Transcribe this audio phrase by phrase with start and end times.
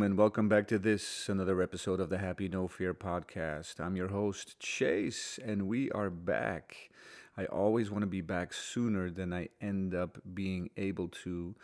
[0.00, 3.78] gentlemen, welcome back to this another episode of the Happy No Fear podcast.
[3.78, 6.88] I'm your host, Chase, and we are back.
[7.36, 11.54] I always want to be back sooner than I end up being able to.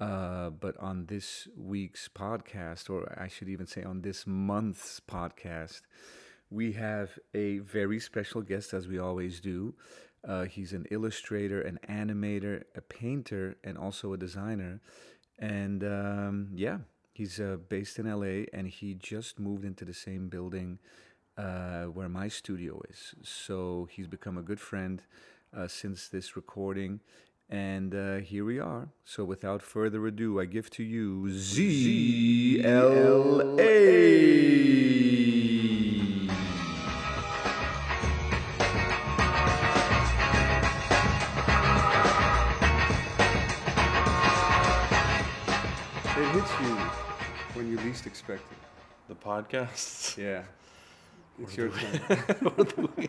[0.00, 5.82] Uh, but on this week's podcast, or I should even say on this month's podcast,
[6.48, 9.74] we have a very special guest, as we always do.
[10.26, 14.80] Uh, he's an illustrator, an animator, a painter, and also a designer.
[15.38, 16.78] And um, yeah,
[17.14, 20.78] he's uh, based in LA and he just moved into the same building
[21.38, 23.14] uh, where my studio is.
[23.22, 25.00] So he's become a good friend
[25.56, 27.00] uh, since this recording.
[27.48, 28.88] And uh, here we are.
[29.04, 32.64] So without further ado, I give to you ZLA.
[47.74, 48.58] You least expect it.
[49.08, 50.16] The podcast.
[50.22, 50.42] Yeah.
[51.42, 53.08] It's your turn.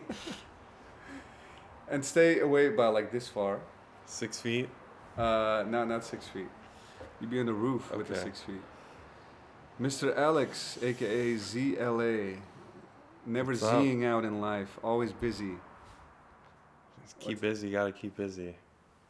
[1.88, 3.60] and stay away by like this far.
[4.06, 4.68] Six feet.
[5.16, 6.48] Uh, no, not six feet.
[7.20, 8.60] You'd be on the roof with the six feet.
[9.80, 10.16] Mr.
[10.18, 12.36] Alex, aka ZLA,
[13.26, 13.60] never What's?
[13.60, 15.52] Zing out in life, always busy.
[17.04, 17.70] Just keep busy.
[17.70, 18.56] Gotta keep busy.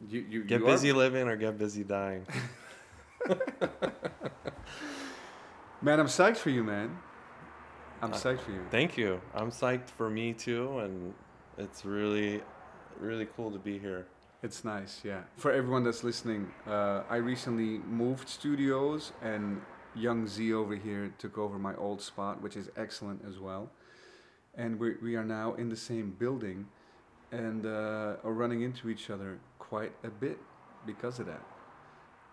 [0.07, 2.27] You, you Get you are- busy living or get busy dying.
[5.81, 5.99] man.
[5.99, 6.97] I'm psyched for you, man.
[8.01, 8.61] I'm Uh, psyched for you.
[8.69, 9.21] Thank you.
[9.33, 11.13] I'm psyched for me too, and
[11.57, 12.43] it's really,
[12.99, 14.05] really cool to be here.
[14.43, 15.23] It's nice, yeah.
[15.37, 19.61] For everyone that's listening, uh, I recently moved studios, and
[19.95, 23.71] young Z over here took over my old spot, which is excellent as well.
[24.55, 26.67] And we we are now in the same building,
[27.31, 30.37] and uh, are running into each other quite a bit
[30.85, 31.41] because of that.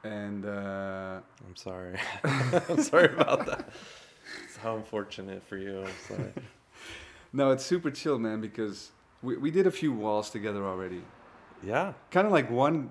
[0.04, 1.98] And uh, I'm sorry.
[2.24, 3.68] I'm sorry about that.
[4.44, 5.80] It's how unfortunate for you.
[5.80, 6.32] I'm sorry.
[7.32, 8.90] no, it's super chill, man, because
[9.22, 11.02] we we did a few walls together already.
[11.62, 11.94] Yeah.
[12.10, 12.90] Kind of like one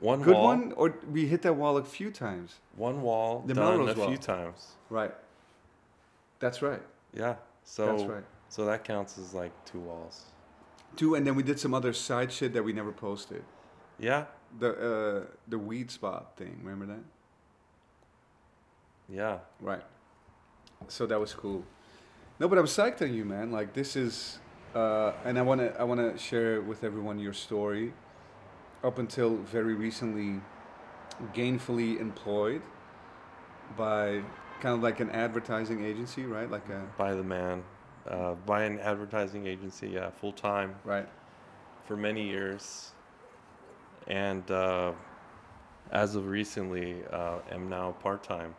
[0.00, 0.44] One good wall.
[0.48, 2.56] one, or we hit that wall a few times.
[2.76, 4.08] One wall The done Melrose a wall.
[4.08, 4.72] few times.
[4.90, 5.14] Right.
[6.38, 6.82] That's right.
[7.14, 7.36] Yeah.
[7.64, 8.24] So That's right.
[8.50, 10.24] so that counts as like two walls.
[10.96, 13.42] Two, and then we did some other side shit that we never posted.
[13.98, 14.24] Yeah.
[14.58, 17.04] The uh, the weed spot thing, remember that?
[19.08, 19.38] Yeah.
[19.60, 19.82] Right.
[20.88, 21.64] So that was cool.
[22.38, 23.50] No, but I'm psyched on you, man.
[23.50, 24.38] Like this is,
[24.74, 27.92] uh, and I wanna I wanna share with everyone your story.
[28.84, 30.40] Up until very recently,
[31.34, 32.62] gainfully employed
[33.76, 34.22] by
[34.60, 36.50] kind of like an advertising agency, right?
[36.50, 37.64] Like a by the man,
[38.08, 41.08] uh, by an advertising agency, yeah, full time right.
[41.86, 42.92] for many years,
[44.06, 44.92] and uh,
[45.90, 48.54] as of recently, uh, am now part time.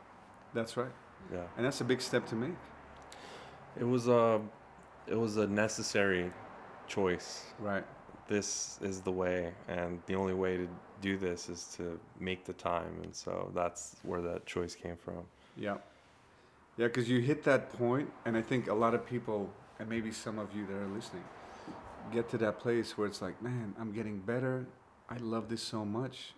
[0.53, 0.91] That's right.
[1.31, 2.55] Yeah, And that's a big step to make.
[3.79, 4.39] it was a,
[5.07, 6.31] it was a necessary
[6.87, 7.45] choice.
[7.59, 7.83] Right.
[8.27, 10.67] This is the way, and the only way to
[11.01, 15.23] do this is to make the time, and so that's where that choice came from.
[15.57, 15.77] Yeah.
[16.77, 19.49] Yeah, because you hit that point, and I think a lot of people,
[19.79, 21.23] and maybe some of you that are listening,
[22.11, 24.65] get to that place where it's like, man, I'm getting better.
[25.09, 26.33] I love this so much.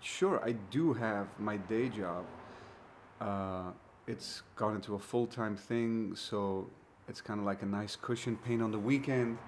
[0.00, 2.24] Sure, I do have my day job.
[3.20, 3.70] Uh,
[4.06, 6.68] it's gone into a full time thing, so
[7.08, 8.36] it's kind of like a nice cushion.
[8.36, 9.38] Paint on the weekend,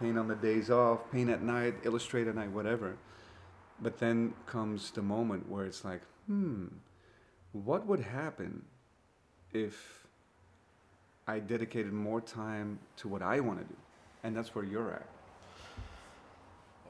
[0.00, 2.96] paint on the days off, paint at night, illustrate at night, whatever.
[3.80, 6.66] But then comes the moment where it's like, hmm,
[7.52, 8.64] what would happen
[9.52, 10.06] if
[11.26, 13.76] I dedicated more time to what I want to do?
[14.24, 15.11] And that's where you're at.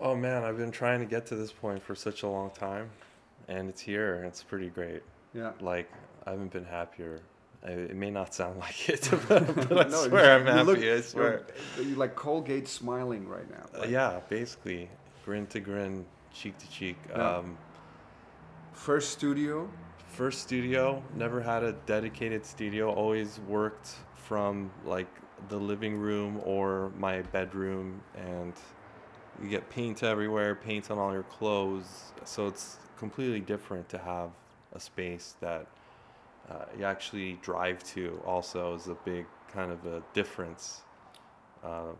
[0.01, 2.91] Oh man, I've been trying to get to this point for such a long time,
[3.49, 4.17] and it's here.
[4.17, 5.03] and It's pretty great.
[5.35, 5.53] Yeah.
[5.61, 5.91] Like
[6.27, 7.21] I haven't been happier.
[7.65, 10.77] I, it may not sound like it, but, but I No, swear I'm you look-
[10.79, 10.93] happy.
[10.93, 11.47] I swear.
[11.77, 13.81] You're, you're like Colgate smiling right now.
[13.81, 14.89] Uh, yeah, basically,
[15.25, 16.05] grin to grin,
[16.35, 16.97] cheek to cheek.
[17.11, 17.37] Yeah.
[17.39, 17.57] Um,
[18.75, 19.69] First studio.
[20.09, 22.91] first studio, never had a dedicated studio.
[22.93, 25.07] Always worked from like
[25.49, 28.55] the living room or my bedroom, and
[29.43, 32.13] you get paint everywhere, paint on all your clothes.
[32.25, 34.31] So it's completely different to have
[34.75, 35.67] a space that
[36.51, 38.21] uh, you actually drive to.
[38.27, 40.83] Also, is a big kind of a difference.
[41.65, 41.93] Uh,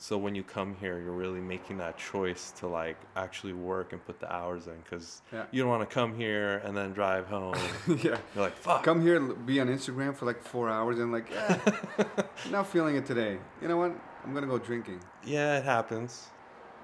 [0.00, 4.04] so when you come here, you're really making that choice to like actually work and
[4.06, 5.44] put the hours in because Yeah.
[5.50, 7.56] you don't want to come here and then drive home.
[7.88, 8.16] yeah.
[8.34, 8.84] You're like, fuck.
[8.84, 11.58] Come here, be on Instagram for like four hours, and like, yeah,
[12.50, 13.38] not feeling it today.
[13.60, 13.92] You know what?
[14.24, 15.00] I'm gonna go drinking.
[15.24, 16.28] Yeah, it happens.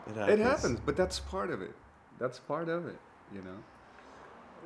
[0.06, 0.40] It happens.
[0.40, 1.74] It happens, but that's part of it.
[2.18, 2.98] That's part of it.
[3.34, 3.56] You know.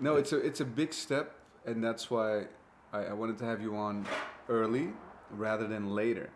[0.00, 1.35] No, it's a it's a big step,
[1.67, 2.46] and that's why
[2.93, 4.06] I, I wanted to have you on
[4.49, 4.88] early
[5.31, 6.31] rather than later,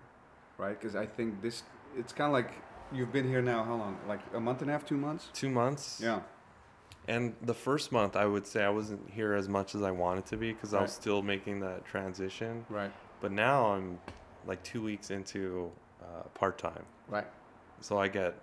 [0.58, 0.78] right?
[0.78, 1.62] Because I think this
[1.96, 2.52] it's kind of like
[2.92, 3.98] you've been here now how long?
[4.08, 5.28] Like a month and a half, two months?
[5.32, 6.00] Two months.
[6.02, 6.20] Yeah.
[7.08, 10.24] And the first month, I would say I wasn't here as much as I wanted
[10.26, 12.64] to be because I was still making that transition.
[12.68, 12.92] Right.
[13.20, 13.98] But now I'm
[14.46, 15.70] like two weeks into
[16.00, 16.84] uh, part time.
[17.08, 17.26] Right.
[17.80, 18.36] So I get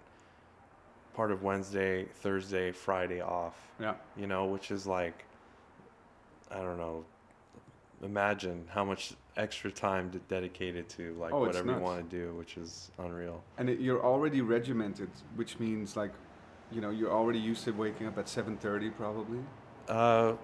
[1.20, 3.96] part of Wednesday, Thursday, Friday off, Yeah.
[4.16, 5.26] you know, which is like,
[6.50, 7.04] I don't know,
[8.02, 12.34] imagine how much extra time d- dedicated to like Oh, whatever you want to do,
[12.36, 13.44] which is unreal.
[13.58, 16.14] And it, you're already regimented, which means like,
[16.72, 19.40] you know, you're already used to waking up at 7:30 probably.
[19.90, 20.36] Uh,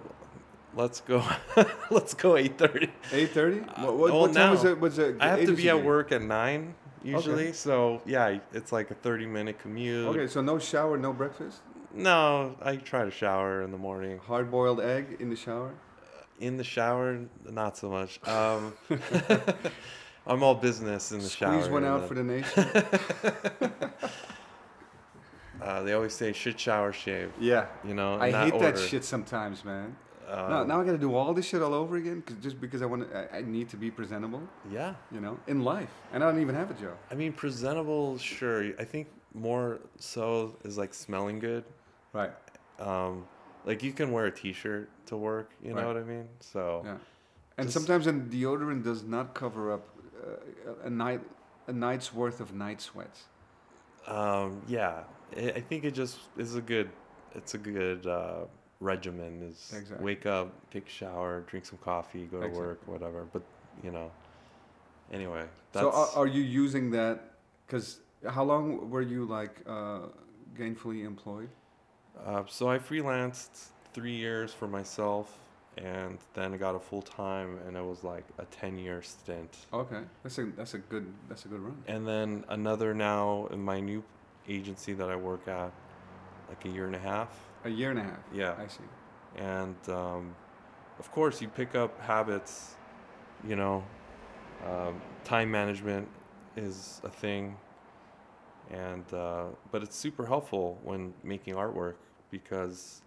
[0.74, 1.24] let's go,
[1.90, 2.90] let's go 8.30.
[3.12, 3.78] 8:30?
[3.78, 4.78] Uh, what what, well, what time was it?
[4.78, 5.16] Was it?
[5.20, 6.74] I have to be at work at 9
[7.06, 10.06] usually, so yeah, it's like a 30 minute commute.
[10.08, 11.60] Okay, so no shower, no breakfast.
[11.94, 14.18] No, I try to shower in the morning.
[14.18, 15.72] Hard-boiled egg in the shower.
[16.40, 18.20] In the shower, not so much.
[18.28, 18.74] Um,
[20.28, 21.52] I'm all business in the shower.
[21.54, 22.66] Squeeze one out for the nation.
[25.58, 27.32] Uh, they always say shit, shower, shave.
[27.40, 27.66] yeah.
[27.82, 29.96] You know, I hate that shit sometimes, man.
[30.28, 32.82] Um, now, now I got to do all this shit all over again, just because
[32.82, 36.22] I want to, I, I need to be presentable, Yeah, you know, in life, and
[36.24, 36.96] I don't even have a job.
[37.10, 38.18] I mean presentable.
[38.18, 41.64] Sure, I think more so is like smelling good.
[42.12, 42.32] Right.
[42.80, 43.26] Um,
[43.64, 45.50] like you can wear a T-shirt to work.
[45.62, 46.28] You know what I mean?
[46.40, 46.96] So Yeah.
[47.58, 49.88] And Just- sometimes a deodorant does not cover up
[50.26, 51.20] uh, a night,
[51.68, 53.24] a night's worth of night sweats.
[54.06, 55.04] um, yeah,
[55.36, 56.88] I I think it just is a good.
[57.34, 58.44] It's a good uh,
[58.80, 59.42] regimen.
[59.42, 60.04] Is Exactly.
[60.04, 62.66] wake up, take a shower, drink some coffee, go to Exactly.
[62.66, 63.26] work, whatever.
[63.32, 63.42] But
[63.82, 64.10] you know,
[65.12, 67.32] anyway, that's So are, are you using that?
[67.66, 70.00] Because how long were you like uh,
[70.58, 71.48] gainfully employed?
[72.24, 75.38] Uh, so I freelanced three years for myself,
[75.76, 79.56] and then I got a full time, and it was like a ten year stint.
[79.72, 81.76] Okay, that's a that's a good that's a good run.
[81.86, 84.02] And then another now in my new
[84.48, 85.72] agency that I work at,
[86.48, 87.45] like a year and a half.
[87.66, 88.20] A year and a half.
[88.32, 88.54] Yeah.
[88.56, 88.84] I see.
[89.36, 90.36] And um,
[91.00, 92.76] of course, you pick up habits.
[93.46, 93.84] You know,
[94.64, 96.08] um, time management
[96.56, 97.56] is a thing,
[98.70, 101.96] and uh, but it's super helpful when making artwork
[102.30, 103.02] because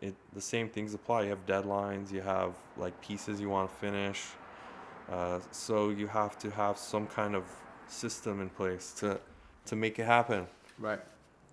[0.00, 1.22] it the same things apply.
[1.22, 2.12] You have deadlines.
[2.12, 4.26] You have like pieces you want to finish.
[5.08, 7.44] Uh, so you have to have some kind of
[7.86, 9.20] system in place to
[9.66, 10.48] to make it happen.
[10.80, 11.00] Right.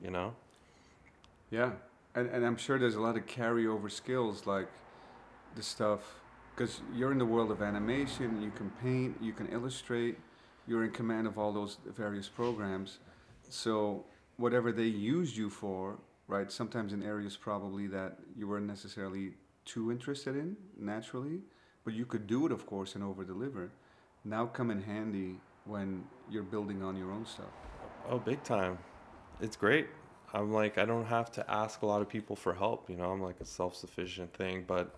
[0.01, 0.33] You know.
[1.49, 1.71] Yeah,
[2.17, 4.67] and and I'm sure there's a lot of carryover skills like
[5.55, 6.01] the stuff
[6.55, 8.41] because you're in the world of animation.
[8.41, 9.15] You can paint.
[9.21, 10.17] You can illustrate.
[10.67, 12.99] You're in command of all those various programs.
[13.49, 14.05] So
[14.37, 15.97] whatever they used you for,
[16.27, 16.51] right?
[16.51, 19.33] Sometimes in areas probably that you weren't necessarily
[19.65, 21.41] too interested in naturally,
[21.85, 23.69] but you could do it, of course, and over deliver.
[24.25, 27.53] Now come in handy when you're building on your own stuff.
[28.09, 28.77] Oh, big time.
[29.39, 29.87] It's great.
[30.37, 32.89] I'm like, I don't have to ask a lot of people for help.
[32.89, 34.95] You know, I'm like a self sufficient thing, but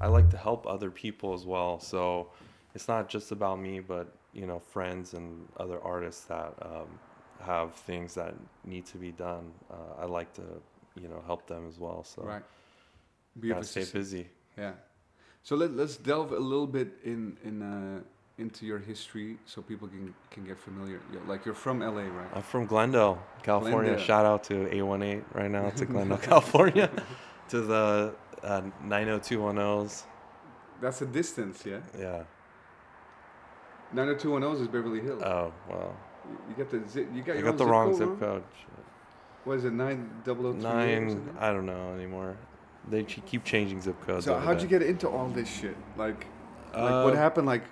[0.00, 1.78] I like to help other people as well.
[1.78, 2.30] So
[2.74, 6.98] it's not just about me, but, you know, friends and other artists that um,
[7.40, 9.52] have things that need to be done.
[9.70, 10.42] Uh, I like to,
[11.00, 12.02] you know, help them as well.
[12.04, 12.42] So Right.
[13.40, 14.28] Gotta stay busy.
[14.56, 14.72] Yeah.
[15.42, 18.00] So let, let's delve a little bit in in uh,
[18.38, 21.00] into your history so people can can get familiar.
[21.26, 22.28] Like you're from LA, right?
[22.34, 23.90] I'm from Glendale, California.
[23.92, 24.04] Glendale.
[24.06, 26.90] Shout out to 818 right now to Glendale, California,
[27.48, 30.04] to the uh, 90210s.
[30.80, 31.78] That's a distance, yeah.
[31.98, 32.22] Yeah.
[33.92, 35.22] 90210 is Beverly Hills.
[35.22, 35.96] Oh, well.
[36.48, 37.08] You- got the zip.
[37.14, 38.42] You got I your got the zip wrong code, zip code.
[39.44, 39.72] What is it?
[39.72, 41.36] Nine double o three eight or Nine.
[41.40, 42.36] I don't know anymore.
[42.88, 44.26] They keep changing zip codes.
[44.26, 45.76] So how'd you get into all this shit?
[45.96, 46.26] Like,
[46.74, 47.46] like Uh, what happened?
[47.46, 47.64] Like,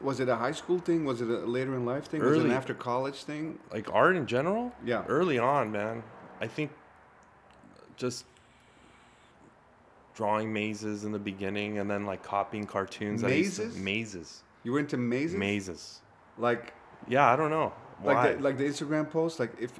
[0.00, 1.04] was it a high school thing?
[1.04, 2.22] Was it a later in life thing?
[2.22, 3.58] Was it an after college thing?
[3.72, 4.72] Like art in general?
[4.84, 5.04] Yeah.
[5.08, 6.02] Early on, man.
[6.40, 6.70] I think
[7.96, 8.24] just
[10.14, 13.22] drawing mazes in the beginning and then like copying cartoons.
[13.22, 13.76] Used to- Mazes?
[13.78, 14.42] mazes.
[14.64, 15.36] You were into mazes?
[15.38, 16.00] Mazes.
[16.38, 16.72] Like,
[17.08, 17.72] Yeah, I don't know.
[18.00, 18.12] Why?
[18.14, 19.38] like the, like the Instagram post.
[19.40, 19.72] Like, if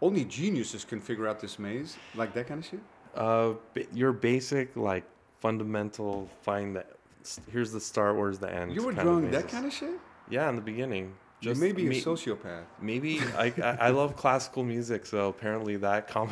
[0.00, 1.96] only geniuses can figure out this maze.
[2.14, 2.80] Like that kind of shit.
[3.14, 3.54] Uh,
[3.92, 5.04] your basic like
[5.38, 6.84] fundamental find the
[7.50, 8.72] here's the start, where's the end.
[8.74, 9.98] You were drawing that kind of shit.
[10.28, 11.14] Yeah, in the beginning.
[11.40, 12.64] you may be a sociopath.
[12.80, 16.28] Maybe I, I I love classical music, so apparently that No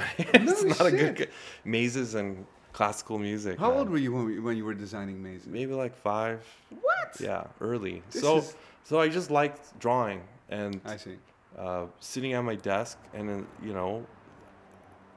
[0.52, 1.30] is not a good shit.
[1.64, 3.58] mazes and classical music.
[3.58, 3.78] How man.
[3.78, 5.46] old were you when, when you were designing mazes?
[5.48, 6.44] Maybe like five.
[6.70, 7.20] What?
[7.20, 8.02] Yeah, early.
[8.10, 8.54] This so is-
[8.84, 11.16] so I just liked drawing and I see.
[11.58, 14.06] uh, sitting at my desk, and then you know,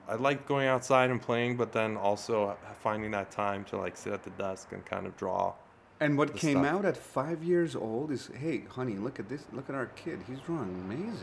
[0.07, 4.11] I liked going outside and playing, but then also finding that time to like sit
[4.13, 5.53] at the desk and kind of draw.
[6.01, 6.73] And what came stuff.
[6.73, 9.45] out at five years old is, hey, honey, look at this.
[9.53, 10.19] Look at our kid.
[10.27, 11.21] He's drawing mazes.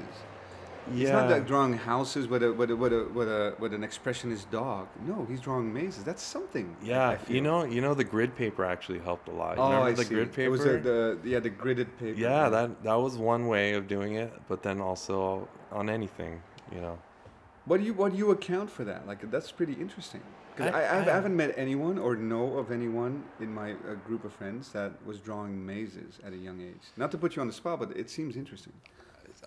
[0.90, 0.94] Yeah.
[0.94, 3.82] He's not like drawing houses with a with a with a with a with an
[3.82, 4.88] expressionist dog.
[5.06, 6.02] No, he's drawing mazes.
[6.04, 6.74] That's something.
[6.82, 9.56] Yeah, you know, you know, the grid paper actually helped a lot.
[9.56, 10.14] You Oh, Remember I the see.
[10.14, 10.42] grid paper?
[10.46, 12.18] It was a, the yeah the gridded paper.
[12.18, 16.40] yeah, that that was one way of doing it, but then also on anything,
[16.72, 16.98] you know.
[17.66, 19.06] What do you what do you account for that?
[19.06, 20.22] Like that's pretty interesting.
[20.60, 23.72] I, I- I, I've, I I- haven't met anyone or know of anyone in my
[23.72, 26.82] uh, group of friends that was drawing mazes at a young age.
[26.96, 28.72] Not to put you on the spot, but it seems interesting.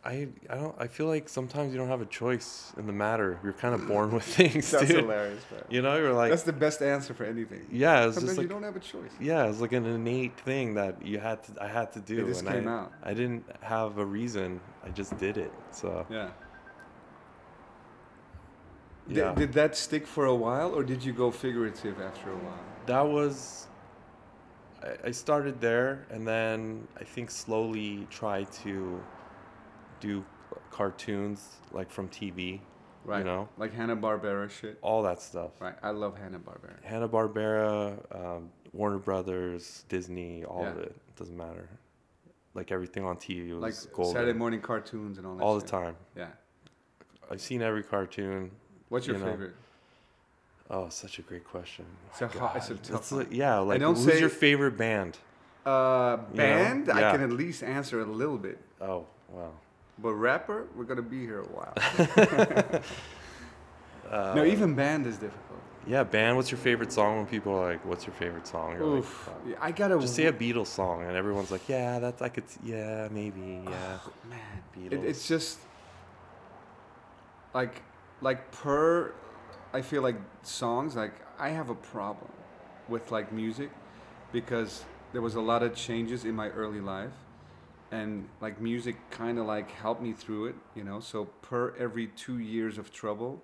[0.05, 3.37] I I don't I feel like sometimes you don't have a choice in the matter.
[3.43, 5.01] You're kind of born with things, That's dude.
[5.01, 5.63] hilarious, man.
[5.69, 7.67] You know, you're like that's the best answer for anything.
[7.69, 9.11] yeah, it's Sometimes just like you don't have a choice.
[9.19, 12.23] yeah, it's like an innate thing that you had to I had to do.
[12.25, 12.93] It just and came I, out.
[13.03, 14.61] I didn't have a reason.
[14.85, 15.51] I just did it.
[15.71, 16.29] So Yeah.
[19.07, 22.35] Did- yeah, Did, that stick for a while, or did you go figurative after a
[22.37, 22.59] while?
[22.85, 23.67] that was.
[24.83, 29.01] I, I started there, and then I think slowly tried to
[29.99, 30.23] do
[30.71, 32.59] cartoons like from TV,
[33.05, 33.19] Right.
[33.19, 34.79] you know, Like Hanna Barbera shit.
[34.81, 35.51] all that stuff.
[35.61, 35.75] Right.
[35.83, 36.81] I love Hanna Barbera.
[36.83, 40.83] Hanna Barbera, um, Warner Brothers, Disney, all of Yeah.
[40.83, 41.15] it.
[41.15, 41.69] Doesn't matter.
[42.53, 44.13] Like everything on TV was Like golden.
[44.13, 45.43] Saturday morning cartoons and all that.
[45.43, 45.95] all the time.
[46.15, 46.27] Yeah.
[47.29, 48.51] I've seen every cartoon.
[48.91, 49.31] What's your You know.
[49.31, 49.55] favorite?
[50.69, 51.85] Oh, such a great question.
[52.09, 55.17] It's a ho- it's a tough like- yeah, like don't who's say- your favorite band?
[55.65, 56.43] Uh, You know?
[56.43, 58.57] band, I can at least answer a little bit.
[58.81, 59.51] Oh, wow.
[59.97, 61.73] But rapper, we're gonna be here a while.
[64.11, 65.59] Uh, no, even band is difficult.
[65.87, 66.35] yeah, band.
[66.35, 67.15] What's your favorite song?
[67.19, 69.29] When people are like, "What's your favorite song?" You're Oof.
[69.47, 72.43] Yeah, I gotta just say a Beatles song, and everyone's like, "Yeah, that's I could.
[72.61, 73.61] Yeah, maybe.
[73.63, 74.39] Yeah." Oh, man,
[74.75, 74.91] Beatles.
[74.91, 75.59] it, it's just
[77.53, 77.81] like
[78.21, 79.13] like per.
[79.73, 82.29] I feel like songs like I have a problem
[82.89, 83.69] with like music
[84.31, 87.13] because there was a lot of changes in my early life
[87.91, 92.07] and like music kind of like helped me through it you know so per every
[92.07, 93.41] two years of trouble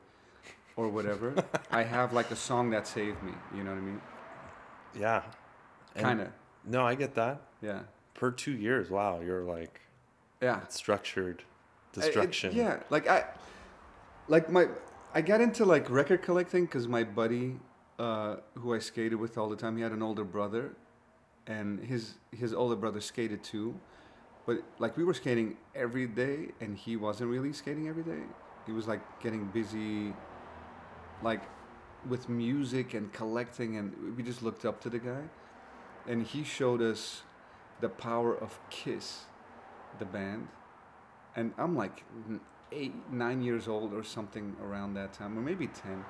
[0.78, 1.34] or whatever
[1.72, 4.02] i have like a song that saved me you know what i mean
[4.98, 5.22] yeah.
[5.96, 6.30] Kind of
[6.66, 7.42] No, I get that.
[7.62, 7.82] yeah
[8.14, 9.82] Per two years, wow, you're like
[10.42, 11.44] yeah structured
[11.96, 12.54] I- it- destruction.
[12.56, 13.26] yeah, like I,
[14.28, 14.68] like my,
[15.14, 17.60] I got into like record collecting because my buddy,
[18.00, 20.76] uh, who I skated with all the time, he had an older brother,
[21.48, 23.80] and his his older brother skated too,
[24.46, 28.24] but like we were skating every day, and he wasn't really skating every day.
[28.66, 30.14] He was like getting busy,
[31.24, 31.42] like,
[32.08, 35.24] with music and collecting, and we just looked up to the guy,
[36.06, 37.24] and he showed us
[37.80, 39.26] the power of Kiss,
[40.00, 40.50] the band.
[41.36, 42.04] And I'm like
[42.72, 46.04] eight, nine years old or something around that time, or maybe ten.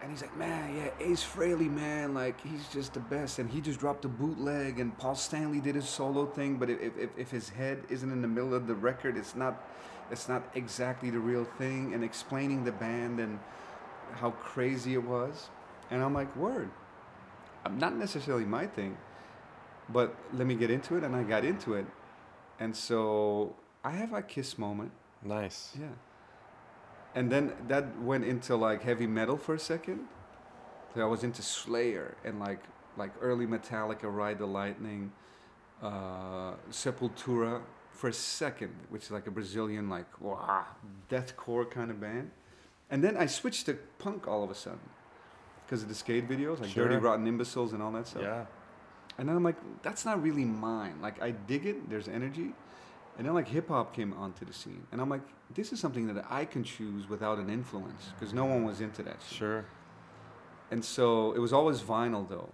[0.00, 3.38] And he's like, man, yeah, Ace Frehley, man, like he's just the best.
[3.38, 6.56] And he just dropped a bootleg, and Paul Stanley did his solo thing.
[6.58, 9.66] But if, if, if his head isn't in the middle of the record, it's not,
[10.10, 11.94] it's not exactly the real thing.
[11.94, 13.38] And explaining the band and
[14.12, 15.48] how crazy it was,
[15.90, 16.70] and I'm like, word,
[17.64, 18.96] I'm not necessarily my thing,
[19.88, 21.86] but let me get into it, and I got into it,
[22.60, 24.92] and so I have a kiss moment.
[25.22, 25.74] Nice.
[25.78, 25.86] Yeah.
[27.14, 30.00] And then that went into like heavy metal for a second.
[30.94, 32.62] So I was into Slayer and like
[32.96, 35.12] like early Metallica, Ride the Lightning,
[35.82, 40.66] uh, Sepultura for a second, which is like a Brazilian like wow,
[41.10, 42.30] deathcore kind of band.
[42.90, 44.78] And then I switched to punk all of a sudden
[45.64, 48.22] because of the skate videos, like Dirty Rotten Imbeciles and all that stuff.
[48.22, 48.44] Yeah.
[49.18, 51.00] And then I'm like, that's not really mine.
[51.00, 52.52] Like I dig it, there's energy.
[53.18, 54.86] And then like hip hop came onto the scene.
[54.92, 55.22] And I'm like,
[55.54, 59.02] this is something that I can choose without an influence because no one was into
[59.04, 59.38] that shit.
[59.38, 59.64] Sure.
[60.70, 62.50] And so it was always vinyl though.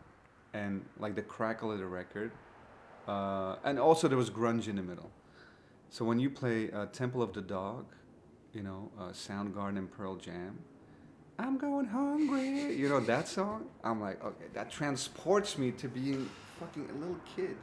[0.55, 2.31] And like the crackle of the record.
[3.09, 5.11] Uh, and also there was grunge in the middle.
[5.91, 7.87] So when you play uh, Temple of the Dog,
[8.53, 10.59] you know, uh, Soundgarden and Pearl Jam,
[11.39, 12.75] I'm going hungry.
[12.77, 13.67] You know that song?
[13.83, 16.29] I'm like, okay, that transports me to being
[16.61, 17.57] fucking a little kid.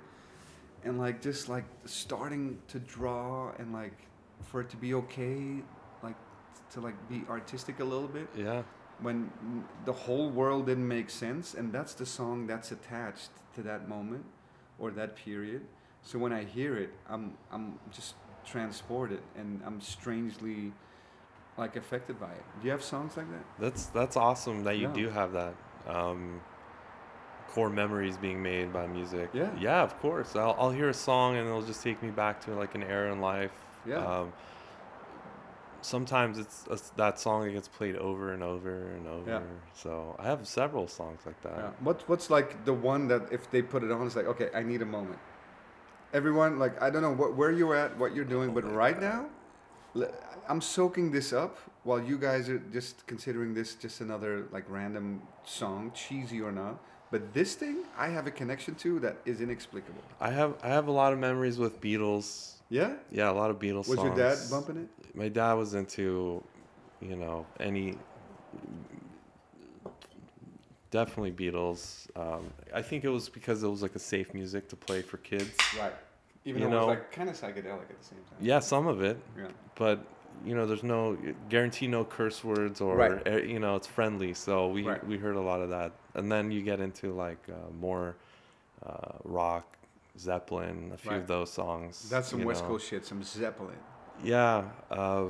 [0.84, 3.98] And like just like starting to draw and like
[4.44, 5.62] for it to be okay,
[6.02, 6.16] like
[6.72, 8.64] to like be artistic a little bit Yeah.
[9.02, 9.32] when
[9.86, 14.24] the whole world didn't make sense and that's the song that's attached to that moment
[14.78, 15.62] or that period
[16.04, 20.72] so when i hear it i'm i'm just transported and i'm strangely
[21.58, 24.88] like affected by it do you have songs like that That's that's awesome that you
[24.88, 24.94] Yeah.
[25.02, 25.54] do have that.
[25.88, 26.42] Um,
[27.50, 29.30] core memories being made by music.
[29.34, 29.50] Yeah.
[29.60, 30.36] Yeah, of course.
[30.36, 33.12] I'll, I'll hear a song and it'll just take me back to like an era
[33.12, 33.52] in life.
[33.86, 34.06] Yeah.
[34.06, 34.34] Um,
[35.82, 39.32] sometimes it's that song that gets played over and over and over.
[39.32, 39.42] Yeah.
[39.74, 41.58] So I have several songs like that.
[41.58, 41.70] Yeah.
[41.80, 44.64] What what's like the one that if they put it on, it's like okay, I
[44.64, 45.20] need a moment.
[46.14, 49.28] Everyone, like I don't know what, where you're at, what you're doing, but right now,
[50.48, 55.22] I'm soaking this up while you guys are just considering this just another like random
[55.46, 56.80] song, cheesy or not.
[57.12, 60.02] But this thing, I have a connection to that is inexplicable.
[60.22, 62.54] I have I have a lot of memories with Beatles.
[62.70, 62.94] Yeah.
[63.12, 64.04] Yeah, a lot of Beatles Was songs.
[64.04, 65.16] your dad bumping it?
[65.16, 66.44] My dad was into,
[67.02, 67.98] you know, any.
[70.92, 72.08] Definitely Beatles.
[72.16, 75.18] Um, I think it was because it was like a safe music to play for
[75.18, 75.52] kids.
[75.78, 75.94] Right.
[76.46, 78.38] Even You though it know- was like kind of psychedelic at the same time.
[78.40, 79.48] Yeah, some of it, Yeah.
[79.76, 80.00] but
[80.46, 81.18] you know, there's no
[81.50, 83.28] guarantee, no curse words, or Right.
[83.28, 84.34] eh, you know, it's friendly.
[84.34, 85.06] So we Right.
[85.06, 88.16] we heard a lot of that, and then you get into like uh, more
[88.86, 89.66] uh, rock,
[90.18, 91.22] Zeppelin, a few Right.
[91.22, 92.10] of those songs.
[92.10, 92.70] That's some West know.
[92.70, 93.76] Coast shit, some Zeppelin.
[94.24, 95.26] Yeah, uh,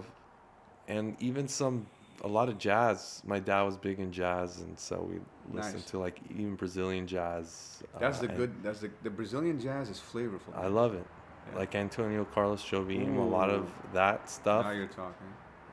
[0.88, 1.86] and even some
[2.24, 3.22] a lot of jazz.
[3.26, 5.16] My dad was big in jazz, and so we
[5.58, 5.92] listened Nice.
[5.92, 7.82] to like even Brazilian jazz.
[8.00, 8.52] That's uh, the good.
[8.64, 10.54] That's the the Brazilian jazz is flavorful.
[10.56, 11.06] I love it.
[11.52, 11.60] Yeah.
[11.60, 15.28] Like Antonio Carlos Jobim, a lot of that stuff Now you're talking.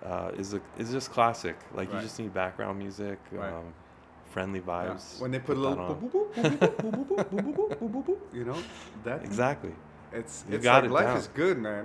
[0.05, 1.57] uh, is a, is just classic.
[1.75, 1.97] Like Right.
[1.97, 3.53] you just need background music, Right.
[3.53, 3.75] um,
[4.37, 4.73] friendly Yeah.
[4.73, 5.21] vibes.
[5.23, 8.05] When they put a little, boop, boop, boop, boop, boop, boop, boop, boop, boop, boop,
[8.09, 8.59] boop, you know
[9.05, 9.25] that.
[9.25, 9.75] Exactly.
[10.13, 11.17] It's You it's got like it life down.
[11.23, 11.85] is good, man.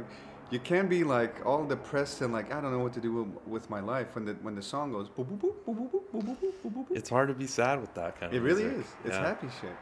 [0.54, 3.12] You can't be like all depressed and like I don't know what to do
[3.54, 5.08] with, my life when the when the song goes.
[5.18, 6.98] Boop, boop, boop, boop, boop, boop, boop, boop, boop.
[7.00, 8.36] It's hard to be sad with that kind of.
[8.36, 8.36] Music.
[8.36, 8.44] It of.
[8.50, 8.86] really music.
[9.00, 9.06] is.
[9.08, 9.28] It's Yeah.
[9.32, 9.78] happy shit.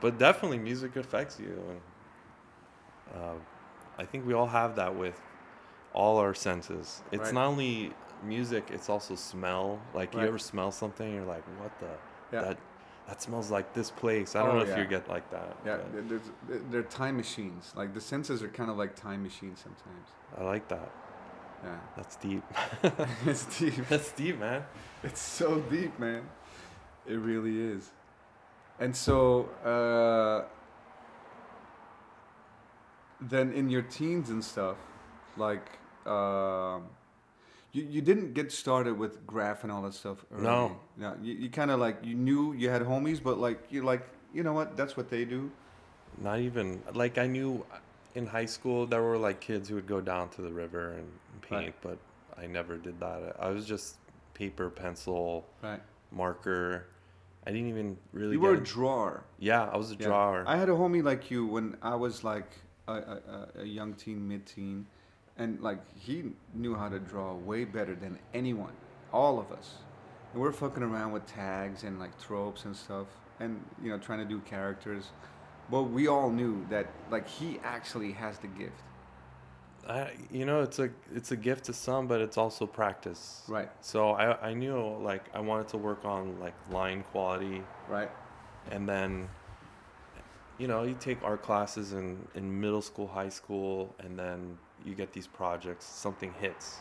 [0.00, 1.80] But definitely, music affects you, and
[3.22, 3.34] uh,
[4.02, 5.18] I think we all have that with
[5.92, 7.02] all our senses.
[7.12, 7.34] It's Right.
[7.34, 7.92] not only
[8.24, 9.78] music; it's also smell.
[9.94, 10.22] Like Right.
[10.22, 11.90] you ever smell something, you're like, "What the?
[12.32, 12.42] Yeah.
[12.42, 12.58] That
[13.08, 14.78] that smells like this place." I don't Oh, know if yeah.
[14.82, 15.56] you get like that.
[15.64, 16.20] Yeah, they're,
[16.70, 17.72] they're, time machines.
[17.76, 20.08] Like the senses are kind of like time machines sometimes.
[20.38, 20.90] I like that.
[21.62, 22.42] Yeah, That's deep.
[23.26, 23.88] it's deep.
[23.88, 24.64] That's deep, man.
[25.02, 26.22] It's so deep, man.
[27.06, 27.90] It really is.
[28.80, 30.44] And so, uh,
[33.20, 34.76] then in your teens and stuff,
[35.36, 36.84] like, um,
[37.74, 40.44] you, you didn't get started with graff and all that stuff early.
[40.44, 40.76] No.
[40.96, 41.16] No.
[41.22, 44.42] You, you kind of like, you knew you had homies, but like, you're like, you
[44.42, 44.76] know what?
[44.76, 45.50] That's what they do.
[46.22, 47.78] Not even like I knew uh,
[48.14, 51.08] in high school there were like kids who would go down to the river and
[51.42, 51.74] paint, Right.
[51.82, 51.98] but
[52.42, 53.34] I never did that.
[53.40, 53.96] I was just
[54.34, 55.80] paper, pencil, Right.
[56.12, 56.86] marker.
[57.46, 58.32] I didn't even really.
[58.32, 59.24] You were a drawer.
[59.38, 60.06] yeah, I was a Yeah.
[60.06, 60.44] drawer.
[60.46, 62.50] I had a homie like you when I was like
[62.88, 64.86] a, a- a young teen, mid teen,
[65.38, 68.72] and like he knew how to draw way better than anyone,
[69.12, 69.74] all of us.
[70.32, 73.06] And we're fucking around with tags and like tropes and stuff,
[73.40, 75.10] and you know trying to do characters.
[75.70, 78.82] But we all knew that like he actually has the gift.
[79.88, 83.42] I, you know, it's a it's a gift to some, but it's also practice.
[83.48, 83.70] Right.
[83.80, 88.10] So I I knew like I wanted to work on like line quality, Right.
[88.70, 89.28] and then
[90.58, 94.94] you know you take art classes in in middle school high school and then you
[94.94, 96.80] get these projects something hits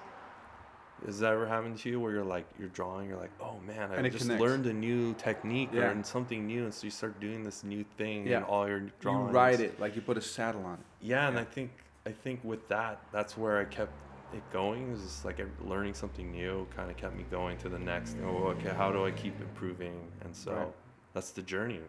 [1.05, 3.91] has that ever happened to you where you're like you're drawing you're like oh man
[3.91, 4.41] i just connects.
[4.41, 5.91] learned a new technique Yeah.
[5.91, 8.37] or something new and so you start doing this new thing Yeah.
[8.37, 10.79] in all your drawing You drawings ride it like you put a saddle on it.
[11.01, 11.71] yeah and i think
[12.05, 13.91] i think with that that's where i kept
[14.33, 17.79] it going is just like learning something new kind of kept me going to the
[17.79, 20.67] next oh okay how do i keep improving and so Right.
[21.13, 21.79] that's the journey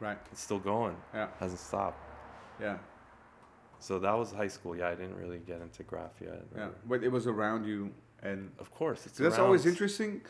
[0.00, 0.18] Right.
[0.32, 1.28] it's still going Yeah.
[1.38, 1.98] hasn't stopped.
[2.60, 2.78] Yeah.
[3.80, 4.76] So that was high school.
[4.76, 6.44] Yeah, I didn't really get into graff yet.
[6.56, 6.68] Yeah.
[6.86, 7.90] But it was around you,
[8.22, 10.20] and Of course, it's that's always interesting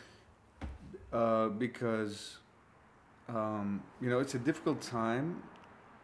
[1.11, 2.37] uh, because
[3.27, 5.43] um, you know it's a difficult time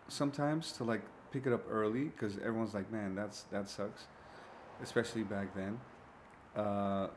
[0.10, 4.08] sometimes to like pick it up early because everyone's like, man, that's that sucks,
[4.84, 5.80] especially back then.
[6.56, 7.08] Uh,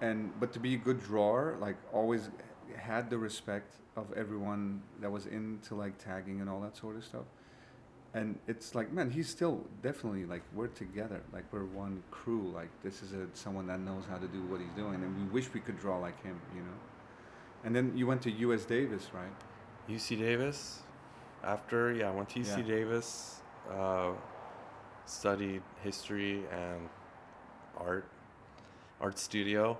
[0.00, 2.28] and but to be a good drawer, like always
[2.76, 7.04] had the respect of everyone that was into like tagging and all that sort of
[7.04, 7.24] stuff.
[8.14, 12.50] And it's like, man, he's still definitely like we're together, like we're one crew.
[12.54, 15.32] Like this is a someone that knows how to do what he's doing, and we
[15.32, 16.78] wish we could draw like him, you know.
[17.64, 18.64] And then you went to U.S.
[18.64, 19.32] Davis, right?
[19.90, 20.80] UC Davis.
[21.42, 22.62] After yeah, I went to UC Yeah.
[22.76, 23.40] Davis.
[23.70, 24.12] Uh,
[25.06, 26.88] studied history and
[27.76, 28.06] art,
[29.00, 29.76] art studio,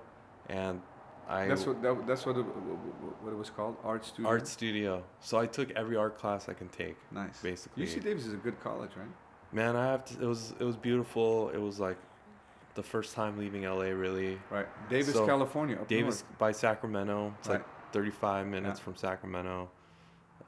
[0.49, 0.81] and
[1.27, 4.29] I that's what that, that's what it, what it was called, art studio.
[4.29, 5.03] art studio.
[5.19, 6.97] So I took every art class I can take.
[7.11, 7.41] nice.
[7.41, 7.85] basically.
[7.85, 9.07] UC Davis is a good college, right?
[9.51, 10.21] Man, I have to.
[10.21, 11.49] It was it was beautiful.
[11.49, 11.97] It was like
[12.75, 13.85] the first time leaving LA.
[13.91, 14.67] Really, Right.
[14.89, 15.79] Davis, So, California.
[15.87, 17.33] Davis by Sacramento.
[17.39, 17.55] It's Right.
[17.59, 18.83] like 35 minutes Yeah.
[18.83, 19.69] from Sacramento.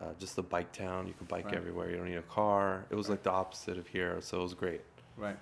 [0.02, 1.08] Uh, just a bike town.
[1.08, 1.56] You can bike Right.
[1.56, 1.90] everywhere.
[1.90, 2.86] You don't need a car.
[2.92, 3.14] It was Right.
[3.14, 4.82] like the opposite of here, so it was great.
[5.16, 5.38] Right.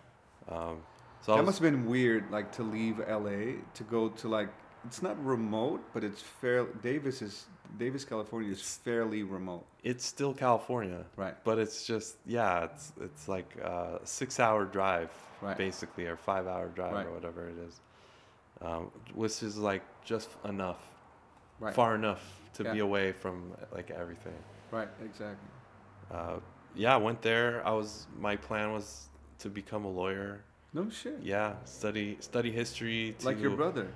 [0.48, 0.84] Um,
[1.22, 4.50] So that was, must have been weird, like to leave LA to go to like
[4.86, 6.66] it's not remote, but it's fair.
[6.82, 7.46] Davis is
[7.78, 11.36] Davis, California is It's- fairly remote, it's still California, right?
[11.44, 15.58] but it's just yeah, it's it's like a six hour drive Right.
[15.58, 17.08] basically, or five hour drive Right.
[17.08, 17.82] or whatever it is,
[18.62, 20.80] um, which is like just enough,
[21.60, 21.74] Right.
[21.76, 24.38] far enough to be away from like everything.
[24.72, 24.88] Right.
[25.04, 25.50] Exactly.
[26.12, 26.40] Uh,
[26.76, 27.66] yeah, I went there.
[27.68, 30.42] I was my plan was to become a lawyer.
[30.74, 31.20] No shit.
[31.22, 33.16] Yeah, study study history.
[33.20, 33.88] To, Like your brother.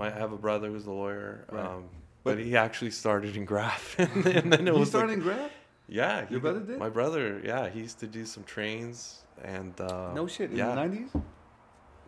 [0.00, 1.44] My, I have a brother who's a lawyer.
[1.50, 1.64] Right.
[1.64, 1.88] Um,
[2.24, 5.50] But- but, he actually started in graff, and then it was started like, in Graff?
[5.88, 6.26] yeah.
[6.26, 6.78] he Your brother did?
[6.78, 9.78] My brother, yeah, he used to do some trains and.
[9.80, 10.50] Uh, no shit.
[10.50, 10.68] In yeah.
[10.68, 11.10] the nineties.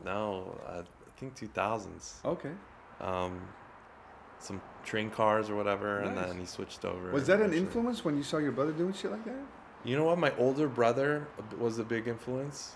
[0.05, 0.83] No, I
[1.19, 2.21] think two thousands.
[2.25, 2.53] Okay.
[3.01, 3.41] Um,
[4.39, 7.11] some train cars or whatever, and then he switched over.
[7.13, 9.43] Was that an influence when you saw your brother doing shit like that?
[9.85, 10.19] You know what?
[10.19, 11.29] My older brother
[11.59, 12.75] was a big influence.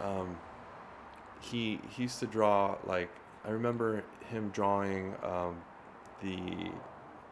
[0.00, 0.38] Um,
[1.40, 3.10] he he used to draw like
[3.44, 5.56] I remember him drawing um,
[6.22, 6.70] the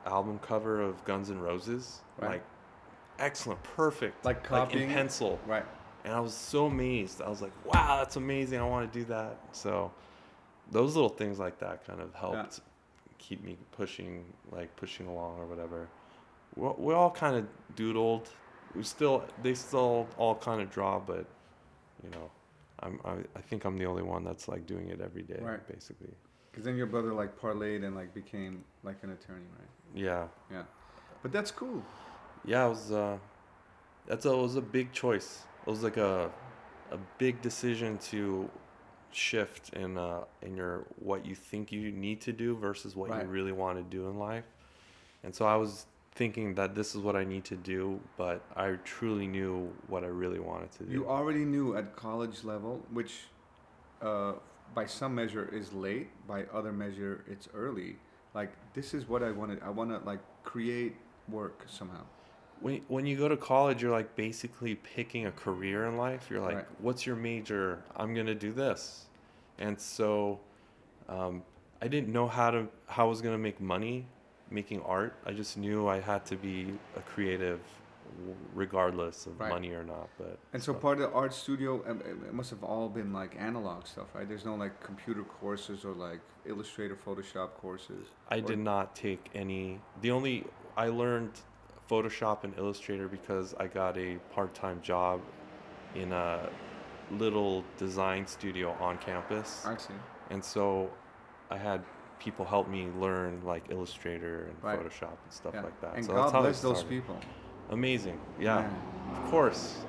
[0.06, 2.28] album cover of Guns N' Roses, Right.
[2.32, 2.44] like
[3.18, 4.94] excellent, perfect, Like in copying it?
[4.94, 5.38] pencil.
[5.46, 5.64] Right.
[6.04, 7.22] And I was so amazed.
[7.22, 8.58] I was like, "Wow, that's amazing!
[8.58, 9.92] I want to do that." So,
[10.72, 12.60] those little things like that kind of helped
[13.18, 15.88] keep me pushing, like pushing along or whatever.
[16.56, 17.46] We we all kind of
[17.76, 18.26] doodled.
[18.74, 21.24] We still, they still all kind of draw, but
[22.02, 22.30] you know,
[22.82, 25.66] I'm I, I think I'm the only one that's like doing it every day, Right.
[25.68, 26.14] basically.
[26.50, 29.68] Because then your brother like parlayed and like became like an attorney, right?
[29.94, 30.62] Yeah, Yeah.
[31.22, 31.82] But that's cool.
[32.44, 32.66] yeah.
[32.66, 33.18] It was uh,
[34.06, 35.44] that's a it was a big choice.
[35.66, 36.30] It was like a
[36.90, 38.50] a big decision to
[39.12, 43.22] shift in uh in your what you think you need to do versus what Right.
[43.22, 44.44] you really want to do in life.
[45.24, 48.72] And so I was thinking that this is what I need to do, but I
[48.84, 50.92] truly knew what I really wanted to do.
[50.92, 53.20] You already knew at college level, which
[54.02, 54.34] uh,
[54.74, 57.96] by some measure is late, by other measure it's early.
[58.34, 59.62] Like this is what I wanted.
[59.62, 60.96] I want to like create
[61.28, 62.04] work somehow.
[62.60, 66.28] when when you go to college, you're like basically picking a career in life.
[66.30, 66.80] You're like, Right.
[66.80, 67.82] what's your major?
[67.96, 69.06] I'm gonna do this,
[69.58, 70.40] and so
[71.08, 71.42] um,
[71.82, 74.06] I didn't know how to how I was gonna make money
[74.52, 75.14] making art.
[75.26, 77.60] I just knew I had to be a creative,
[78.54, 79.48] regardless of Right.
[79.48, 80.08] money or not.
[80.18, 83.36] But And so part of the art studio, um, it must have all been like
[83.38, 84.28] analog stuff, right?
[84.28, 88.08] There's no like computer courses or like Illustrator, Photoshop courses.
[88.28, 89.80] I did not take any.
[90.00, 90.44] The only
[90.76, 91.32] I learned
[91.88, 95.20] Photoshop and Illustrator because I got a part-time job
[95.94, 96.48] in a
[97.10, 99.92] little design studio on campus, I see.
[100.30, 100.90] and so
[101.50, 101.82] I had
[102.22, 104.78] people help me learn like Illustrator and Right.
[104.78, 105.62] Photoshop and stuff Yeah.
[105.62, 105.94] like that.
[105.96, 107.18] And so God that's how bless those people.
[107.70, 108.70] Amazing, yeah,
[109.12, 109.84] of course.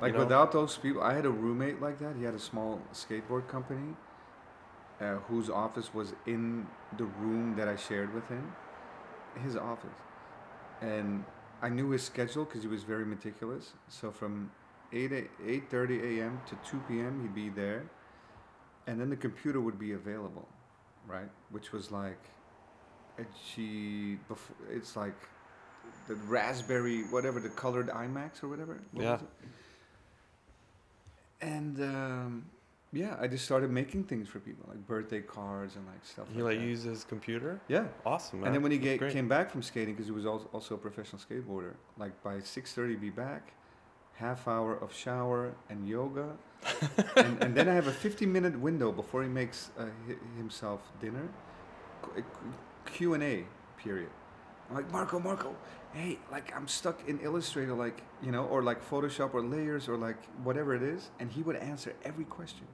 [0.00, 0.24] Like You know?
[0.24, 2.16] without those people, I had a roommate like that.
[2.16, 3.94] He had a small skateboard company,
[5.00, 8.52] uh, whose office was in the room that I shared with him,
[9.44, 9.98] his office,
[10.80, 11.24] and
[11.60, 13.74] I knew his schedule because he was very meticulous.
[13.88, 14.50] So from
[14.92, 15.12] eight
[15.46, 16.40] eight thirty a.m.
[16.46, 17.22] to two p.m.
[17.22, 17.84] he'd be there,
[18.88, 20.48] and then the computer would be available,
[21.06, 21.28] right?
[21.50, 22.18] Which was like,
[23.18, 24.16] a G.
[24.28, 25.14] Before, it's like
[26.08, 28.80] the raspberry whatever the colored iMacs or whatever.
[28.92, 29.18] What Yeah.
[31.40, 32.46] And um,
[32.92, 36.26] yeah, I just started making things for people like birthday cards and like stuff.
[36.32, 36.66] He like like that.
[36.66, 37.60] use his computer.
[37.68, 37.86] Yeah.
[38.06, 38.48] Awesome, man.
[38.48, 40.78] And then when he ga- came back from skating, because he was al- also a
[40.78, 43.52] professional skateboarder, like by six thirty, be back,
[44.22, 46.26] half hour of shower and yoga,
[47.16, 50.80] and, and then I have a fifty minute window before he makes uh, hi- himself
[51.00, 51.26] dinner,
[52.86, 53.44] Q and A
[53.84, 54.10] period.
[54.68, 55.54] I'm like Marco, Marco,
[55.92, 59.96] hey, like I'm stuck in Illustrator, like you know, or like Photoshop or layers or
[59.96, 62.66] like whatever it is, and he would answer every question.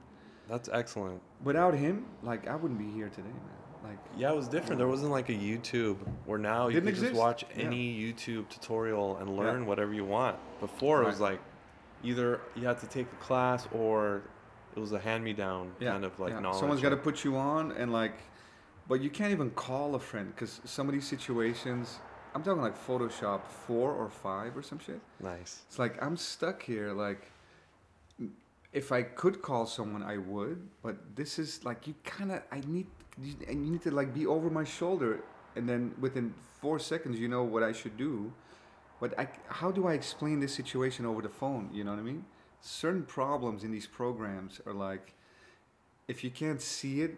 [0.47, 1.21] That's excellent.
[1.43, 3.59] Without him, like I wouldn't be here today, man.
[3.83, 4.77] Like Yeah, it was different.
[4.77, 7.65] There um, wasn't like a YouTube where now you can just watch Yeah.
[7.65, 9.37] any YouTube tutorial and Yeah.
[9.41, 10.37] learn whatever you want.
[10.59, 11.39] Before it was like
[12.03, 14.23] either you had to take a class or
[14.75, 16.39] it was a hand me down kind of like yeah.
[16.39, 16.59] knowledge.
[16.59, 18.13] Someone's got to put you on, and like,
[18.87, 21.99] but you can't even call a friend because some of these situations,
[22.35, 25.01] I'm talking like Photoshop four or five or some shit.
[25.19, 25.63] nice.
[25.67, 26.93] It's like I'm stuck here.
[26.93, 27.31] Like,
[28.71, 30.67] if I could call someone, I would.
[30.83, 32.87] But this is like you kind of I need
[33.47, 35.19] and you need to like be over my shoulder,
[35.55, 38.31] and then within four seconds you know what I should do.
[39.01, 41.69] But I, how do I explain this situation over the phone?
[41.73, 42.25] You know what I mean?
[42.61, 45.13] Certain problems in these programs are like,
[46.09, 47.15] if you can't see it,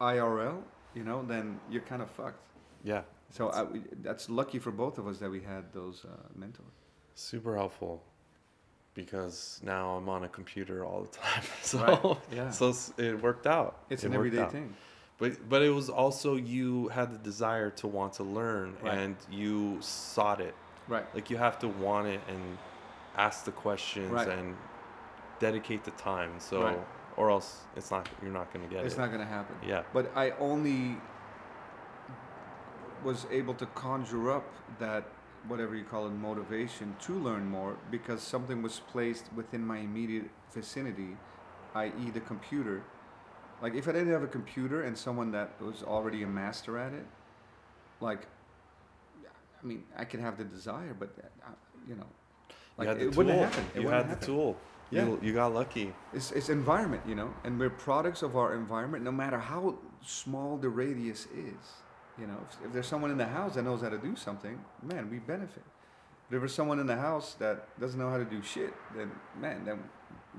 [0.00, 0.62] IRL,
[0.94, 2.42] you know, then you're kind of fucked.
[2.84, 3.66] Yeah, So I,
[4.02, 6.74] that's lucky for both of us that we had those uh, mentors.
[7.14, 8.02] super helpful.
[8.94, 11.42] because now I'm on a computer all the time.
[11.62, 12.50] So Right, yeah.
[12.50, 13.84] so it worked out.
[13.90, 14.52] It's It an everyday out.
[14.52, 14.74] thing.
[15.20, 18.98] But but it was also you had the desire to want to learn Right.
[18.98, 20.54] and you sought it.
[20.88, 21.06] Right.
[21.14, 22.58] Like you have to want it and
[23.16, 24.28] ask the questions Right.
[24.28, 24.56] and
[25.38, 26.40] dedicate the time.
[26.40, 26.78] So Right.
[27.16, 28.86] or else it's not you're not gonna get It's it.
[28.86, 29.56] It's not gonna happen.
[29.62, 29.82] Yeah.
[29.92, 30.98] But I only
[33.04, 34.44] was able to conjure up
[34.78, 35.04] that
[35.48, 40.28] whatever you call it motivation to learn more because something was placed within my immediate
[40.52, 41.16] vicinity,
[41.74, 42.10] i.e.
[42.12, 42.82] the computer.
[43.62, 46.92] Like if I didn't have a computer and someone that was already a master at
[46.92, 47.06] it,
[48.00, 48.26] like
[49.62, 51.50] I mean, I could have the desire, but uh,
[51.88, 52.06] you know,
[52.78, 53.16] like you had the it tool.
[53.16, 53.64] wouldn't happen.
[53.74, 54.56] It you wouldn't had the tool.
[54.90, 55.04] Yeah.
[55.06, 55.92] You, you got lucky.
[56.12, 60.56] It's, it's environment, you know, and we're products of our environment, no matter how small
[60.56, 61.64] the radius is.
[62.18, 64.58] You know, if, if there's someone in the house that knows how to do something,
[64.82, 65.62] man, we benefit.
[66.30, 69.64] If there's someone in the house that doesn't know how to do shit, then man,
[69.64, 69.78] then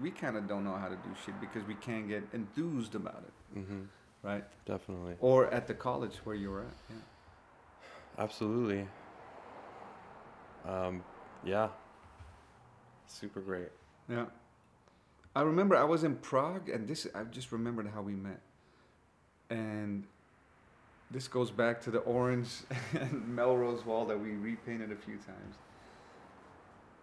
[0.02, 3.24] we kind of don't know how to do shit because we can't get enthused about
[3.28, 3.82] it, hmm
[4.24, 4.44] right?
[4.66, 5.16] Definitely.
[5.20, 6.76] Or at the college where you were at.
[6.90, 8.24] Yeah.
[8.24, 8.88] Absolutely.
[10.68, 11.04] Um,
[11.44, 11.70] yeah.
[13.08, 13.70] Super great.
[14.10, 14.26] Yeah.
[15.36, 18.42] I remember I was in Prague, and this I just remembered how we met.
[19.50, 20.04] And
[21.10, 22.50] this goes back to the orange
[22.94, 25.56] and Melrose wall that we repainted a few times.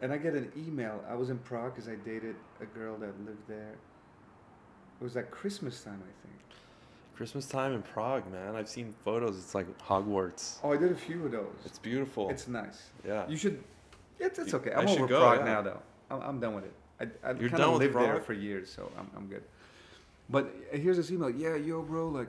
[0.00, 1.02] And I get an email.
[1.08, 3.74] I was in Prague because I dated a girl that lived there.
[5.00, 6.34] It was like Christmas time, I think.
[7.16, 8.54] Christmas time in Prague, man.
[8.54, 9.36] I've seen photos.
[9.36, 10.58] It's like Hogwarts.
[10.62, 11.46] Oh, I did a few of those.
[11.64, 12.30] It's beautiful.
[12.30, 12.90] It's nice.
[13.04, 13.28] yeah.
[13.28, 13.62] You should.
[14.20, 14.72] It's, it's okay.
[14.72, 15.44] I I'm should over go, Prague yeah.
[15.54, 15.80] now, though.
[16.10, 16.72] I'm, I'm done with it.
[17.00, 18.24] I, I You're kind done of with lived there Prague?
[18.24, 19.42] for years, so I'm, I'm good.
[20.30, 21.30] But here's this email.
[21.30, 22.28] Yeah, yo, bro, like.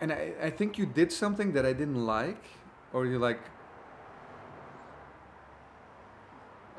[0.00, 2.44] And I, I think you did something that I didn't like,
[2.92, 3.40] or you like.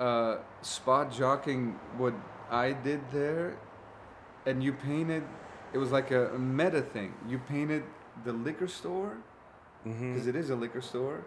[0.03, 2.13] Uh, spot jockeying what
[2.51, 3.57] I did there,
[4.45, 5.23] and you painted.
[5.71, 7.13] It was like a, meta thing.
[7.29, 7.83] You painted
[8.25, 9.15] the liquor store
[9.85, 11.23] because it is a liquor store.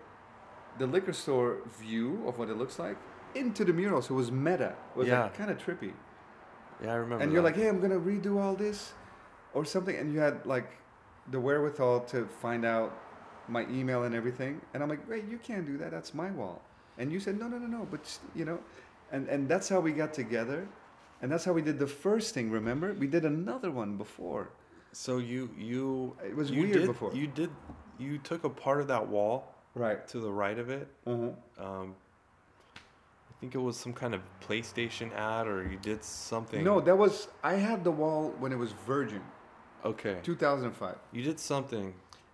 [0.79, 2.99] The liquor store view of what it looks like
[3.35, 4.75] into the mural, so it was meta.
[4.95, 5.23] It was Yeah.
[5.23, 5.95] like kind of trippy.
[6.83, 7.23] Yeah, I remember.
[7.25, 7.49] And you're that.
[7.49, 8.93] like, hey, I'm gonna redo all this,
[9.55, 10.71] or something, and you had like
[11.31, 12.93] the wherewithal to find out
[13.49, 15.93] my email and everything, and I'm like, wait, you can't do that.
[15.93, 16.61] That's my wall.
[16.99, 18.59] And you said, no, no, no, no, but you know,
[19.13, 20.67] and and that's how we got together,
[21.23, 22.51] and that's how we did the first thing.
[22.51, 24.49] Remember, we did another one before.
[24.93, 27.15] So you you It was you weird did, before.
[27.15, 27.51] You did
[27.99, 30.07] you took a part of that wall Right.
[30.09, 30.89] to the right of it.
[31.07, 31.31] Uh-huh.
[31.65, 31.95] Um,
[32.77, 36.65] I think it was some kind of PlayStation ad, or you did something.
[36.65, 39.21] No, that was I had the wall when it was Virgin,
[39.85, 40.19] Okay.
[40.23, 40.97] 2005.
[41.13, 41.93] You did something.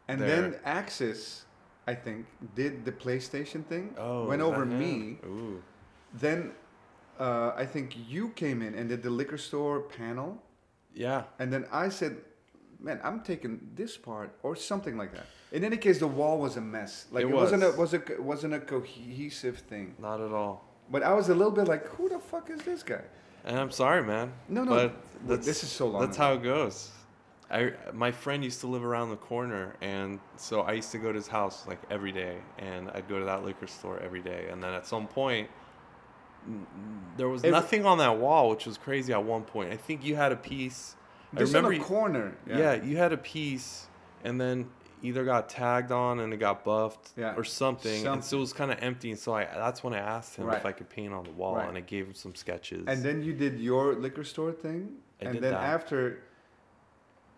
[0.09, 0.29] And there.
[0.43, 1.45] then Axis,
[1.87, 3.95] I think, did the PlayStation thing.
[3.99, 4.27] Oh.
[4.27, 5.19] went over me.
[5.25, 5.63] Ooh.
[6.15, 6.53] Then
[7.19, 10.41] uh, I think you came in and did the liquor store panel.
[10.95, 11.25] Yeah.
[11.39, 12.17] And then I said,
[12.81, 15.27] man, I'm taking this part or something like that.
[15.51, 17.07] In any case, the wall was a mess.
[17.11, 17.93] Like It it, wasn't a was.
[17.93, 19.95] was a wasn't a cohesive thing.
[19.99, 20.65] Not at all.
[20.91, 23.03] But I was a little bit like, who the fuck is this guy?
[23.45, 24.33] And I'm sorry, man.
[24.49, 24.93] No, no.
[25.27, 26.25] But this is so long That's ago.
[26.27, 26.91] how it goes.
[27.53, 31.09] I my friend used to live around the corner, and so I used to go
[31.13, 34.49] to his house like every day, and I'd go to that liquor store every day.
[34.51, 35.49] And then at some point,
[37.17, 39.13] there was It- nothing on that wall, which was crazy.
[39.13, 40.97] At one point, I think you had a piece.
[41.37, 41.73] I remember.
[41.73, 42.37] in a corner.
[42.47, 42.75] yeah.
[42.75, 43.87] you had a piece,
[44.25, 44.71] and then
[45.03, 48.39] either got tagged on and it got buffed Yeah, or something, and so something.
[48.39, 49.11] it was kind of empty.
[49.11, 51.57] And so I that's when I asked him if I could paint on the wall,
[51.57, 51.69] Right.
[51.69, 52.85] and I gave him some sketches.
[52.87, 55.63] And then you did your liquor store thing, I and then that.
[55.63, 56.23] after,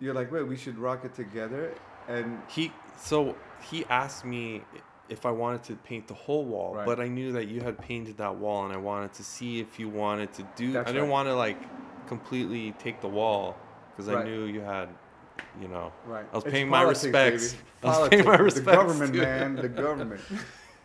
[0.04, 1.72] you're like, wait, we should rock it together,
[2.08, 3.34] and He so
[3.70, 4.62] he asked me
[5.08, 6.86] if I wanted to paint the whole wall, Right.
[6.86, 9.78] but I knew that you had painted that wall, and I wanted to see if
[9.78, 10.72] you wanted to do.
[10.72, 11.12] That's I didn't right.
[11.12, 11.58] want to like
[12.06, 13.56] completely take the wall
[13.90, 14.88] because I knew you had,
[15.60, 15.92] you know.
[16.06, 16.24] right.
[16.32, 17.52] I was It's paying my politics, respects.
[17.52, 17.64] baby.
[17.84, 18.64] I was paying my respects.
[18.66, 19.22] The government, dude.
[19.22, 20.20] man, the government.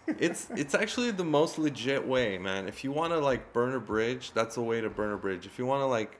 [0.08, 2.68] it's it's actually the most legit way, man.
[2.68, 5.46] If you want to like burn a bridge, that's the way to burn a bridge.
[5.46, 6.20] If you want to like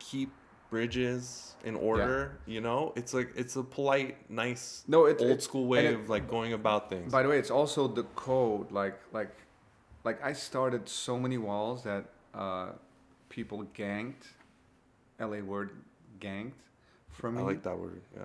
[0.00, 0.30] keep
[0.70, 5.44] bridges in order, you know, it's like it's a polite, nice, No, it's old it's-
[5.44, 7.10] school way it- of like going about things.
[7.12, 8.70] By the way, it's also the code.
[8.70, 9.34] Like, like,
[10.04, 12.04] like I started so many walls that
[12.34, 12.68] uh,
[13.28, 14.26] people ganked.
[15.20, 15.42] L.A.
[15.42, 15.70] word,
[16.20, 16.52] ganked
[17.10, 17.40] from me.
[17.42, 18.00] I like that word.
[18.16, 18.22] Yeah.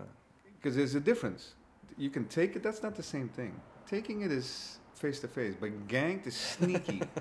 [0.56, 1.54] because there's a difference.
[1.98, 2.62] You can take it.
[2.62, 3.60] That's not the same thing.
[3.88, 7.02] Taking it is face to face, but ganked is sneaky.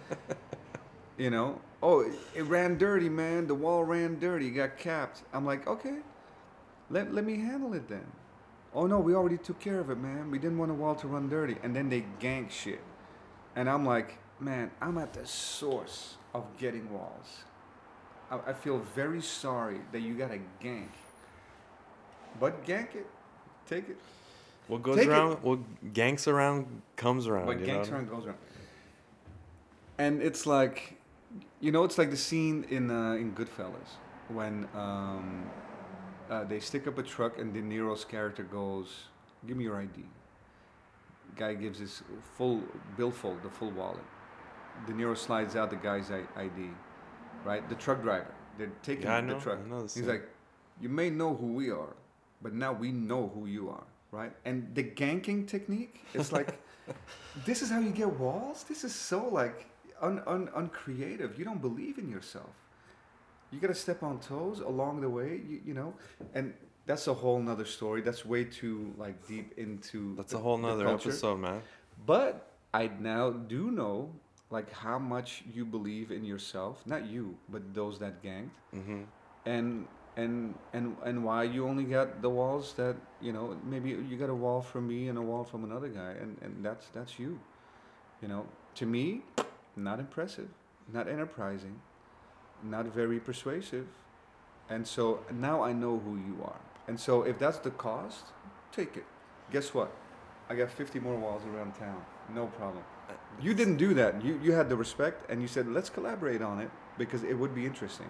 [1.19, 1.61] you know.
[1.83, 3.47] Oh, it, it ran dirty, man.
[3.47, 4.49] The wall ran dirty.
[4.49, 5.23] It got capped.
[5.33, 5.97] I'm like, okay,
[6.91, 8.07] let let me handle it then.
[8.75, 10.31] Oh no, we already took care of it, man.
[10.31, 12.81] We didn't want a wall to run dirty, and then they gank shit,
[13.57, 17.45] and I'm like, man, I'm at the source of getting walls.
[18.31, 20.89] I, I feel very sorry that you got a gank.
[22.41, 23.07] But gank it,
[23.67, 23.99] take it.
[24.69, 25.11] What goes Take it.
[25.11, 25.59] around, what
[25.93, 27.47] ganks around comes around.
[27.47, 27.97] What ganks know?
[27.97, 28.39] around goes around.
[29.99, 30.99] And it's like,
[31.61, 33.91] you know, it's like the scene in uh, in Goodfellas
[34.29, 35.47] when um,
[36.31, 38.89] uh, they stick up a truck and De Niro's character goes,
[39.47, 40.05] "Give me your ID."
[41.37, 42.03] Guy gives his
[42.37, 42.61] full
[42.97, 44.05] billfold, the full wallet.
[44.87, 46.71] De Niro slides out the guy's I- ID,
[47.45, 47.67] right?
[47.69, 48.35] The truck driver.
[48.59, 49.67] They're taking Yeah, I the truck.
[49.67, 50.29] Know He's like,
[50.81, 51.95] "You may know who we are,
[52.43, 54.33] but now we know who you are." Right?
[54.45, 56.61] And the ganking technique, it's like
[57.47, 59.67] this is how you get walls this is so like
[60.03, 61.39] un, un, uncreative.
[61.39, 62.51] You don't believe in yourself.
[63.51, 65.95] You gotta step on toes along the way you, you know?
[66.35, 66.55] And
[66.87, 68.01] that's a whole nother story.
[68.01, 71.63] That's way too like deep into That's the- a whole the nother episode, man.
[72.07, 74.11] but i now do know
[74.51, 76.83] like how much you believe in yourself.
[76.87, 79.03] Not you but those that ganked hmm
[79.45, 79.87] and
[80.17, 84.31] and and and why you only got the walls that you know maybe you got
[84.31, 86.13] a wall from me and a wall from another guy.
[86.23, 87.39] And and that's that's you
[88.23, 88.45] you know?
[88.77, 89.23] To me
[89.77, 90.49] not impressive
[90.93, 91.81] not enterprising
[92.65, 93.87] not very persuasive.
[94.69, 96.61] And so now i know who you are.
[96.89, 98.27] And so if that's the cost
[98.73, 99.05] take it.
[99.53, 99.91] Guess what?
[100.49, 102.01] I got 50 more walls around town.
[102.35, 102.85] No problem.
[103.41, 104.25] You didn't do that.
[104.25, 107.55] You you had the respect and you said let's collaborate on it because it would
[107.55, 108.09] be interesting.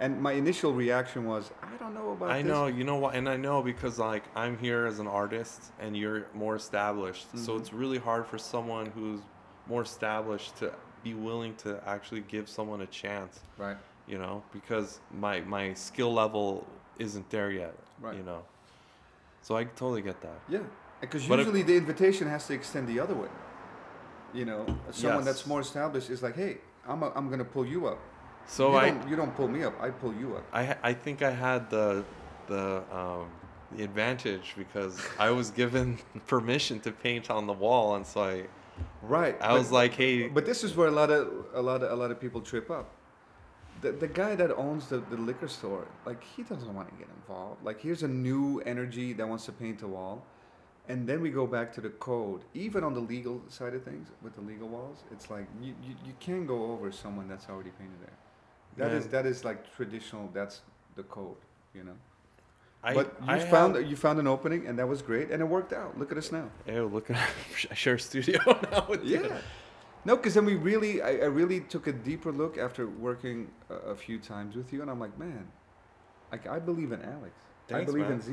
[0.00, 2.50] And my initial reaction was, I don't know about I this.
[2.50, 5.96] know, you know what, and I know because like I'm here as an artist and
[5.96, 7.60] you're more established, so Mhm.
[7.60, 9.20] it's really hard for someone who's
[9.68, 13.76] more established to be willing to actually give someone a chance, Right.
[14.06, 16.66] you know, because my my skill level
[16.98, 18.16] isn't there yet, Right.
[18.16, 18.42] you know.
[19.42, 20.38] So I totally get that.
[20.48, 20.60] Yeah.
[21.00, 23.28] Because But if- usually the invitation has to extend the other way.
[24.32, 25.24] You know, someone Yes.
[25.26, 27.98] that's more established is like, hey, I'm, a, I'm going to pull you up.
[28.46, 29.74] So you I don't, you don't pull me up.
[29.80, 30.44] I pull you up.
[30.52, 32.04] I I think I had the
[32.48, 33.26] the um,
[33.76, 38.46] the advantage because I was given permission to paint on the wall, and so I
[39.02, 39.36] Right.
[39.40, 41.90] I but- was like, hey, But this is where a lot of a lot of
[41.90, 42.90] a lot of people trip up.
[43.80, 47.08] The the guy that owns the, the liquor store, like he doesn't want to get
[47.20, 47.64] involved.
[47.64, 50.24] Like here's a new energy that wants to paint a wall.
[50.88, 52.42] And then we go back to the code.
[52.54, 55.94] Even on the legal side of things, with the legal walls, it's like you, you,
[56.04, 58.16] you can't go over someone that's already painted there.
[58.76, 59.12] That is Man.
[59.12, 60.28] that is like traditional.
[60.32, 60.62] That's
[60.96, 61.36] the code,
[61.74, 61.96] you know.
[62.84, 65.40] I but you I found have- you found an opening, and that was great, and
[65.40, 65.98] it worked out.
[65.98, 66.50] Look at us now.
[66.66, 67.16] Ew, look at
[67.70, 68.40] I share a studio
[68.72, 69.22] now with you.
[69.24, 69.38] Yeah.
[70.04, 73.74] No, because then we really, I, I really took a deeper look after working a,
[73.74, 75.46] a few times with you, and I'm like, man,
[76.32, 77.34] like I believe in Alex.
[77.68, 78.14] Thanks, I believe man.
[78.14, 78.32] in Z.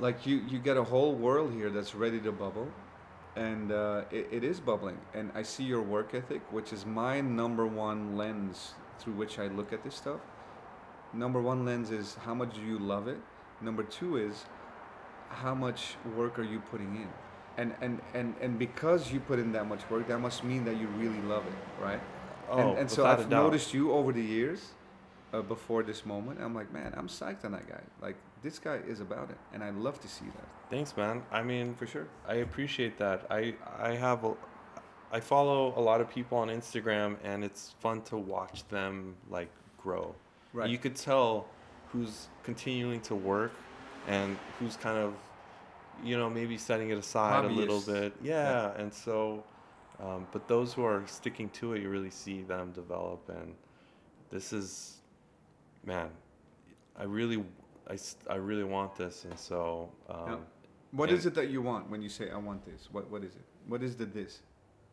[0.00, 2.68] Like you, you get a whole world here that's ready to bubble,
[3.36, 4.98] and uh, it, it is bubbling.
[5.14, 9.46] And I see your work ethic, which is my number one lens through which I
[9.46, 10.20] look at this stuff.
[11.12, 13.18] Number one lens is how much do you love it.
[13.60, 14.44] Number two is
[15.28, 17.08] how much work are you putting in
[17.56, 20.76] and and and and because you put in that much work that must mean that
[20.76, 22.00] you really love it right
[22.48, 24.72] Oh, and, and so i've noticed you over the years
[25.32, 28.80] uh, before this moment i'm like man i'm psyched on that guy like this guy
[28.88, 31.22] is about it and i love to see that Thanks, man.
[31.32, 33.26] I mean, for sure I appreciate that.
[33.28, 34.34] I I have a,
[35.10, 39.50] I follow a lot of people on Instagram, and it's fun to watch them like
[39.76, 40.14] grow.
[40.52, 41.46] Right You could tell
[41.88, 43.52] who's continuing to work,
[44.08, 45.14] and who's kind of,
[46.04, 48.14] you know, maybe setting it aside a little bit.
[48.22, 49.44] Yeah, and so,
[50.02, 53.54] um, but those who are sticking to it, you really see them develop, and
[54.30, 54.98] this is,
[55.84, 56.10] man,
[56.96, 57.44] I really,
[57.88, 59.90] I, I really want this, and so.
[60.08, 60.46] Um,
[60.92, 63.22] What and- is it that you want when you say i want this what what
[63.22, 64.42] is it what is the this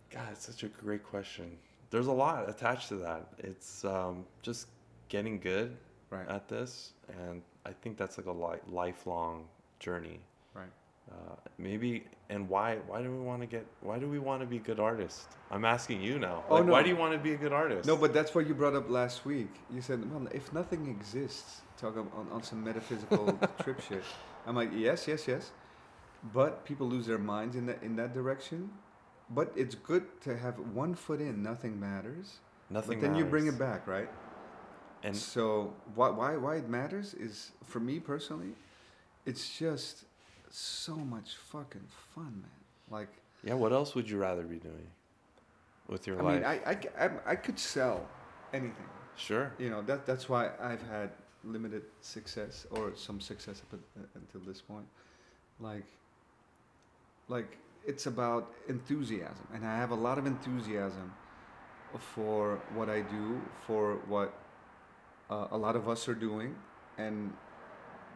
[0.10, 1.58] God, it's such a great question.
[1.90, 3.28] There's a lot attached to that.
[3.40, 4.68] It's um, just
[5.10, 5.76] getting good
[6.10, 9.46] right at this, and I think that's like a li- lifelong
[9.80, 10.20] journey.
[10.54, 10.72] right
[11.10, 12.78] Uh, maybe, and why?
[12.88, 13.66] Why do we want to get?
[13.82, 15.28] Why do we want to be good artists?
[15.50, 16.44] I'm asking you now.
[16.50, 17.88] Oh, Like, Why do you want to be a good artist?
[17.88, 21.62] no but that's what you brought up last week you said well if nothing exists
[21.78, 24.04] talk on, on, some metaphysical trip shit
[24.46, 25.52] i'm like yes yes yes
[26.34, 28.70] but people lose their minds in that in that direction
[29.30, 32.40] but it's good to have one foot in nothing matters
[32.70, 33.00] nothing.
[33.00, 34.10] but then you bring it back right
[35.04, 38.52] And so why, why why it matters is for me personally
[39.26, 40.06] it's just
[40.50, 43.10] so much fucking fun man like
[43.44, 44.88] yeah, what else would you rather be doing
[45.88, 46.32] with your i life?
[46.32, 48.08] I mean I, I, I'm- I could sell
[48.54, 49.52] anything sure.
[49.60, 51.12] you know that that's why i've had
[51.44, 54.86] limited success or some success up uh, until this point
[55.60, 55.86] like
[57.28, 61.12] like it's about enthusiasm and i have a lot of enthusiasm
[62.16, 64.34] for what I do, for what
[65.30, 66.56] uh, a lot of us are doing,
[66.98, 67.34] and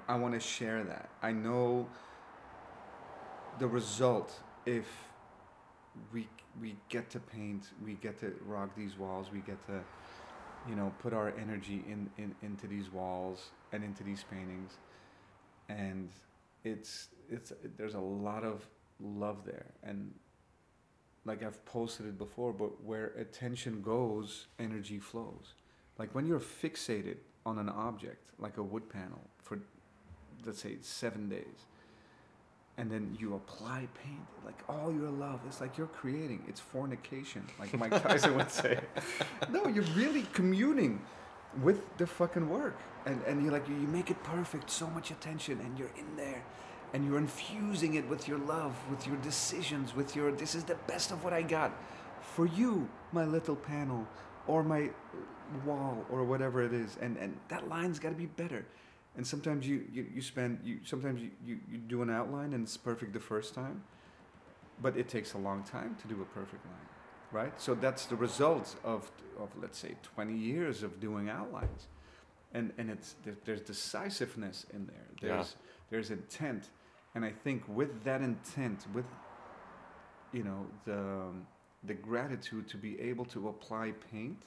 [0.07, 1.09] I want to share that.
[1.21, 1.87] I know
[3.59, 4.33] the result
[4.65, 4.85] if
[6.13, 6.27] we
[6.59, 9.81] we get to paint, we get to rock these walls, we get to
[10.67, 14.77] you know put our energy in, in into these walls and into these paintings,
[15.69, 16.09] and
[16.63, 18.65] it's it's there's a lot of
[18.99, 20.13] love there and
[21.25, 25.53] like I've posted it before, but where attention goes, energy flows.
[26.01, 29.59] Like when you're fixated on an object, like a wood panel, for
[30.43, 31.67] let's say seven days,
[32.79, 36.43] and then you apply paint, like all your love, it's like you're creating.
[36.47, 38.79] It's fornication, like Mike Tyson would say.
[39.51, 41.03] No, you're really communing
[41.61, 45.59] with the fucking work, and and you're like you make it perfect, so much attention,
[45.59, 46.43] and you're in there
[46.93, 50.79] and you're infusing it with your love, with your decisions, with your this is the
[50.87, 51.71] best of what I got
[52.21, 54.07] for you, my little panel,
[54.47, 54.89] or my
[55.59, 56.97] wall, or whatever it is.
[57.01, 58.65] And and that line's got to be better.
[59.17, 62.63] And sometimes you, you, you spend you sometimes you, you, you do an outline and
[62.63, 63.83] it's perfect the first time,
[64.81, 66.89] but it takes a long time to do a perfect line,
[67.31, 67.61] right?
[67.61, 71.87] So that's the result of of let's say 20 years of doing outlines,
[72.53, 75.29] and and it's there's decisiveness in there.
[75.29, 75.67] There's yeah.
[75.89, 76.69] there's intent
[77.13, 79.05] and I think with that intent, with
[80.31, 81.47] you know the um,
[81.83, 84.43] the gratitude to be able to apply paint,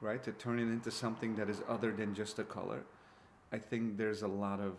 [0.00, 2.82] right, to turn it into something that is other than just a color,
[3.52, 4.74] I think there's a lot of,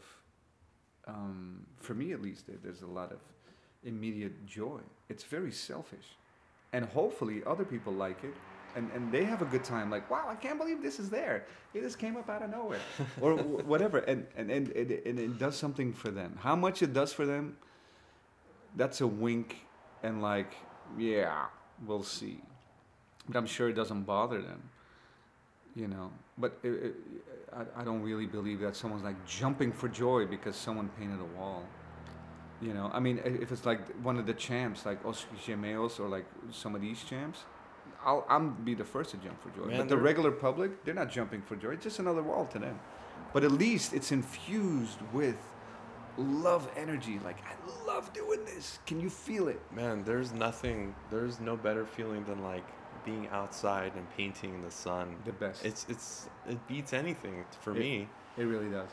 [1.07, 3.19] um, for me at least, there's a lot of
[3.83, 4.81] immediate joy.
[5.09, 6.17] It's very selfish,
[6.73, 8.33] and hopefully other people like it
[8.75, 11.45] and, and they have a good time like wow i can't believe this is there.
[11.73, 12.79] It just came up out of nowhere.
[13.21, 16.37] Or whatever and, and, and, it, and it does something for them.
[16.39, 17.57] How much it does for them
[18.75, 19.65] that's a wink
[20.03, 20.53] and like
[20.97, 21.45] yeah
[21.85, 22.41] we'll see.
[23.27, 24.69] But i'm sure it doesn't bother them
[25.75, 26.95] you know but it, it,
[27.53, 31.39] I, I don't really believe that someone's like jumping for joy because someone painted a
[31.39, 31.63] wall
[32.61, 36.07] you know i mean if it's like one of the champs like Oscar Gemeos or
[36.07, 37.43] like some of these champs
[38.05, 39.65] I'll I'm be the first to jump for joy.
[39.65, 41.71] Man, but the regular public, they're not jumping for joy.
[41.71, 42.79] It's just another wall to them.
[43.33, 45.35] But at least it's infused with
[46.17, 47.19] love energy.
[47.23, 48.79] Like I love doing this.
[48.85, 49.59] Can you feel it?
[49.73, 50.95] Man, there's nothing.
[51.09, 52.65] There's no better feeling than like
[53.05, 55.15] being outside and painting in the sun.
[55.23, 55.63] The best.
[55.63, 58.09] It's it's it beats anything for it, me.
[58.37, 58.89] It really does.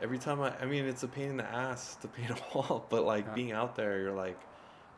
[0.00, 2.86] Every time I, I mean, it's a pain in the ass to paint a wall,
[2.88, 3.34] but like yeah.
[3.34, 4.38] being out there, you're like,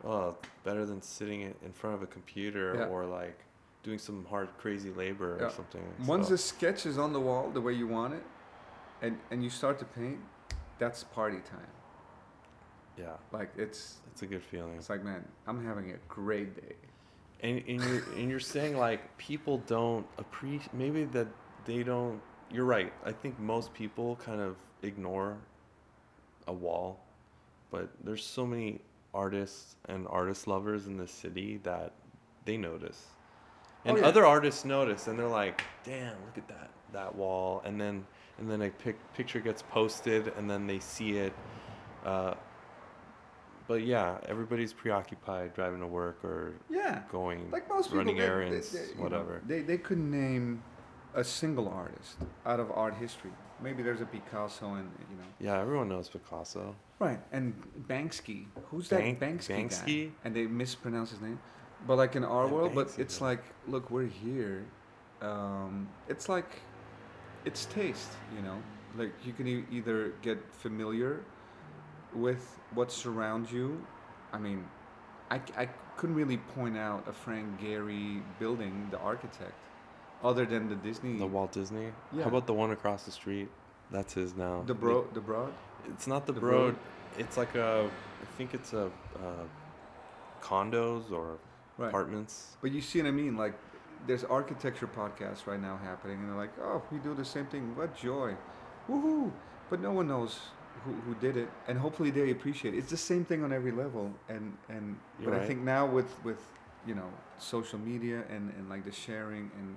[0.04, 2.84] oh, better than sitting in front of a computer yeah.
[2.84, 3.38] or like
[3.82, 5.46] doing some hard, crazy labor yeah.
[5.46, 5.82] or something.
[6.06, 6.32] Once so.
[6.32, 8.22] the sketch is on the wall the way you want it,
[9.02, 10.18] and and you start to paint,
[10.78, 11.66] that's party time.
[12.98, 13.16] Yeah.
[13.32, 13.96] Like it's.
[14.12, 14.74] It's a good feeling.
[14.76, 16.74] It's like man, I'm having a great day.
[17.42, 21.28] And and you're and you're saying like people don't appreciate maybe that
[21.64, 22.20] they don't.
[22.50, 22.92] You're right.
[23.04, 25.36] I think most people kind of ignore
[26.46, 27.00] a wall,
[27.70, 28.80] but there's so many
[29.14, 31.92] artists and artist lovers in the city that
[32.44, 33.06] they notice
[33.84, 34.06] and oh, yeah.
[34.06, 38.04] other artists notice and they're like damn look at that that wall and then
[38.38, 41.32] and then a pic- picture gets posted and then they see it
[42.04, 42.34] uh,
[43.70, 47.02] but yeah everybody's preoccupied driving to work or yeah.
[47.08, 49.34] going like most people, running people, errands they, they, whatever.
[49.34, 50.60] know, they, they couldn't name
[51.14, 52.16] a single artist
[52.46, 53.30] out of art history.
[53.62, 55.28] Maybe there's a picasso and you know.
[55.38, 56.74] Yeah everyone knows picasso.
[56.98, 57.54] Right and
[57.86, 58.46] banksy.
[58.70, 60.12] Who's Bank, that banksy, banksy guy?
[60.24, 61.38] and they mispronounce his name?
[61.86, 64.66] But like in our world but it's like look we're here.
[65.22, 66.50] Um, it's like
[67.44, 68.60] it's taste you know?
[68.96, 71.20] Like you can e- either get familiar
[72.14, 73.84] with what surrounds you
[74.32, 74.64] i mean
[75.30, 79.52] I, I couldn't really point out a frank gehry building the architect
[80.22, 82.22] other than the disney the walt disney yeah.
[82.22, 83.48] how about the one across the street
[83.90, 85.52] that's his now the bro the broad
[85.88, 86.72] it's not the, the broad.
[86.72, 86.76] broad
[87.18, 87.88] it's like a
[88.22, 89.44] i think it's a uh,
[90.40, 91.38] condos or
[91.80, 91.88] right.
[91.88, 92.56] apartments.
[92.60, 93.36] But you see what I mean?
[93.36, 93.54] Like,
[94.06, 97.76] there's architecture podcasts right now happening, and they're like, oh, we do the same thing.
[97.76, 98.34] What joy.
[98.88, 99.30] Woohoo.
[99.68, 100.38] But no one knows
[100.84, 102.78] who, who did it, and hopefully they appreciate it.
[102.78, 104.12] It's the same thing on every level.
[104.28, 105.42] And, and but right.
[105.42, 106.40] I think now with, with,
[106.86, 109.76] you know, social media and, and like the sharing and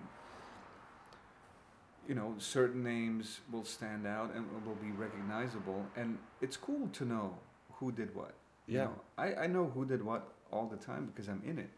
[2.08, 7.06] you know, certain names will stand out and will be recognizable, and it's cool to
[7.06, 7.38] know
[7.76, 8.34] who did what.
[8.68, 11.60] Yeah, you know, I, I know who did what all the time because I'm in
[11.60, 11.70] it.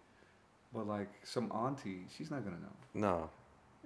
[0.73, 2.75] But like some auntie, she's not gonna know.
[2.93, 3.29] No.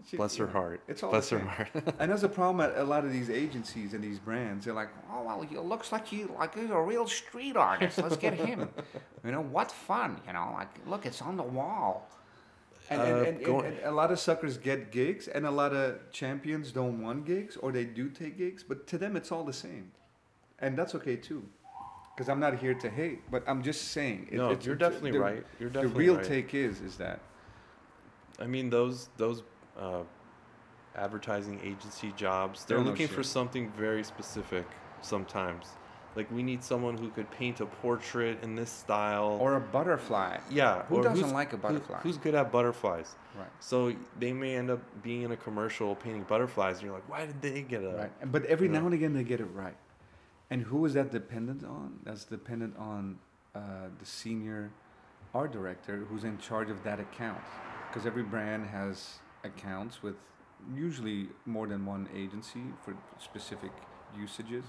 [0.07, 0.81] She, Bless her heart.
[0.87, 1.69] It's all Bless her heart.
[1.99, 4.65] and there's a problem at a lot of these agencies and these brands.
[4.65, 7.97] They're like, oh well, it looks like you like he's a real street artist.
[7.97, 8.69] Let's get him.
[9.25, 10.19] you know what fun?
[10.25, 12.07] You know, like look, it's on the wall.
[12.91, 15.99] And, Uh, and, and, and a lot of suckers get gigs, and a lot of
[16.11, 19.53] champions don't want gigs, or they do take gigs, but to them it's all the
[19.53, 19.91] same,
[20.57, 21.43] and that's okay too.
[22.15, 24.29] Because I'm not here to hate, but I'm just saying.
[24.31, 25.45] it- no, it's- you're definitely the- right.
[25.59, 26.25] You're definitely The real right.
[26.25, 27.19] take is is that
[28.39, 29.43] I mean, those those
[29.79, 30.03] uh,
[30.95, 34.65] advertising agency jobs, they're They're no looking for something very specific.
[35.01, 35.65] Sometimes,
[36.17, 39.37] like we need someone who could paint a portrait in this style.
[39.39, 40.37] or a butterfly.
[40.49, 41.99] yeah, Who doesn't like a who- butterfly?
[41.99, 43.15] who's good at butterflies?
[43.37, 43.47] Right.
[43.61, 47.25] So they may end up being in a commercial painting butterflies, and you're like, why
[47.25, 47.91] did they get a?
[47.95, 48.31] Right.
[48.31, 48.79] But every Yeah.
[48.79, 49.77] now and again they get it right.
[50.49, 51.99] And who is that dependent on?
[52.03, 53.19] That's dependent on
[53.55, 53.59] uh,
[53.99, 54.71] the senior
[55.33, 57.39] art director who's in charge of that account.
[57.87, 60.15] Because every brand has accounts with
[60.75, 63.71] usually more than one agency for specific
[64.17, 64.65] usages.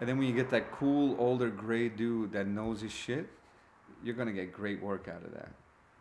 [0.00, 3.28] And then when you get that cool older gray dude that knows his shit,
[4.02, 5.52] you're gonna get great work out of that.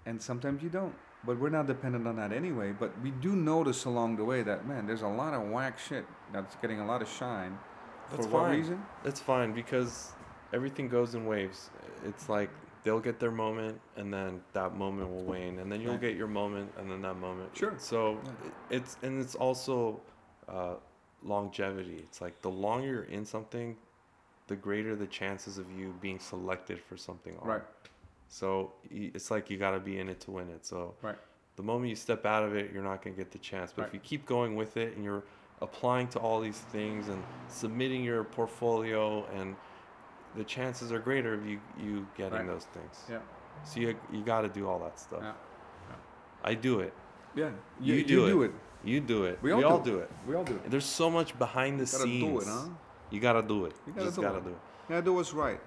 [0.06, 0.96] And sometimes you don't.
[1.26, 2.72] But we're not dependent on that anyway.
[2.72, 6.06] But we do notice along the way that man, there's a lot of whack shit
[6.32, 7.58] that's getting a lot of shine.
[8.10, 8.82] That's For what reason?
[9.04, 10.14] That's fine because
[10.54, 11.70] everything goes in waves.
[12.06, 12.50] It's like
[12.84, 16.28] they'll get their moment, and then that moment will wane, and then you'll get your
[16.28, 17.56] moment, and then that moment.
[17.56, 17.74] Sure.
[17.78, 18.32] So Yeah.
[18.70, 20.02] it's and it's also
[20.48, 20.76] uh,
[21.22, 21.98] longevity.
[21.98, 23.76] It's like the longer you're in something,
[24.48, 27.38] the greater the chances of you being selected for something.
[27.42, 27.48] are.
[27.50, 27.64] Right.
[28.30, 30.66] So it's like you got to be in it to win it.
[30.66, 31.18] So Right.
[31.56, 33.74] the moment you step out of it, you're not going to get the chance.
[33.74, 33.88] But Right.
[33.90, 35.24] if you keep going with it and you're
[35.62, 39.56] applying to all these things and submitting your portfolio, and
[40.36, 42.48] the chances are greater of you you getting Right.
[42.48, 43.06] those things.
[43.10, 43.20] Yeah.
[43.64, 45.22] So you you got to do all that stuff.
[45.22, 45.34] Yeah.
[46.44, 46.94] I do it.
[47.36, 47.52] Yeah.
[47.82, 48.46] You do it.
[48.48, 48.52] it.
[48.84, 49.40] You do it.
[49.42, 50.10] We all do do it.
[50.28, 50.70] We all do it.
[50.72, 52.32] There's so much behind the you Gotta scenes.
[52.34, 52.70] do it, huh?
[53.12, 53.74] You gotta do it.
[53.86, 54.44] You gotta Just do gotta it.
[54.46, 54.58] do it.
[54.88, 55.60] You gotta do what's right.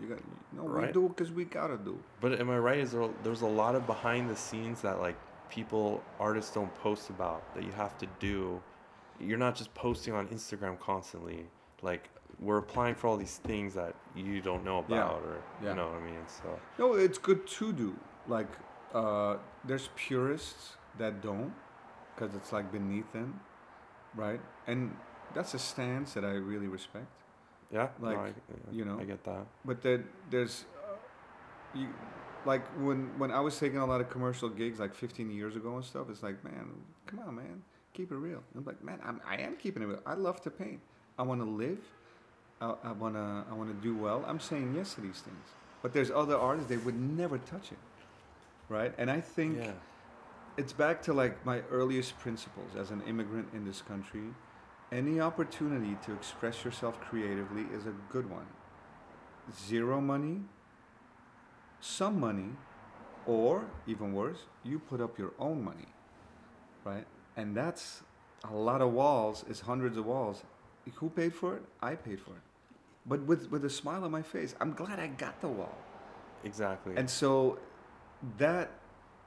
[0.00, 0.18] You got
[0.52, 0.62] no.
[0.64, 0.92] We Right.
[0.92, 1.98] do it because we gotta do.
[2.20, 2.78] But am I right?
[2.78, 5.16] Is there there's a lot of behind the scenes that like
[5.48, 8.60] people artists don't post about that you have to do.
[9.18, 11.46] You're not just posting on Instagram constantly.
[11.82, 12.10] Like
[12.40, 14.96] we're applying for all these things that you don't know Yeah.
[15.04, 15.70] about, or Yeah.
[15.70, 16.24] you know what I mean.
[16.26, 17.96] So No, it's good to do.
[18.28, 18.48] Like,
[18.94, 21.52] uh, there's purists that don't,
[22.14, 23.40] because it's like beneath them,
[24.14, 24.40] right?
[24.66, 24.96] And
[25.34, 27.06] that's a stance that I really respect.
[27.70, 28.32] yeah, no, Like, I,
[28.70, 29.46] you know, I get that.
[29.64, 31.88] But then there's, uh, you,
[32.44, 35.74] like when when I was taking a lot of commercial gigs like 15 years ago
[35.74, 36.08] and stuff.
[36.10, 36.70] It's like, man,
[37.06, 37.62] come on, man,
[37.92, 38.40] keep it real.
[38.54, 40.00] I'm like, man, I'm, I am keeping it real.
[40.06, 40.80] I love to paint.
[41.18, 41.80] I want to live.
[42.60, 44.24] I, I wanna I wanna do well.
[44.26, 45.56] I'm saying yes to these things.
[45.82, 47.78] But there's other artists they would never touch it,
[48.68, 48.94] right?
[48.98, 49.72] And I think Yeah,
[50.56, 54.34] it's back to like my earliest principles as an immigrant in this country.
[54.92, 58.46] Any opportunity to express yourself creatively is a good one.
[59.68, 60.42] Zero money,
[61.80, 62.50] some money,
[63.26, 65.88] or even worse, you put up your own money,
[66.84, 67.06] right?
[67.36, 68.02] And that's
[68.44, 70.44] a lot of walls, it's hundreds of walls.
[70.96, 71.64] Who paid for it?
[71.82, 72.45] I paid for it.
[73.08, 75.76] But with, with a smile on my face, I'm glad I got the wall.
[76.44, 76.94] exactly.
[76.96, 77.58] And so
[78.38, 78.70] that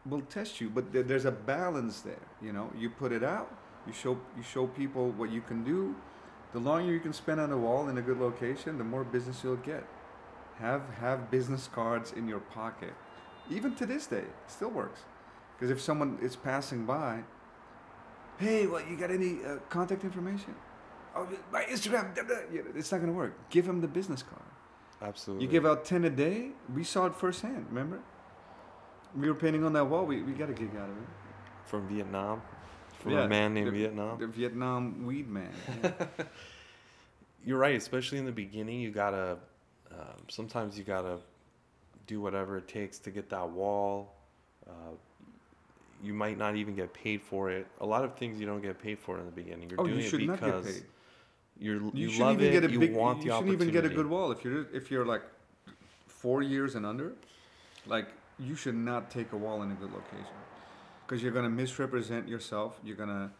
[0.05, 2.25] will test you, but there- there's a balance there.
[2.41, 3.49] You know, you put it out,
[3.87, 5.95] you show you show people what you can do.
[6.53, 9.43] The longer you can spend on a wall in a good location, the more business
[9.43, 9.85] you'll get.
[10.59, 12.93] Have have business cards in your pocket.
[13.49, 15.01] Even to this day, it still works.
[15.55, 17.23] Because if someone is passing by,
[18.37, 20.55] hey, well, you got any uh, contact information?
[21.19, 22.15] Oh, my Instagram.
[22.15, 23.33] da, da," you know, It's not gonna work.
[23.49, 24.41] Give them the business card.
[25.01, 25.45] Absolutely.
[25.45, 26.49] You give out 10 a day.
[26.73, 27.99] We saw it firsthand, remember?
[29.15, 30.05] We were painting on that wall.
[30.05, 31.07] We, we got a gig out of it.
[31.65, 32.41] from Vietnam,
[32.99, 34.19] from Yeah, a man named the- Vietnam.
[34.19, 35.51] The Vietnam weed man.
[35.83, 35.93] Yeah.
[37.45, 38.81] You're right, especially in the beginning.
[38.81, 39.37] You gotta,
[39.91, 41.19] um, sometimes you gotta
[42.07, 44.13] do whatever it takes to get that wall.
[44.67, 44.95] Uh,
[46.03, 47.67] you might not even get paid for it.
[47.81, 49.69] A lot of things you don't get paid for in the beginning.
[49.69, 50.83] You're oh, doing you should it not get because paid.
[51.59, 52.61] You're You, you, shouldn't love even it.
[52.61, 52.93] get a you big.
[52.95, 55.23] want you the shouldn't even get a good wall if you're if you're like
[56.07, 57.13] four years and under.
[57.85, 58.07] Like
[58.39, 60.35] you should not take a wall in a good location
[61.05, 62.79] because you're gonna misrepresent yourself.
[62.83, 63.31] You're gonna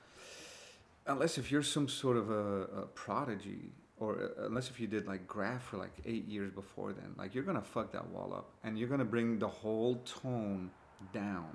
[1.07, 5.07] unless if you're some sort of a, a prodigy or uh, unless if you did
[5.07, 8.51] like graff for like eight years before then like you're gonna fuck that wall up
[8.63, 10.69] and you're gonna bring the whole tone
[11.13, 11.47] down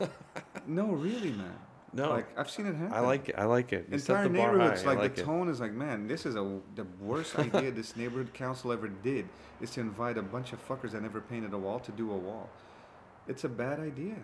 [0.66, 1.58] no really man
[1.92, 3.36] No, like i've seen it happen I like it.
[3.38, 3.86] I like it.
[3.88, 5.24] You entire the neighborhoods like, like the it.
[5.24, 9.28] tone is like man this is a the worst idea this neighborhood council ever did
[9.60, 12.16] is to invite a bunch of fuckers that never painted a wall to do a
[12.16, 12.48] wall
[13.28, 14.16] it's a bad idea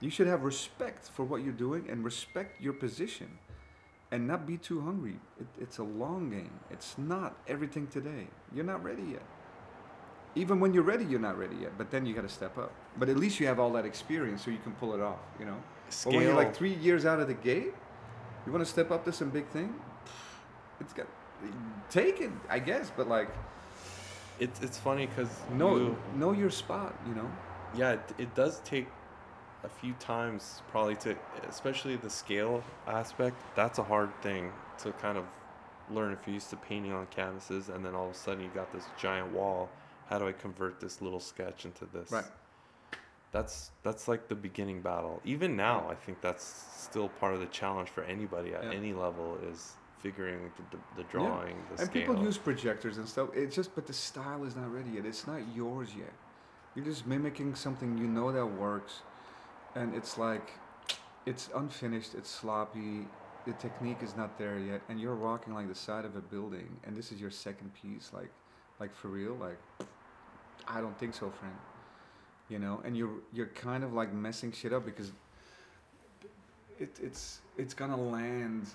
[0.00, 3.28] you should have respect for what you're doing and respect your position
[4.10, 8.64] and not be too hungry it, it's a long game it's not everything today you're
[8.64, 9.22] not ready yet
[10.34, 11.72] even when you're ready, you're not ready yet.
[11.76, 12.72] But then you got to step up.
[12.96, 15.18] But at least you have all that experience, so you can pull it off.
[15.38, 15.56] You know.
[16.04, 17.74] But when you're like three years out of the gate,
[18.46, 19.74] you want to step up to some big thing.
[20.80, 21.06] It's got
[21.90, 22.90] take it, I guess.
[22.96, 23.28] But like,
[24.38, 26.94] It's it's funny because know you, know your spot.
[27.06, 27.30] You know.
[27.74, 28.88] yeah, it, it does take
[29.64, 31.14] a few times probably to,
[31.48, 33.36] especially the scale aspect.
[33.54, 35.24] That's a hard thing to kind of
[35.90, 38.50] learn if you're used to painting on canvases, and then all of a sudden you
[38.54, 39.68] got this giant wall.
[40.08, 42.10] How do I convert this little sketch into this?
[42.10, 42.24] Right.
[43.32, 45.20] That's that's like the beginning battle.
[45.24, 46.44] Even now, I think that's
[46.76, 48.72] still part of the challenge for anybody at Yeah.
[48.72, 52.06] any level is figuring the, the, the drawing, the and scale.
[52.06, 53.28] people use projectors and stuff.
[53.34, 55.04] It's just, but the style is not ready yet.
[55.04, 56.12] It's not yours yet.
[56.74, 59.00] You're just mimicking something you know that works,
[59.74, 60.50] and it's like,
[61.26, 62.14] it's unfinished.
[62.14, 63.06] It's sloppy.
[63.46, 66.68] The technique is not there yet, and you're rocking like the side of a building,
[66.84, 68.10] and this is your second piece.
[68.12, 68.30] Like,
[68.80, 69.34] like for real.
[69.34, 69.58] Like,
[70.66, 71.54] I don't think so, friend.
[72.50, 75.12] You know, and you're you're kind of like messing shit up because
[76.78, 78.66] it, it's it's gonna land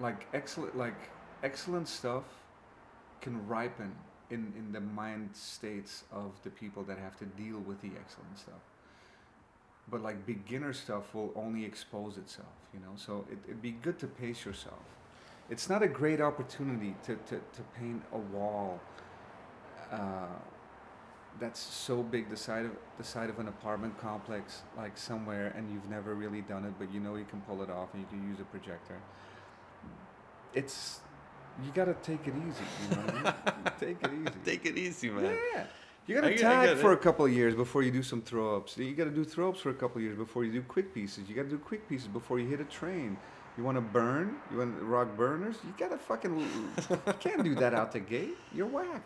[0.00, 1.10] like excellent like
[1.42, 2.24] excellent stuff
[3.20, 3.92] can ripen
[4.30, 8.38] in in the mind states of the people that have to deal with the excellent
[8.38, 8.62] stuff.
[9.88, 12.92] But like beginner stuff will only expose itself you know?
[12.96, 14.80] So it, it'd be good to pace yourself.
[15.48, 18.80] It's not a great opportunity to, to, to paint a wall
[19.92, 20.26] uh,
[21.38, 25.70] that's so big the side of the side of an apartment complex like somewhere and
[25.72, 28.08] you've never really done it but you know you can pull it off and you
[28.08, 28.98] can use a projector.
[30.54, 31.00] It's
[31.64, 33.72] you gotta take it easy you know what I mean?
[33.80, 34.38] take it easy.
[34.44, 35.38] Take it easy, man.
[35.54, 35.64] yeah.
[36.06, 38.76] You gotta I tag for a couple of years before you do some throw ups
[38.78, 41.28] you gotta do throw ups for a couple of years before you do quick pieces.
[41.28, 43.16] You gotta do quick pieces before you hit a train.
[43.58, 44.36] You want to burn?
[44.50, 45.56] You want rock burners?
[45.64, 48.36] You gotta fucking you can't do that out the gate.
[48.54, 49.02] You're whack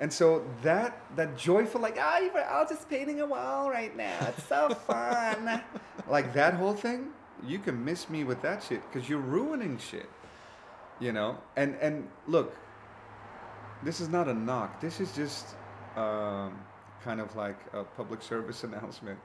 [0.00, 4.16] and so that that joyful like ah you're all just painting a wall right now.
[4.28, 5.60] It's so fun.
[6.08, 7.08] Like that whole thing
[7.46, 10.08] you can miss me with that shit because you're ruining shit
[11.00, 11.38] you know?
[11.56, 12.54] And and look
[13.82, 14.80] this is not a knock.
[14.80, 15.46] This is just
[15.96, 16.58] um,
[17.02, 19.18] kind of like a public service announcement.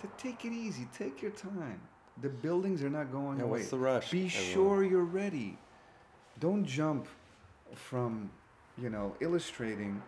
[0.00, 0.88] To take it easy.
[0.96, 1.80] Take your time.
[2.22, 3.58] The buildings are not going Yeah, away.
[3.60, 4.10] what's the rush?
[4.10, 4.52] be everyone?
[4.52, 5.58] sure you're ready.
[6.38, 7.06] Don't jump
[7.74, 8.30] from
[8.80, 10.02] you know illustrating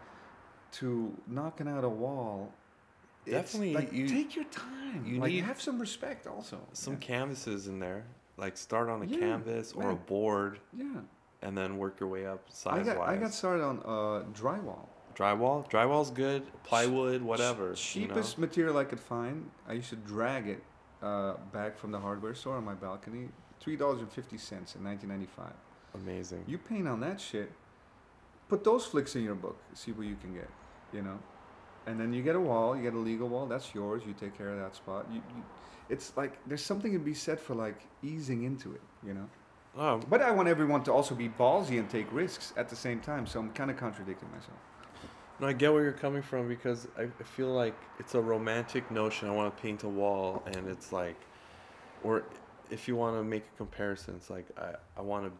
[0.72, 2.52] to knocking out a wall
[3.24, 6.98] Definitely, like, you- take your time you like need have some respect also Some yeah.
[6.98, 8.04] canvases in there.
[8.36, 10.86] Like start on a Yeah, canvas or a board yeah
[11.42, 13.08] and then work your way up I size got, wise.
[13.10, 15.68] I got started on uh, drywall Drywall?
[15.70, 16.42] Drywall's good.
[16.64, 17.74] Plywood, whatever.
[17.74, 18.14] Ch- you know?
[18.14, 19.50] cheapest material I could find.
[19.68, 20.62] I used to drag it
[21.02, 23.28] uh, back from the hardware store on my balcony.
[23.60, 25.52] Three dollars and fifty cents in nineteen ninety five.
[25.94, 26.44] Amazing.
[26.46, 27.52] You paint on that shit.
[28.52, 29.56] Put those flicks in your book.
[29.72, 30.50] See what you can get.
[30.92, 31.18] You know,
[31.86, 32.76] and then you get a wall.
[32.76, 33.46] You get a legal wall.
[33.46, 34.02] That's yours.
[34.06, 35.06] You take care of that spot.
[35.10, 35.42] You, you,
[35.88, 38.82] it's like there's something to be said for like easing into it.
[39.02, 39.28] You know.
[39.78, 43.00] Oh, But I want everyone to also be ballsy and take risks at the same
[43.00, 43.26] time.
[43.26, 44.58] So I'm kind of contradicting myself.
[45.40, 48.90] no, I get where you're coming from because I, I feel like it's a romantic
[48.90, 49.30] notion.
[49.30, 51.16] I want to paint a wall, and it's like,
[52.02, 52.24] or
[52.70, 55.32] if you want to make a comparison, it's like I, I want to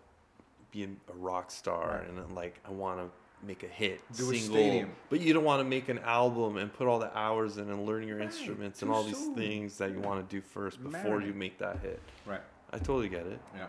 [0.72, 2.08] be a rock star, Right.
[2.08, 4.90] and like I want to make a hit Do a single, stadium.
[5.10, 7.84] but you don't want to make an album and put all the hours in and
[7.86, 11.20] learn your Right, instruments and all these things that you want to do first before
[11.20, 12.00] you make that hit.
[12.26, 12.40] Right.
[12.72, 13.38] I totally get it.
[13.54, 13.66] Yeah.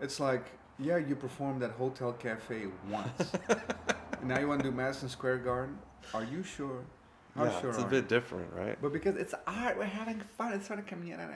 [0.00, 0.44] It's like,
[0.78, 3.32] yeah, you performed at Hotel Cafe once.
[3.48, 5.78] and now you want to do Madison Square Garden?
[6.12, 6.84] Are you sure?
[7.36, 8.08] How yeah, sure it's a bit you?
[8.08, 8.76] different, right?
[8.82, 10.52] But because it's art, we're having fun.
[10.52, 11.32] It's sort of community.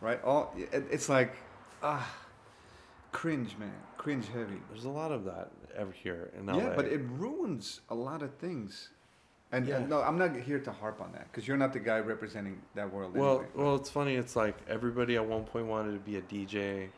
[0.00, 0.22] Right?
[0.24, 1.34] All it, it's like,
[1.82, 2.06] ah,
[3.16, 3.72] cringe, man.
[3.96, 4.60] Cringe heavy.
[4.70, 6.58] There's a lot of that ever here in LA.
[6.58, 8.90] Yeah, but it ruins a lot of things.
[9.52, 9.76] And, Yeah.
[9.76, 12.60] and no, I'm not here to harp on that because you're not the guy representing
[12.74, 13.14] that world.
[13.16, 13.46] well, anyway.
[13.54, 14.16] well, it's funny.
[14.16, 16.88] It's like everybody at one point wanted to be a DJ,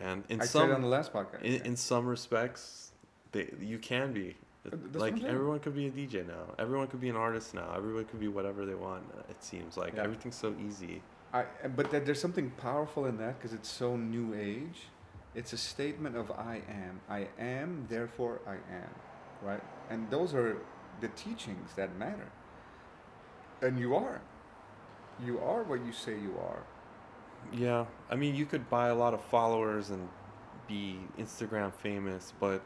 [0.00, 1.42] and in I said on some the last podcast.
[1.42, 1.64] in, yeah.
[1.64, 2.92] in some respects,
[3.32, 4.36] they you can be.
[4.64, 6.54] That's like everyone could be a DJ now.
[6.58, 7.68] Everyone could be an artist now.
[7.76, 9.04] Everyone could be whatever they want.
[9.28, 10.04] It seems like Yeah.
[10.04, 11.02] everything's so easy.
[11.34, 11.44] I,
[11.76, 14.78] but that there's something powerful in that because it's so new age.
[15.36, 17.00] It's a statement of I am.
[17.08, 18.90] I am, therefore I am.
[19.42, 19.62] Right?
[19.90, 20.56] And those are
[21.00, 22.26] the teachings that matter.
[23.62, 24.20] And you are.
[25.24, 26.62] You are what you say you are.
[27.52, 30.08] Yeah, I mean, you could buy a lot of followers and
[30.66, 32.60] be Instagram famous, but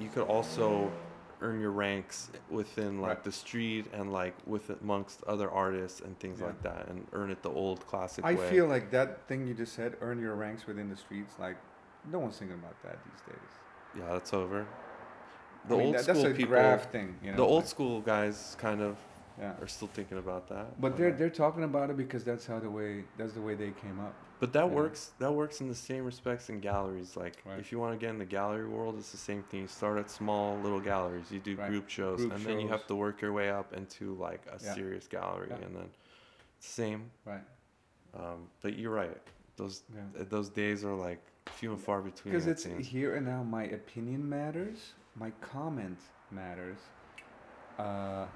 [0.00, 0.90] you could also
[1.42, 3.24] earn your ranks within like Right.
[3.24, 6.46] the street and like with amongst other artists and things Yeah.
[6.46, 8.48] like that, and earn it the old classic I way.
[8.50, 11.56] feel like that thing you just said, earn your ranks within the streets, like,
[12.10, 13.50] no one's thinking about that these days.
[13.98, 14.66] yeah, that's over.
[15.68, 17.16] the I mean, old that- school that's a people, thing.
[17.22, 18.96] You know, the old like- school guys, kind of
[19.38, 19.54] Yeah.
[19.60, 20.80] are still thinking about that.
[20.80, 23.70] But they're they're talking about it because that's how the way that's the way they
[23.72, 24.14] came up.
[24.40, 24.74] But that Yeah.
[24.74, 25.12] works.
[25.18, 27.16] That works in the same respects in galleries.
[27.16, 27.58] Like, Right.
[27.58, 29.62] if you want to get in the gallery world, it's the same thing.
[29.62, 31.32] You start at small little galleries.
[31.32, 31.68] You do Right.
[31.70, 34.58] group shows, Group and then you have to work your way up into like a
[34.62, 34.74] Yeah.
[34.74, 35.64] serious gallery, Yeah.
[35.66, 35.90] and then
[36.60, 37.10] same.
[37.24, 37.44] Right.
[38.14, 39.20] Um, but you're right.
[39.56, 39.82] Those
[40.14, 42.32] those days are like few and far between.
[42.32, 43.42] Because it's here and now.
[43.42, 44.94] My opinion matters.
[45.16, 45.98] My comment
[46.30, 46.78] matters.
[47.78, 48.26] Uh,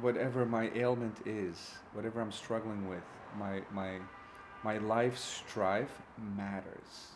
[0.00, 3.02] whatever my ailment is, whatever I'm struggling with,
[3.38, 3.98] my my
[4.62, 6.02] my life strife
[6.36, 7.12] matters.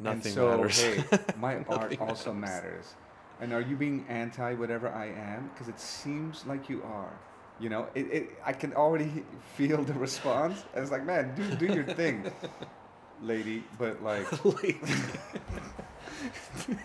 [0.00, 0.82] Nothing and so, matters.
[0.82, 1.04] hey,
[1.38, 2.62] my art also matters.
[2.62, 2.94] matters.
[3.40, 5.50] And are you being anti whatever I am?
[5.52, 7.12] Because it seems like you are.
[7.60, 9.24] You know, it, it, I can already
[9.56, 10.64] feel the response.
[10.74, 12.30] And it's like, man, do, do your thing,
[13.24, 13.64] lady.
[13.78, 14.26] But like,
[14.62, 14.78] Lady.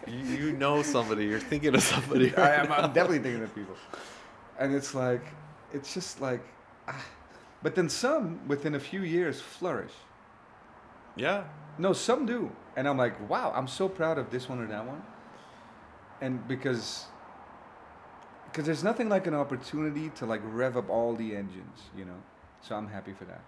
[0.08, 1.26] you, you know somebody.
[1.26, 2.36] You're thinking of somebody.
[2.38, 2.72] I am.
[2.72, 3.76] I'm definitely thinking of people.
[4.60, 5.26] And it's like,
[5.74, 6.42] it's just like,
[6.88, 7.06] ah.
[7.64, 9.94] but then some within a few years flourish.
[11.16, 11.44] Yeah.
[11.78, 12.52] No, some do.
[12.76, 15.02] And I'm like, wow, I'm so proud of this one or that one.
[16.22, 17.06] And because
[18.46, 22.18] because there's nothing like an opportunity to like rev up all the engines, you know.
[22.62, 23.42] So I'm happy for that.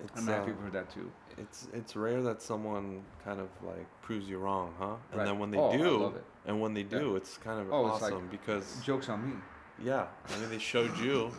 [0.00, 1.10] It's, I'm happy uh, for that too.
[1.38, 4.96] It's it's rare that someone kind of like proves you wrong, huh?
[5.10, 5.24] And Right.
[5.26, 6.24] then when they Oh, do, love it.
[6.46, 9.36] and when they do, it's kind of Oh, it's like- awesome because Jokes on me.
[9.82, 11.30] yeah, I mean they showed you.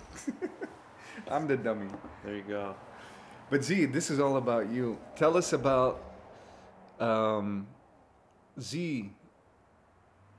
[1.30, 1.90] I'm the dummy.
[2.24, 2.76] There you go.
[3.50, 4.98] But Z, this is all about you.
[5.16, 6.02] Tell us about
[7.00, 7.68] um,
[8.60, 9.12] Z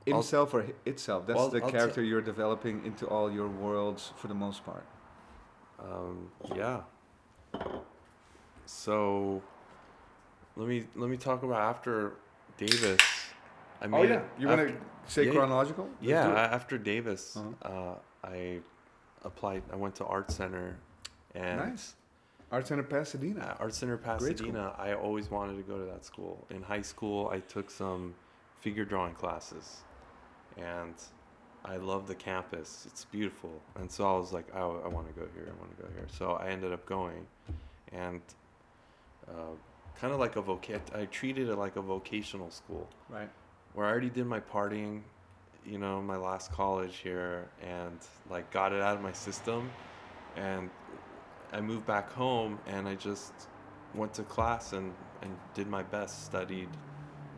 [0.06, 1.26] I'll- himself or itself.
[1.26, 4.64] That's Well, the I'll t- character you're developing into all your worlds for the most
[4.64, 4.86] part.
[5.78, 6.80] Um, yeah.
[8.66, 9.42] So
[10.56, 12.12] let me let me talk about after
[12.56, 13.00] Davis.
[13.80, 14.74] I Oh yeah, you want to
[15.06, 15.84] say yeah, chronological?
[16.00, 16.36] Let's yeah, do it.
[16.36, 17.68] a- after Davis, Uh-huh.
[17.68, 18.60] uh, I
[19.22, 19.62] applied.
[19.72, 20.76] I went to Art Center,
[21.34, 21.94] and Nice.
[22.52, 23.56] Art Center Pasadena.
[23.58, 23.96] Art Center.
[23.98, 24.74] Pasadena.
[24.78, 26.46] I always wanted to go to that school.
[26.50, 28.14] In high school, I took some
[28.60, 29.82] figure drawing classes,
[30.56, 30.94] and
[31.64, 32.84] I love the campus.
[32.86, 35.48] It's beautiful, and so I was like, oh, I want to go here.
[35.54, 36.06] I want to go here.
[36.08, 37.26] So I ended up going,
[37.92, 38.20] and
[39.28, 39.54] uh,
[40.00, 40.80] kind of like a voc.
[40.94, 43.30] I treated it like a vocational school Right.
[43.74, 45.02] where I already did my partying,
[45.64, 47.98] you know, my last college here, and
[48.30, 49.70] like got it out of my system,
[50.36, 50.70] and
[51.52, 53.32] I moved back home, and I just
[53.94, 56.68] went to class and and did my best, studied,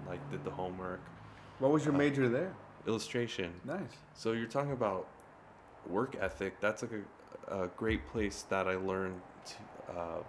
[0.08, 1.00] like did the homework,
[1.60, 2.52] What was your Uh, major there?
[2.86, 3.52] illustration.
[3.64, 3.80] Nice.
[4.14, 5.06] So you're talking about
[5.88, 6.60] work ethic.
[6.60, 6.92] That's like
[7.48, 9.20] a, a great place that I learned.
[9.46, 10.22] To, uh,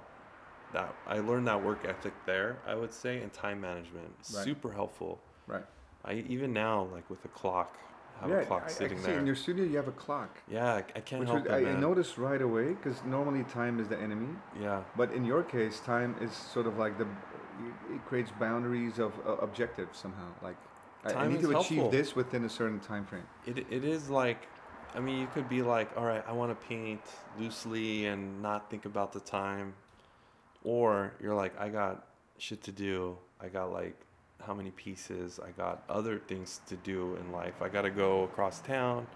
[0.74, 2.58] that I learned that work ethic there.
[2.68, 4.14] I would say and time management.
[4.34, 4.44] Right.
[4.44, 5.20] Super helpful.
[5.48, 5.66] Right.
[6.06, 7.78] I even now like with a clock,
[8.22, 9.20] have yeah, a clock I, I sitting see there.
[9.20, 10.42] in your studio you have a clock.
[10.50, 11.80] yeah, I, I can't Which help was, it, I, I man.
[11.82, 16.16] noticed right away because normally time is the enemy, Yeah, but in your case, time
[16.22, 17.08] is sort of like the
[17.94, 20.28] it creates boundaries of uh, objectives somehow.
[20.42, 20.58] Like
[21.06, 23.24] I- I, need to achieve this within a certain time frame.
[23.46, 24.48] it it is like,
[24.96, 27.02] I mean, you could be like, all right, I want to paint
[27.40, 29.74] loosely and not think about the time,
[30.68, 31.96] or you're like, I got
[32.38, 33.18] shit to do.
[33.40, 33.96] I got like
[34.46, 35.40] how many pieces?
[35.48, 37.56] I got other things to do in life.
[37.62, 39.08] I got to go across town.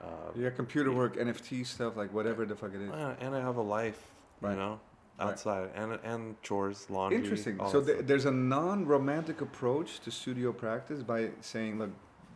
[0.00, 0.06] Uh,
[0.36, 2.90] Yeah, computer work, NFT stuff, like whatever the fuck it is.
[2.90, 4.00] uh, and I have a life,
[4.40, 4.52] Right.
[4.52, 4.74] you know,
[5.18, 5.28] Right.
[5.30, 7.18] outside, and and chores, laundry.
[7.18, 7.58] Interesting.
[7.74, 11.90] So th- there's a non-romantic approach to studio practice by saying, look,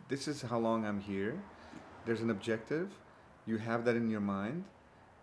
[0.09, 1.33] this is how long I'm here.
[2.05, 2.87] There's an objective.
[3.45, 4.65] You have that in your mind,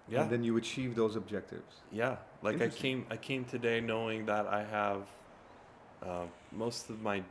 [0.09, 0.23] yeah.
[0.23, 1.73] and then you achieve those objectives.
[1.93, 5.03] Yeah, like I came I came today knowing that I have
[6.03, 7.23] uh, most of my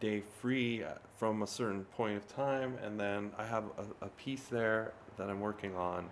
[0.00, 4.08] day free uh, from a certain point of time, and then I have a, a
[4.08, 6.08] piece there that I'm working on.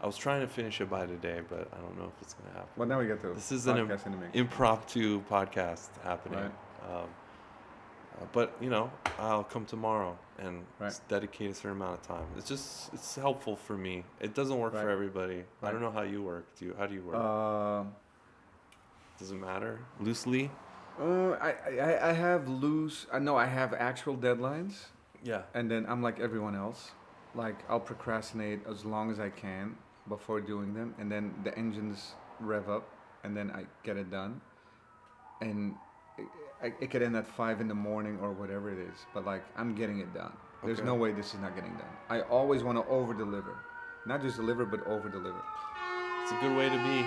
[0.00, 2.54] I was trying to finish it by today, but I don't know if it's gonna
[2.54, 2.68] happen.
[2.76, 4.30] Well, now we get to This is an im- podcast in the mix.
[4.34, 6.38] Impromptu podcast happening.
[6.38, 7.02] Right.
[7.02, 7.08] Um,
[8.32, 10.98] but you know, I'll come tomorrow and Right.
[11.08, 12.26] dedicate a certain amount of time.
[12.36, 14.04] It's just it's helpful for me.
[14.20, 14.92] It doesn't work for Right.
[14.92, 15.44] everybody.
[15.62, 16.46] I don't know how you work.
[16.56, 16.74] Do you?
[16.78, 17.16] How do you work?
[17.16, 17.84] Uh,
[19.18, 19.80] Does it matter?
[20.00, 20.50] Loosely?
[21.00, 21.50] uh, I,
[21.80, 23.06] I I have loose.
[23.12, 24.86] I know I have actual deadlines,
[25.22, 25.42] Yeah.
[25.54, 26.92] and then I'm like everyone else.
[27.34, 29.76] Like I'll procrastinate as long as I can
[30.08, 32.88] before doing them, and then the engines rev up,
[33.24, 34.40] and then I get it done.
[35.40, 35.74] And
[36.62, 39.74] it, could end at five in the morning or whatever it is, but like I'm
[39.74, 40.32] getting it done.
[40.64, 40.86] There's Okay.
[40.86, 41.94] no way this is not getting done.
[42.10, 43.56] I always want to over deliver,
[44.06, 45.40] not just deliver, but over deliver.
[46.22, 47.06] It's a good way to be.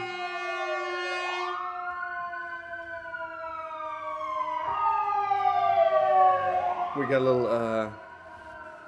[6.97, 7.89] We got a little uh,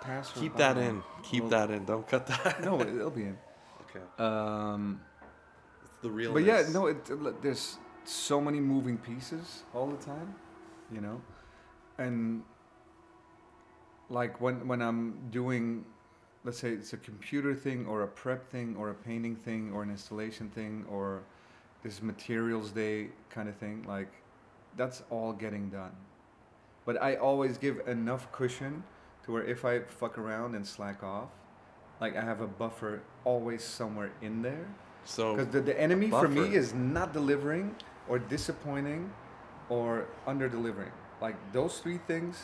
[0.02, 0.42] password.
[0.44, 0.90] Keep that button.
[0.98, 1.04] in.
[1.24, 1.86] Keep Well, that in.
[1.86, 2.62] Don't cut that.
[2.66, 3.38] No, it'll be in.
[3.84, 4.04] Okay.
[4.20, 5.00] Um,
[5.86, 6.34] It's the real.
[6.34, 10.36] but yeah, no, it, it- there's so many moving pieces all the time,
[10.94, 11.22] you know,
[11.98, 12.44] and
[14.10, 15.86] like when when I'm doing,
[16.44, 19.84] let's say it's a computer thing or a prep thing or a painting thing or
[19.84, 21.24] an installation thing or
[21.84, 24.12] this materials day kind of thing, like
[24.78, 25.92] that's all getting done.
[26.86, 28.84] But I always give enough cushion
[29.26, 31.30] to where if I fuck around and slack off,
[32.02, 34.68] like I have a buffer always somewhere in there.
[35.06, 37.76] So Because the, the enemy for me is not delivering
[38.08, 39.12] or disappointing
[39.70, 40.92] or under delivering.
[41.22, 42.44] Like those three things,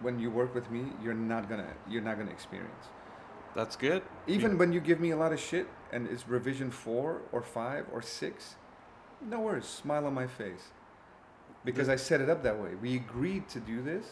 [0.00, 2.86] when you work with me, you're not gonna you're not gonna experience.
[3.54, 4.02] that's good.
[4.26, 7.42] Even You- when you give me a lot of shit and it's revision four or
[7.42, 8.56] five or six,
[9.20, 10.72] no worries, smile on my face.
[11.64, 12.74] Because I set it up that way.
[12.74, 14.06] We agreed to do this,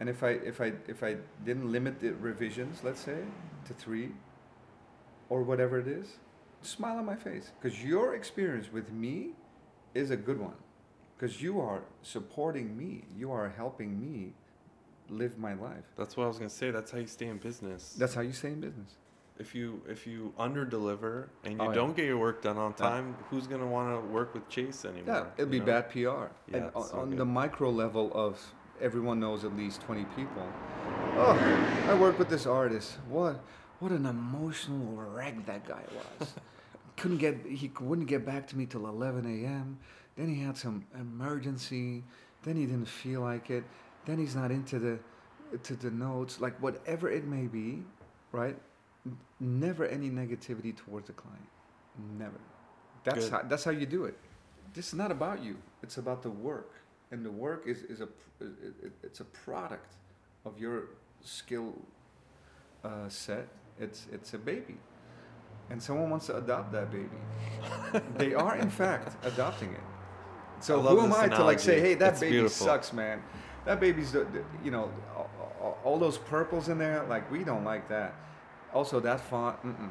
[0.00, 3.24] and if I if I if I didn't limit the revisions, let's say,
[3.66, 4.12] to three,
[5.28, 6.18] or whatever it is,
[6.62, 7.52] smile on my face.
[7.60, 9.30] Because your experience with me
[9.94, 10.54] is a good one.
[11.16, 13.04] Because you are supporting me.
[13.16, 14.32] You are helping me
[15.08, 15.84] live my life.
[15.96, 16.70] That's what I was gonna say.
[16.70, 17.94] That's how you stay in business.
[17.98, 18.96] That's how you stay in business.
[19.38, 22.70] if you if you under deliver and you Oh, don't get your work done on
[22.70, 22.88] Yeah.
[22.88, 25.14] time, who's gonna want to work with Chase anymore?
[25.14, 25.66] Yeah, it'd be know?
[25.66, 25.98] bad PR.
[25.98, 28.40] Yeah, and on, so on the micro level of
[28.80, 30.42] everyone knows at least 20 people.
[31.18, 32.96] Oh, I work with this artist.
[33.10, 33.40] What
[33.78, 35.82] what an emotional wreck that guy
[36.18, 36.32] was.
[36.96, 39.78] Couldn't get he wouldn't get back to me till 11 a.m.
[40.16, 42.02] Then he had some emergency.
[42.42, 43.64] Then he didn't feel like it.
[44.06, 44.98] Then he's not into the
[45.62, 46.40] to the notes.
[46.40, 47.82] Like whatever it may be,
[48.32, 48.56] right?
[49.40, 51.48] Never any negativity towards the client.
[52.18, 52.40] Never.
[53.04, 53.32] That's Good.
[53.32, 54.16] how that's how you do it.
[54.74, 55.56] This is not about you.
[55.82, 56.72] It's about the work,
[57.10, 59.94] and the work is is a pr- it, it, it's a product
[60.44, 60.90] of your
[61.22, 61.74] skill
[62.84, 63.48] uh, set.
[63.78, 64.76] It's it's a baby,
[65.70, 67.20] and someone wants to adopt that baby.
[68.16, 69.95] they are in fact adopting it.
[70.60, 72.66] So who am I to like say, hey, that It's baby beautiful.
[72.66, 73.22] sucks, man.
[73.64, 74.14] That baby's
[74.64, 74.90] you know
[75.84, 77.04] all those purples in there.
[77.08, 78.14] Like we don't like that.
[78.72, 79.90] Also that font, mm-mm.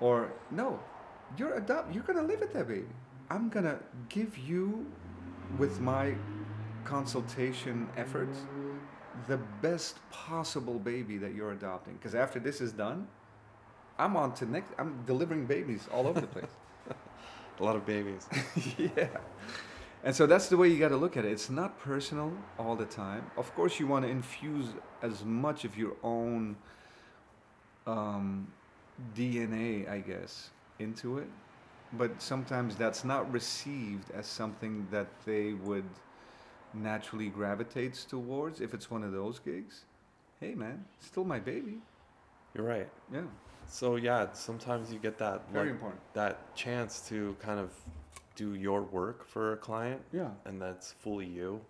[0.00, 0.80] or no,
[1.36, 1.94] you're adopt.
[1.94, 2.86] You're gonna live with that baby.
[3.30, 4.86] I'm gonna give you,
[5.58, 6.14] with my
[6.84, 8.38] consultation efforts,
[9.28, 11.94] the best possible baby that you're adopting.
[11.94, 13.06] Because after this is done,
[13.98, 14.72] I'm on to next.
[14.78, 16.50] I'm delivering babies all over the place.
[17.60, 18.28] A lot of babies.
[18.78, 19.08] yeah.
[20.04, 21.32] And so that's the way you got to look at it.
[21.32, 23.30] It's not personal all the time.
[23.38, 24.66] Of course, you want to infuse
[25.02, 26.56] as much of your own
[27.86, 28.46] um,
[29.16, 31.28] DNA, I guess, into it.
[31.94, 35.88] But sometimes that's not received as something that they would
[36.74, 38.60] naturally gravitates towards.
[38.60, 39.84] If it's one of those gigs,
[40.40, 41.78] hey man, still my baby.
[42.54, 42.88] You're right.
[43.12, 43.22] Yeah,
[43.66, 46.00] So yeah, sometimes you get that very like, important.
[46.14, 47.70] that chance to kind of
[48.34, 51.60] do your work for a client, Yeah, and that's fully you.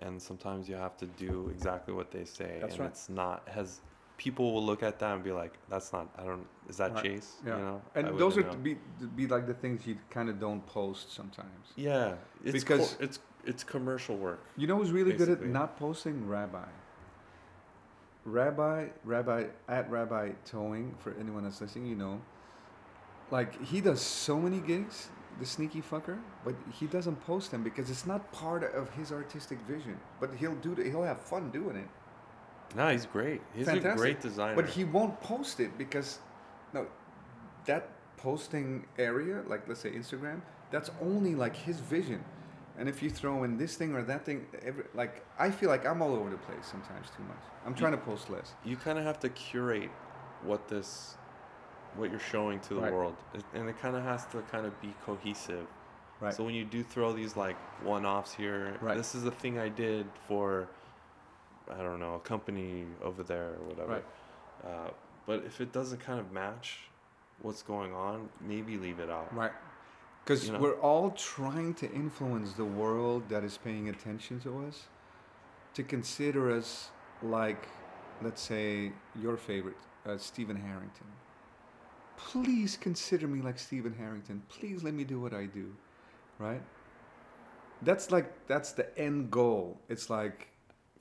[0.00, 2.90] And sometimes you have to do exactly what they say, That's and right.
[2.90, 3.80] it's not has.
[4.16, 6.08] People will look at that and be like, "That's not.
[6.18, 6.46] I don't.
[6.68, 7.02] Is that Right.
[7.04, 7.36] Chase?
[7.46, 7.56] yeah.
[7.56, 9.08] You know." I and those are wouldn't to know.
[9.08, 11.72] be be like the things you kind of don't post sometimes.
[11.76, 12.14] Yeah,
[12.44, 14.40] it's Because- co- it's it's commercial work.
[14.56, 16.26] You know who's really good at not posting?
[16.28, 16.64] Rabbi.
[18.24, 22.22] Rabbi, Rabbi, at Rabbi Towing, for anyone that's listening, you know.
[23.30, 25.08] Like, he does so many gigs,
[25.38, 29.58] the sneaky fucker, but he doesn't post them because it's not part of his artistic
[29.68, 29.98] vision.
[30.20, 31.88] But he'll do the, he'll have fun doing it.
[32.76, 33.40] No, he's great.
[33.54, 34.56] He's a great designer.
[34.56, 36.18] But he won't post it because,
[36.72, 36.86] no,
[37.66, 42.24] that posting area, like let's say Instagram, that's only like his vision.
[42.76, 45.86] And if you throw in this thing or that thing, every, like I feel like
[45.86, 47.38] I'm all over the place sometimes too much.
[47.64, 48.54] I'm trying to post less.
[48.64, 49.90] you kind of have to curate
[50.42, 51.16] what this
[51.96, 52.92] what you're showing to the Right.
[52.92, 53.16] world
[53.54, 55.66] and it kind of has to kind of be cohesive
[56.20, 56.32] Right.
[56.34, 58.96] so when you do throw these like one-offs here Right.
[58.96, 60.68] this is the thing i did for
[61.70, 64.04] i don't know a company over there or whatever Right.
[64.64, 64.90] uh,
[65.26, 66.80] but if it doesn't kind of match
[67.42, 69.52] what's going on maybe leave it out Right.
[70.24, 70.58] Because You know?
[70.58, 74.86] we're all trying to influence the world that is paying attention to us
[75.74, 76.88] to consider us
[77.22, 77.68] like,
[78.22, 79.76] let's say, your favorite,
[80.06, 81.06] uh, Steven Harrington.
[82.16, 84.42] Please consider me like Steven Harrington.
[84.48, 85.74] Please let me do what I do.
[86.38, 86.62] Right?
[87.82, 89.78] That's like, that's the end goal.
[89.88, 90.48] It's like,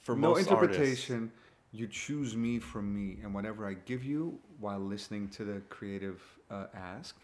[0.01, 1.31] for no most artists interpretation.
[1.71, 6.21] You choose me from me, and whatever I give you while listening to the creative
[6.51, 7.15] uh, ask,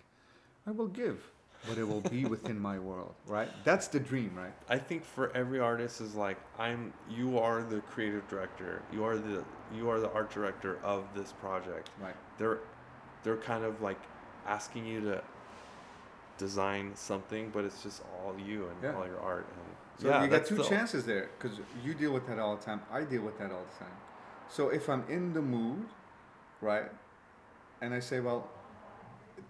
[0.66, 1.22] I will give.
[1.68, 3.50] but it will be within my world, right?
[3.64, 4.54] That's the dream, right?
[4.70, 8.82] I think for every artist is like I'm you are the creative director.
[8.94, 9.44] You are the
[9.76, 11.90] you are the art director of this project.
[12.00, 12.16] Right.
[12.38, 12.60] They're
[13.24, 14.00] they're kind of like
[14.48, 15.22] asking you to
[16.38, 18.96] design something, but it's just all you and Yeah.
[18.96, 19.46] all your art.
[19.46, 22.56] And So yeah, you got two the- chances there because you deal with that all
[22.56, 22.82] the time.
[22.92, 23.94] I deal with that all the time.
[24.48, 25.88] So if I'm in the mood,
[26.62, 26.90] right,
[27.82, 28.50] and I say, well,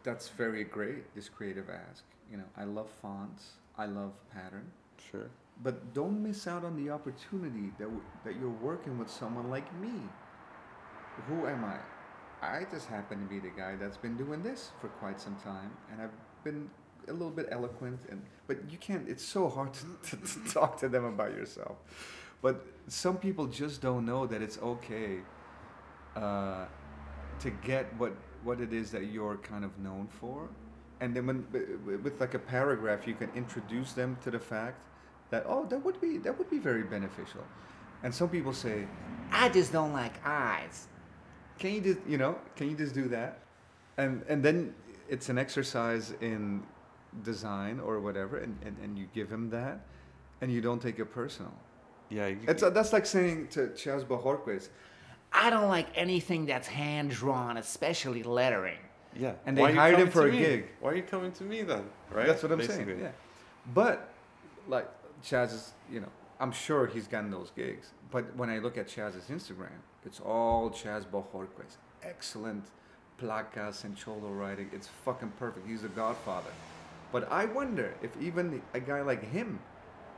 [0.03, 2.03] that's very great, this creative ask.
[2.31, 5.29] You know, I love fonts, I love pattern, Sure.
[5.63, 9.71] but don't miss out on the opportunity that w- that you're working with someone like
[9.75, 10.09] me.
[11.27, 11.77] Who am I?
[12.41, 15.71] I just happen to be the guy that's been doing this for quite some time,
[15.91, 16.11] and I've
[16.43, 16.69] been
[17.07, 17.99] a little bit eloquent.
[18.09, 19.07] And but you can't.
[19.07, 19.73] It's so hard
[20.03, 21.77] to, to, to talk to them about yourself.
[22.41, 25.17] But some people just don't know that it's okay
[26.15, 26.65] uh,
[27.39, 28.13] to get what
[28.43, 30.49] what it is that you're kind of known for,
[31.01, 34.39] and then when wi- wi- with like a paragraph, you can introduce them to the
[34.39, 34.79] fact
[35.29, 37.43] that oh, that would be that would be very beneficial.
[38.01, 38.87] And some people say,
[39.29, 40.87] I just don't like eyes.
[41.59, 43.39] Can you just you know can you just do that?
[43.97, 44.73] And and then
[45.09, 46.63] it's an exercise in
[47.23, 49.79] design or whatever, and, and, and you give him that,
[50.41, 51.51] and you don't take it personal.
[52.09, 52.27] Yeah.
[52.27, 54.69] You, It's uh, that's like saying to Chaz Bojorquez,
[55.33, 58.77] I don't like anything that's hand drawn, especially lettering.
[59.15, 59.33] yeah.
[59.45, 60.37] and they Why hired him for a me?
[60.39, 60.67] gig.
[60.79, 61.83] Why are you coming to me then?
[62.11, 62.27] Right.
[62.27, 62.85] That's what I'm Basically.
[62.85, 62.99] saying.
[63.01, 63.11] Yeah.
[63.73, 64.09] But
[64.67, 64.87] like
[65.23, 67.91] Chaz is, you know, I'm sure he's gotten those gigs.
[68.11, 71.77] But when I look at Chaz's Instagram, it's all Chaz Bojorquez.
[72.03, 72.65] Excellent
[73.21, 74.69] placas and cholo writing.
[74.73, 75.67] It's fucking perfect.
[75.67, 76.51] He's the godfather.
[77.11, 79.59] But I wonder if even a guy like him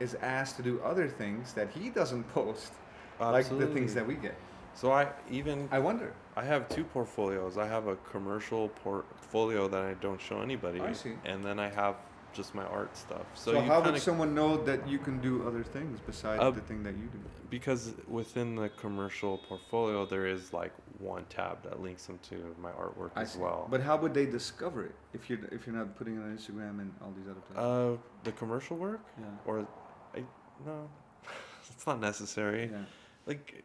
[0.00, 2.72] is asked to do other things that he doesn't post,
[3.20, 4.36] like the things that we get.
[4.74, 6.14] So I even I wonder.
[6.34, 7.58] I have two portfolios.
[7.58, 10.80] I have a commercial portfolio that I don't show anybody.
[10.80, 11.12] I see.
[11.26, 11.96] And then I have
[12.32, 13.26] just my art stuff.
[13.34, 16.60] So, So, how would someone know that you can do other things besides Uh, the
[16.62, 17.18] thing that you do?
[17.50, 22.70] because within the commercial portfolio there is like one tab that links them to my
[22.72, 23.38] artwork I as see.
[23.40, 23.66] well.
[23.70, 26.80] But how would they discover it if you're if you're not putting it on Instagram
[26.80, 27.58] and all these other places?
[27.58, 29.26] uh, the commercial work yeah.
[29.44, 29.66] or
[30.16, 30.24] I
[30.64, 30.88] no,
[31.70, 32.70] it's not necessary.
[32.72, 32.78] Yeah.
[33.26, 33.64] Like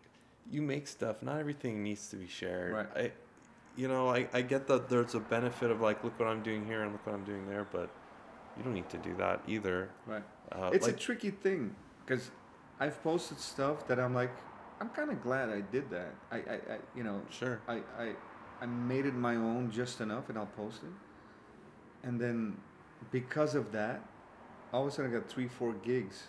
[0.52, 1.22] you make stuff.
[1.24, 2.74] Not everything needs to be shared.
[2.74, 2.88] Right.
[2.96, 3.12] I,
[3.76, 6.66] you know, I, I get that there's a benefit of like look what I'm doing
[6.66, 7.90] here and look what I'm doing there, but
[8.58, 9.90] you don't need to do that either.
[10.06, 10.24] Right.
[10.52, 12.32] Uh, it's like, a tricky thing because
[12.80, 14.32] I've posted stuff that I'm like,
[14.80, 16.14] I'm kind of glad I did that.
[16.32, 17.62] I, I, I you know, sure.
[17.68, 18.14] I, I,
[18.62, 22.08] I made it my own just enough, and I'll post it.
[22.08, 22.58] And then,
[23.12, 24.02] because of that,
[24.72, 26.24] all of a sudden I got three, four gigs.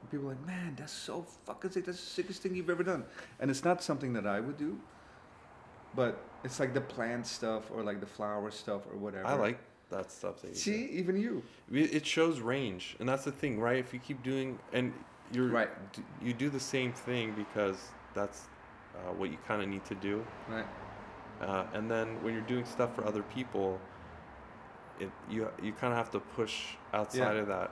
[0.00, 1.84] And people are like, man, that's so fucking sick.
[1.84, 3.04] That's the sickest thing you've ever done.
[3.40, 4.78] And it's not something that I would do,
[5.94, 9.26] but it's like the plant stuff or like the flower stuff or whatever.
[9.26, 9.58] I like
[9.92, 10.58] that stuff that you do.
[10.60, 11.42] See, even you.
[11.70, 13.78] It shows range, and that's the thing, right?
[13.78, 14.92] If you keep doing, and
[15.32, 15.70] you're Right.
[15.92, 17.78] d- you do the same thing because
[18.14, 18.48] that's
[18.94, 20.66] uh, what you kind of need to do, Right.
[21.40, 23.80] uh, and then when you're doing stuff for other people,
[25.00, 26.54] it you you kind of have to push
[26.92, 27.70] outside of that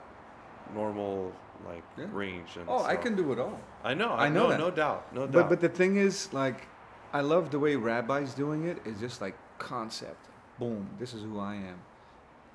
[0.73, 1.31] normal
[1.65, 2.05] like Yeah.
[2.11, 2.57] range.
[2.57, 3.59] And Oh, I can do it all.
[3.83, 4.11] I know.
[4.13, 4.57] I I know know.
[4.57, 5.13] No doubt.
[5.13, 5.31] No doubt.
[5.33, 6.67] But but the thing is, like,
[7.13, 8.77] I love the way Rabbi's doing it.
[8.85, 10.23] It's just like concept.
[10.57, 10.89] Boom.
[10.97, 11.79] This is who I am.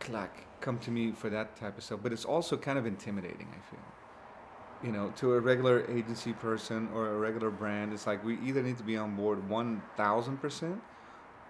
[0.00, 0.46] Clack.
[0.60, 2.00] Come to me for that type of stuff.
[2.02, 3.48] But it's also kind of intimidating.
[3.50, 3.80] I feel.
[4.82, 8.62] You know, to a regular agency person or a regular brand, it's like we either
[8.62, 10.80] need to be on board one thousand percent,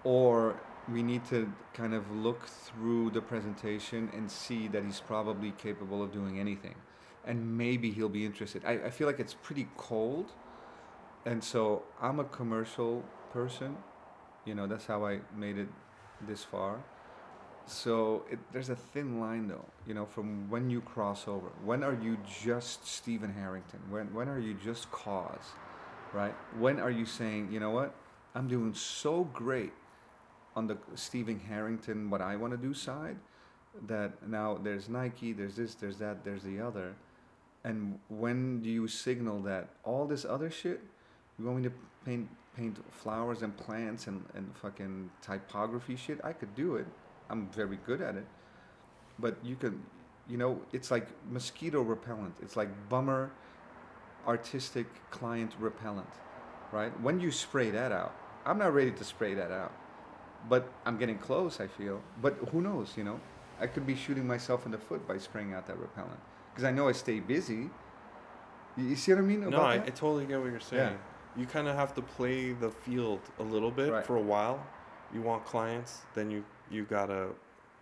[0.04, 5.50] or we need to kind of look through the presentation and see that he's probably
[5.52, 6.76] capable of doing anything,
[7.24, 8.64] and maybe he'll be interested.
[8.64, 10.32] I, I feel like it's pretty cold
[11.26, 13.76] and so I'm a commercial person.
[14.46, 15.68] You know, that's how I made it
[16.26, 16.82] this far.
[17.66, 19.64] So it, there's a thin line, though.
[19.86, 21.48] You know, from when you cross over.
[21.64, 23.80] When are you just Steven Harrington?
[23.90, 25.46] When when are you just KAWS,
[26.12, 26.34] right?
[26.58, 27.94] When are you saying, you know what,
[28.34, 29.72] I'm doing so great
[30.54, 33.16] on the Steven Harrington, what I want to do side,
[33.86, 36.94] that now there's Nike, there's this, there's that, there's the other.
[37.64, 40.80] And when do you signal that all this other shit,
[41.38, 46.20] you want me to paint paint flowers and plants and, and fucking typography shit?
[46.24, 46.86] I could do it.
[47.30, 48.26] I'm very good at it.
[49.18, 49.82] But you can,
[50.28, 52.34] you know, it's like mosquito repellent.
[52.42, 53.30] It's like bummer
[54.26, 56.08] artistic client repellent,
[56.72, 56.98] right?
[57.00, 58.14] When you spray that out,
[58.44, 59.72] I'm not ready to spray that out.
[60.48, 62.00] But I'm getting close, I feel.
[62.20, 63.20] But who knows, you know?
[63.60, 66.20] I could be shooting myself in the foot by spraying out that repellent.
[66.52, 67.70] Because I know I stay busy.
[68.76, 69.48] You, see what I mean?
[69.48, 70.92] no, I, I totally get what you're saying.
[70.92, 71.40] Yeah.
[71.40, 74.04] You kind of have to play the field a little bit Right.
[74.04, 74.64] for a while.
[75.14, 77.28] You want clients, then you you gotta,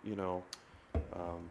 [0.03, 0.43] you know,
[1.13, 1.49] um,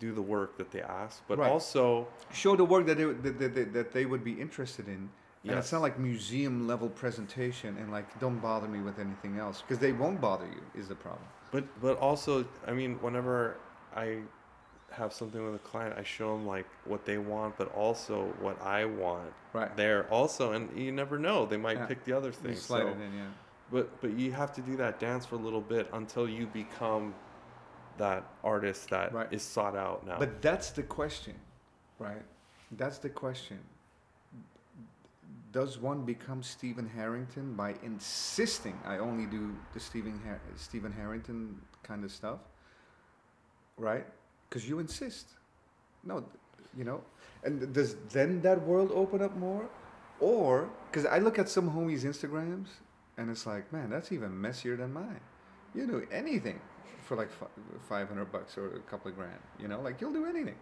[0.00, 1.50] do the work that they ask, but Right.
[1.50, 5.08] also show the work that they, would- that, that, that, they would be interested in.
[5.46, 9.60] And it's not like museum level presentation and like don't bother me with anything else
[9.60, 11.26] because they won't bother you is the problem.
[11.50, 13.56] But but also, I mean, whenever
[13.94, 14.20] I
[14.90, 18.60] have something with a client, I show them like what they want, but also what
[18.62, 19.76] I want Right.
[19.76, 21.86] there also, and you never know, they might Yeah.
[21.86, 22.56] pick the other You thing.
[22.56, 23.26] slide So, it in, yeah.
[23.70, 27.14] But but you have to do that dance for a little bit until you become
[27.96, 29.40] that artist that is Right.
[29.40, 30.18] sought out now.
[30.18, 31.34] But that's the question,
[31.98, 32.22] right?
[32.72, 33.58] That's the question.
[35.52, 41.60] Does one become Steven Harrington by insisting I only do the Steven Har- Steven Harrington
[41.84, 42.40] kind of stuff,
[43.78, 44.04] right?
[44.48, 45.28] Because you insist.
[46.02, 46.24] No,
[46.76, 47.02] you know,
[47.44, 49.68] and does then that world open up more,
[50.20, 52.66] or because I look at some homies' Instagrams
[53.18, 55.20] and it's like, man, that's even messier than mine.
[55.74, 56.60] You do anything
[57.02, 57.46] for like fi-
[57.88, 60.56] 500 bucks or a couple of grand, you know, like you'll do anything.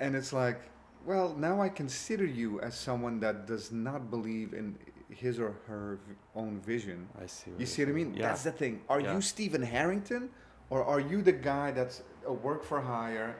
[0.00, 0.60] And it's like,
[1.04, 4.76] well, now I consider you as someone that does not believe in
[5.10, 7.08] his or her v- own vision.
[7.20, 7.50] I see.
[7.58, 8.14] You see what I mean?
[8.14, 8.28] Yeah.
[8.28, 8.80] That's the thing.
[8.88, 9.14] Are Yeah.
[9.14, 10.30] you Steven Harrington
[10.70, 13.34] or are you the guy that's a work for hire,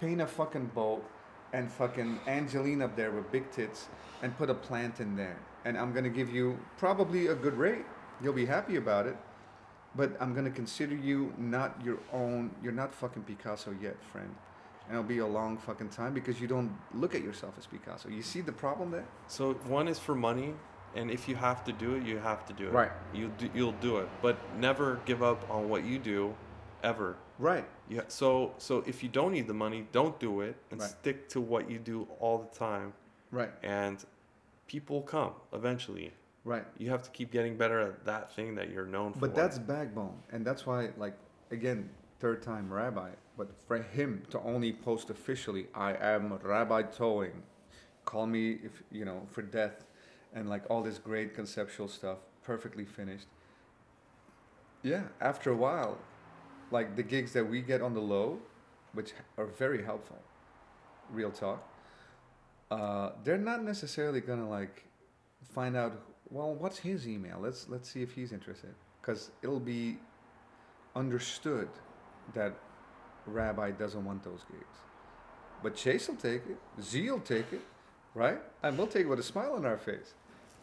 [0.00, 1.04] paint a fucking boat
[1.52, 3.88] and fucking Angeline up there with big tits
[4.22, 5.36] and put a plant in there?
[5.64, 7.84] And I'm going to give you probably a good rate.
[8.22, 9.16] You'll be happy about it.
[9.96, 12.50] But I'm going to consider you not your own.
[12.62, 14.32] You're not fucking Picasso yet, friend.
[14.86, 18.08] And it'll be a long fucking time because you don't look at yourself as Picasso.
[18.08, 19.04] You see the problem there?
[19.26, 20.54] So one is for money,
[20.94, 22.72] and if you have to do it, you have to do it.
[22.72, 22.92] Right.
[23.12, 26.34] You do, you'll do it, but never give up on what you do,
[26.82, 27.16] ever.
[27.38, 27.64] Right.
[27.88, 28.02] Yeah.
[28.08, 30.90] So so if you don't need the money, don't do it, and Right.
[30.90, 32.92] stick to what you do all the time,
[33.30, 33.50] Right.
[33.62, 34.04] and
[34.70, 36.12] people come eventually.
[36.44, 36.64] Right.
[36.78, 39.18] You have to keep getting better at that thing that you're known for.
[39.18, 41.16] But that's backbone, and that's why, like,
[41.50, 41.90] again,
[42.20, 43.10] third time rabbi.
[43.36, 47.42] But for him to only post officially, I am Rabbi Towing.
[48.04, 49.84] Call me if you know for death,
[50.34, 53.26] and like all this great conceptual stuff, perfectly finished.
[54.82, 55.98] Yeah, after a while,
[56.70, 58.38] like the gigs that we get on the low,
[58.92, 60.18] which are very helpful,
[61.10, 61.66] real talk.
[62.70, 64.84] Uh, they're not necessarily gonna like
[65.42, 66.00] find out
[66.30, 67.38] well what's his email?
[67.40, 68.74] Let's let's see if he's interested.
[69.00, 69.98] Because it'll be
[70.94, 71.68] understood
[72.34, 72.54] that
[73.26, 74.78] rabbi doesn't want those gigs
[75.62, 76.58] but chase will take it.
[76.82, 77.60] Z will take it
[78.14, 78.40] right?
[78.62, 80.14] And we'll take it with a smile on our face.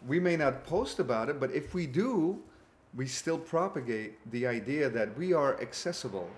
[0.06, 2.42] We may not post about it but if we do
[2.96, 6.30] we still propagate the idea that we are accessible.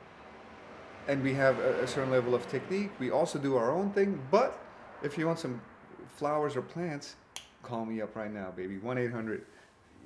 [1.07, 2.91] And we have a, a certain level of technique.
[2.99, 4.59] We also do our own thing but
[5.03, 5.61] if you want some
[6.15, 7.15] flowers or plants
[7.63, 9.41] call me up right now baby 1-800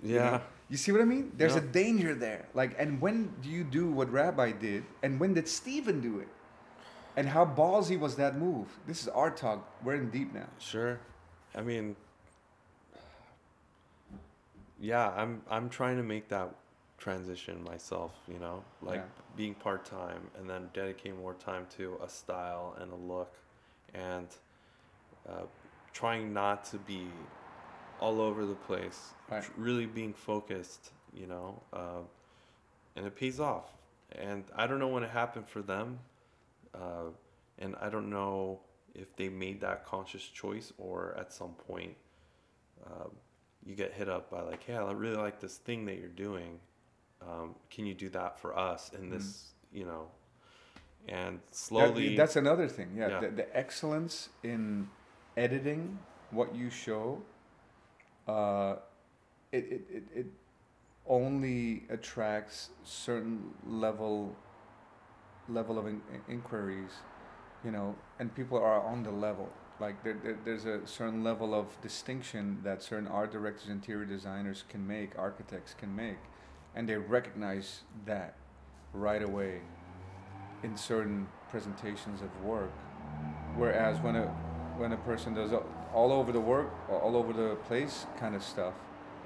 [0.03, 0.29] you yeah.
[0.31, 0.41] know?
[0.69, 1.31] You see what I mean?
[1.37, 2.47] There's a danger there.
[2.53, 4.83] Like, and when do you do what Rabbi did?
[5.03, 6.27] And when did Steven do it?
[7.15, 8.67] And how ballsy was that move?
[8.87, 9.69] This is our talk.
[9.83, 10.47] We're in deep now.
[10.57, 10.99] Sure.
[11.55, 11.95] I mean,
[14.79, 16.49] yeah, I'm I'm trying to make that
[16.97, 19.21] transition myself, you know, like Yeah.
[19.35, 23.35] being part time and then dedicating more time to a style and a look,
[23.93, 24.27] and
[25.29, 25.43] uh,
[25.93, 27.07] trying not to be
[27.99, 29.11] all over the place.
[29.29, 29.43] Right.
[29.43, 32.01] tr- Really being focused, you know, uh,
[32.95, 33.65] and it pays off.
[34.13, 35.99] And I don't know when it happened for them,
[36.75, 37.09] uh,
[37.59, 38.59] and I don't know
[38.95, 41.95] if they made that conscious choice or at some point
[42.85, 43.09] um,
[43.65, 46.59] you get hit up by like, hey, I really like this thing that you're doing.
[47.21, 50.07] Um, can you do that for us in this, you know?
[51.07, 52.91] And That- slowly, that's another thing.
[52.95, 53.07] Yeah.
[53.09, 53.19] Yeah.
[53.21, 54.89] The, the excellence in
[55.37, 55.97] editing
[56.31, 57.21] what you show,
[58.27, 58.75] uh,
[59.51, 60.25] it, it, it, it
[61.07, 64.35] only attracts certain level
[65.49, 66.91] level of in, inquiries,
[67.65, 69.49] you know, and people are on the level.
[69.79, 74.63] Like there, there, there's a certain level of distinction that certain art directors, interior designers
[74.69, 76.19] can make, architects can make,
[76.75, 78.35] and they recognize that
[78.93, 79.59] right away
[80.63, 82.71] in certain presentations of work.
[83.57, 84.33] Whereas when a
[84.77, 85.51] when a person does
[85.93, 88.73] all over the work, all over the place kind of stuff,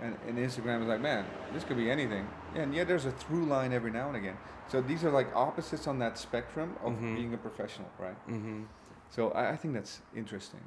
[0.02, 2.28] and, and Instagram is like, man, this could be anything.
[2.56, 4.38] And yet there's a through line every now and again.
[4.68, 7.16] So these are like opposites on that spectrum of Mhm.
[7.16, 8.16] being a professional, right?
[8.26, 8.64] hmm
[9.10, 10.60] So I, I think that's interesting.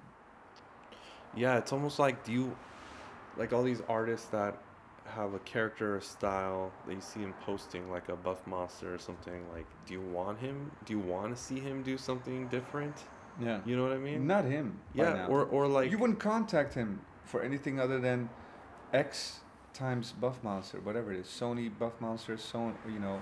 [1.36, 2.57] yeah, it's almost like do you
[3.36, 4.57] like all these artists that
[5.07, 8.98] have a character or style that you see him posting, like a Buff Monster or
[8.98, 9.43] something.
[9.52, 10.70] Like, do you want him?
[10.85, 12.94] Do you want to see him do something different?
[13.40, 13.60] Yeah.
[13.64, 14.26] You know what I mean?
[14.26, 14.78] Not him.
[14.94, 18.28] yeah, or or like you wouldn't contact him for anything other than
[18.92, 19.40] X
[19.72, 21.26] times Buff Monster, whatever it is.
[21.26, 23.20] Sony Buff Monster, Sony, you know,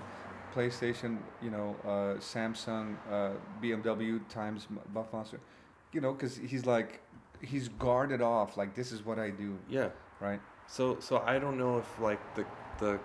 [0.53, 3.31] PlayStation, you know, uh, Samsung, uh,
[3.61, 5.39] BMW times Buff Monster,
[5.93, 7.01] you know, because he's like,
[7.41, 8.57] he's guarded off.
[8.57, 9.89] Like this is what I do, Yeah.
[10.19, 10.41] right?
[10.67, 12.45] So so I don't know if like the
[12.79, 12.99] the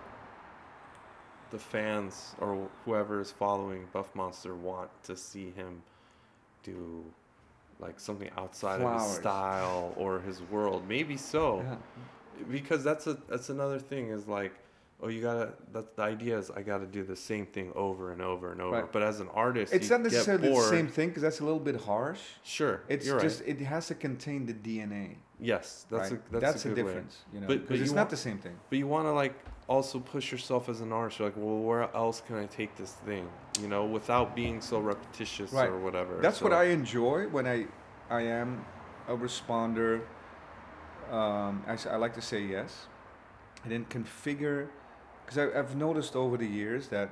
[1.51, 5.83] the fans or whoever is following Buff Monster want to see him
[6.65, 7.03] do
[7.79, 10.87] like something outside of his style or his world.
[10.87, 11.63] Maybe so.
[11.63, 11.75] Yeah.
[12.49, 14.53] Because that's a that's another thing is like
[15.01, 18.21] oh you gotta that the idea is I gotta do the same thing over and
[18.21, 18.75] over and over.
[18.81, 18.91] Right.
[18.91, 21.81] But as an artist It's not necessarily the same thing because that's a little bit
[21.81, 22.19] harsh.
[22.43, 22.81] Sure.
[22.87, 23.49] It's you're just right.
[23.49, 25.15] it has to contain the DNA.
[25.39, 26.21] Yes, that's right?
[26.33, 26.83] a that's, a, good way.
[26.83, 27.47] difference, you know.
[27.47, 28.55] But- Because but it's not want- the same thing.
[28.69, 29.35] But you want to like
[29.67, 31.19] also push yourself as an artist.
[31.19, 33.27] You're like, well, where else can I take this thing?
[33.61, 35.69] You know, without being so repetitious Right.
[35.69, 36.19] or whatever.
[36.21, 37.65] That's what I enjoy when I,
[38.09, 38.63] I am
[39.07, 40.01] a responder.
[41.11, 42.87] Um, I, I like to say yes,
[43.63, 44.67] and then configure,
[45.25, 47.09] because I've noticed over the years that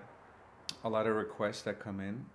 [0.83, 2.25] a lot of requests that come in,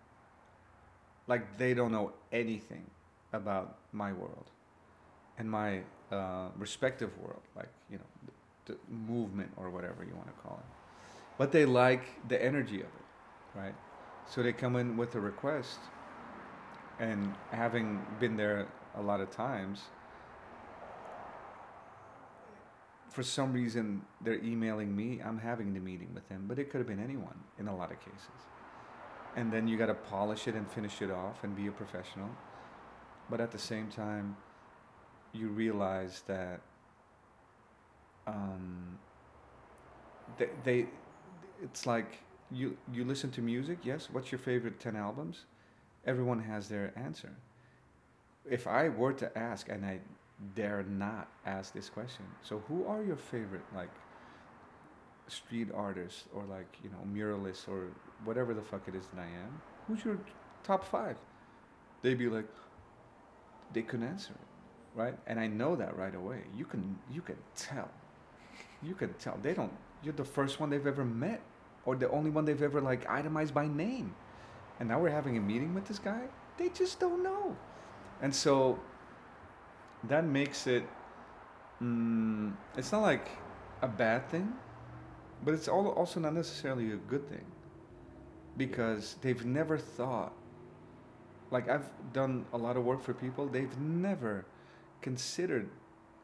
[1.26, 2.84] like they don't know anything
[3.32, 4.50] about my world,
[5.36, 5.80] and my
[6.12, 8.04] uh, respective world, like you know,
[8.88, 10.74] movement or whatever you want to call it,
[11.36, 13.74] but they like the energy of it, right?
[14.26, 15.78] So they come in with a request
[16.98, 18.66] and having been there
[18.96, 19.82] a lot of times
[23.10, 25.20] for some reason they're emailing me.
[25.24, 27.90] I'm having the meeting with them but it could have been anyone in a lot
[27.90, 28.46] of cases.
[29.36, 32.28] And then you got to polish it and finish it off and be a professional.
[33.30, 34.36] But at the same time
[35.32, 36.60] you realize that
[38.28, 38.98] um,
[40.36, 40.86] they, they
[41.62, 42.18] it's like
[42.50, 45.44] you you listen to music yes what's your favorite 10 albums?
[46.06, 47.32] Everyone has their answer.
[48.48, 49.98] If i were to ask and i
[50.54, 53.90] dare not ask this question so who are your favorite like
[55.26, 57.88] street artists or like you know muralists or
[58.24, 60.18] whatever the fuck it is that i am who's your
[60.62, 61.16] top five?
[62.02, 62.48] They'd be like
[63.72, 64.48] they couldn't answer it
[64.94, 65.14] right?
[65.26, 66.42] And i know that right away.
[66.56, 67.90] You can you can tell
[68.82, 69.72] you can tell they don't
[70.02, 71.40] you're the first one they've ever met
[71.84, 74.14] or the only one they've ever like itemized by name.
[74.78, 76.22] And now we're having a meeting with this guy?
[76.56, 77.56] They just don't know.
[78.22, 78.78] And so
[80.04, 80.84] that makes it
[81.82, 83.28] mm, it's not like
[83.82, 84.52] a bad thing
[85.44, 87.44] but it's al- also not necessarily a good thing.
[88.56, 90.32] Because they've never thought
[91.50, 94.44] like i've done a lot of work for people they've never
[95.00, 95.68] considered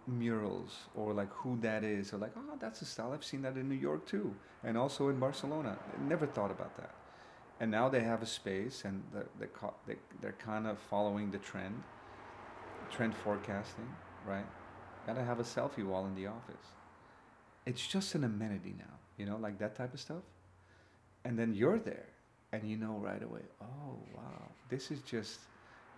[0.06, 3.12] murals or like who that is or like oh that's a style.
[3.12, 5.78] I've seen that in new york too and also in barcelona.
[6.06, 6.94] Never thought about that.
[7.60, 11.38] And now they have a space and they're, they're, they, they're kind of following the
[11.38, 11.82] trend
[12.90, 13.88] trend forecasting
[14.26, 14.46] right?
[15.06, 16.66] Gotta have a selfie wall in the office.
[17.66, 20.22] It's just an amenity now you know like that type of stuff.
[21.24, 22.08] And then you're there
[22.52, 24.50] and you know right away oh wow.
[24.68, 25.40] This is just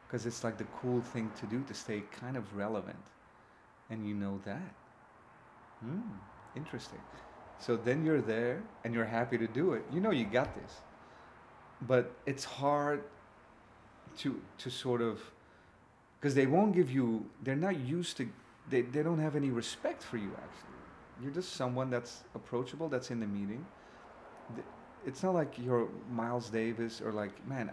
[0.06, 2.96] because it's like the cool thing to do to stay kind of relevant
[3.90, 4.74] and you know that.
[5.80, 6.00] Hmm
[6.56, 7.00] interesting.
[7.58, 9.84] So then you're there and you're happy to do it.
[9.92, 10.80] You know you got this.
[11.82, 13.04] But it's hard
[14.18, 15.20] to to sort of
[16.18, 18.28] because they won't give you they're not used to
[18.68, 21.22] they, they don't have any respect for you actually.
[21.22, 23.64] You're just someone that's approachable that's in the meeting.
[25.06, 27.70] It's not like you're miles davis or like man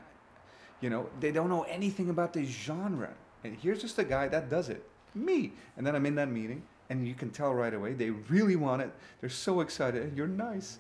[0.81, 3.13] you know they don't know anything about this genre.
[3.45, 4.83] And here's just a guy that does it
[5.15, 5.53] me.
[5.77, 8.81] And then i'm in that meeting and you can tell right away they really want
[8.81, 8.91] it.
[9.21, 10.03] They're so excited.
[10.03, 10.79] And you're nice.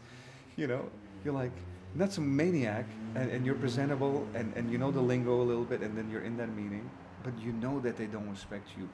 [0.55, 0.89] You know
[1.23, 1.51] you're like
[1.95, 2.85] that's a maniac
[3.15, 6.09] and, and you're presentable and, and you know the lingo a little bit and then
[6.09, 6.89] you're in that meeting.
[7.23, 8.89] But you know that they don't respect you.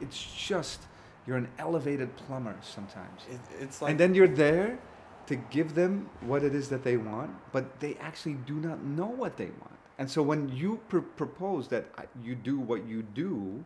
[0.00, 0.82] It's just
[1.26, 3.22] you're an elevated plumber sometimes.
[3.30, 4.78] It, it's like and then you're there
[5.26, 9.06] to give them what it is that they want, but they actually do not know
[9.06, 9.78] what they want.
[9.98, 11.86] And so when you pr- propose that
[12.22, 13.64] you do what you do,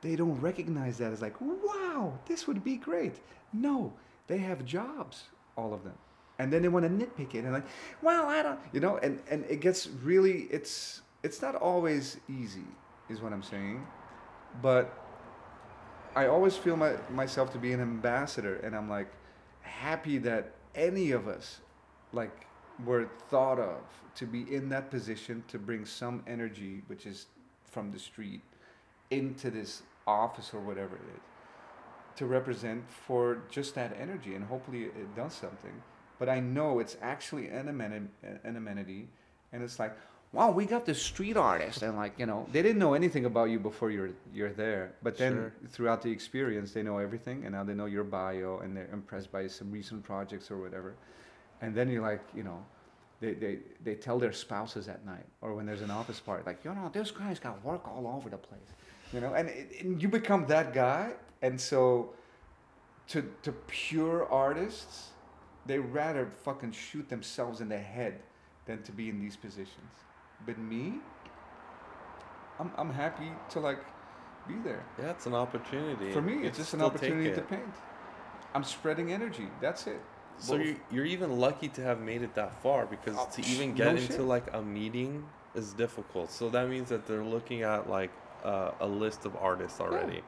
[0.00, 3.16] they don't recognize that as like, wow, this would be great.
[3.52, 3.92] No,
[4.26, 5.24] they have jobs,
[5.56, 5.94] all of them.
[6.38, 7.66] And then they want to nitpick it and like,
[8.00, 12.66] well, I don't, you know, and, and it gets really, it's, it's not always easy,
[13.08, 13.84] is what I'm saying.
[14.62, 14.96] But
[16.14, 19.08] I always feel my, myself to be an ambassador, and I'm like
[19.62, 21.60] happy that any of us,
[22.12, 22.46] like,
[22.84, 23.80] were thought of
[24.14, 27.26] to be in that position to bring some energy, which is
[27.64, 28.40] from the street,
[29.10, 31.22] into this office or whatever it is,
[32.16, 35.82] to represent for just that energy, and hopefully it, does something.
[36.18, 38.08] But I know it's actually an amenity,
[38.44, 39.08] an amenity,
[39.52, 39.96] and it's like,
[40.32, 43.50] wow, we got this street artist, and like you know, they didn't know anything about
[43.50, 45.52] you before you're you're there, but then Sure.
[45.68, 49.30] throughout the experience, they know everything, and now they know your bio, and they're impressed
[49.30, 50.94] by some recent projects or whatever,
[51.60, 52.64] and then you're like, you know,
[53.20, 56.64] they, they, they tell their spouses at night or when there's an office party, like,
[56.64, 58.60] you know, this guy's got work all over the place,
[59.12, 61.12] you know, and, it, and you become that guy.
[61.42, 62.10] And so
[63.08, 65.08] to, to pure artists,
[65.66, 68.20] they rather fucking shoot themselves in the head
[68.66, 69.92] than to be in these positions.
[70.46, 70.94] But me,
[72.58, 73.78] I'm, I'm happy to like
[74.46, 74.84] be there.
[74.98, 76.10] Yeah, it's an opportunity.
[76.12, 77.62] For me, You it's just an opportunity to paint.
[78.54, 79.48] I'm spreading energy.
[79.60, 80.00] That's it.
[80.38, 80.66] So Both.
[80.66, 83.74] you're, you're even lucky to have made it that far because Oh, to even no
[83.74, 84.20] get into shit.
[84.22, 85.24] like a meeting
[85.54, 86.30] is difficult.
[86.30, 88.10] So that means that they're looking at like
[88.44, 90.22] uh, a list of artists already,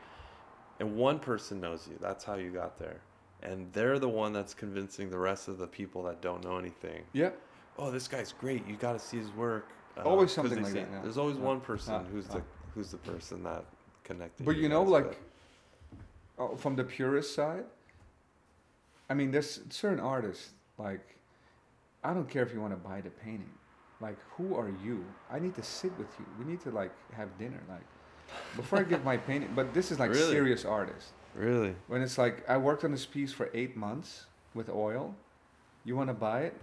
[0.81, 1.97] and one person knows you.
[2.01, 3.01] That's how you got there,
[3.43, 7.03] and they're the one that's convincing the rest of the people that don't know anything.
[7.13, 7.31] Yeah.
[7.79, 8.67] Oh, this guy's great.
[8.67, 9.69] You got to see his work.
[9.97, 11.01] uh, Always something like see- that, yeah.
[11.03, 11.43] There's always Yeah.
[11.45, 12.43] one person who's the
[12.75, 13.65] who's the person that
[14.05, 14.45] connected.
[14.47, 15.21] But you know, guys, like,
[16.39, 17.65] oh, from the purist side,
[19.09, 21.17] I mean, there's certain artists, like,
[22.05, 23.51] I don't care if you want to buy the painting.
[24.01, 25.05] Like, who are you?
[25.31, 26.25] I need to sit with you.
[26.39, 27.61] We need to, like, have dinner.
[27.69, 27.85] Like,
[28.57, 30.33] before I give my painting, but this is like Really?
[30.33, 31.09] serious artist.
[31.35, 31.75] really.
[31.89, 35.15] When it's like, I worked on this piece for eight months with oil.
[35.85, 36.61] You want to buy it?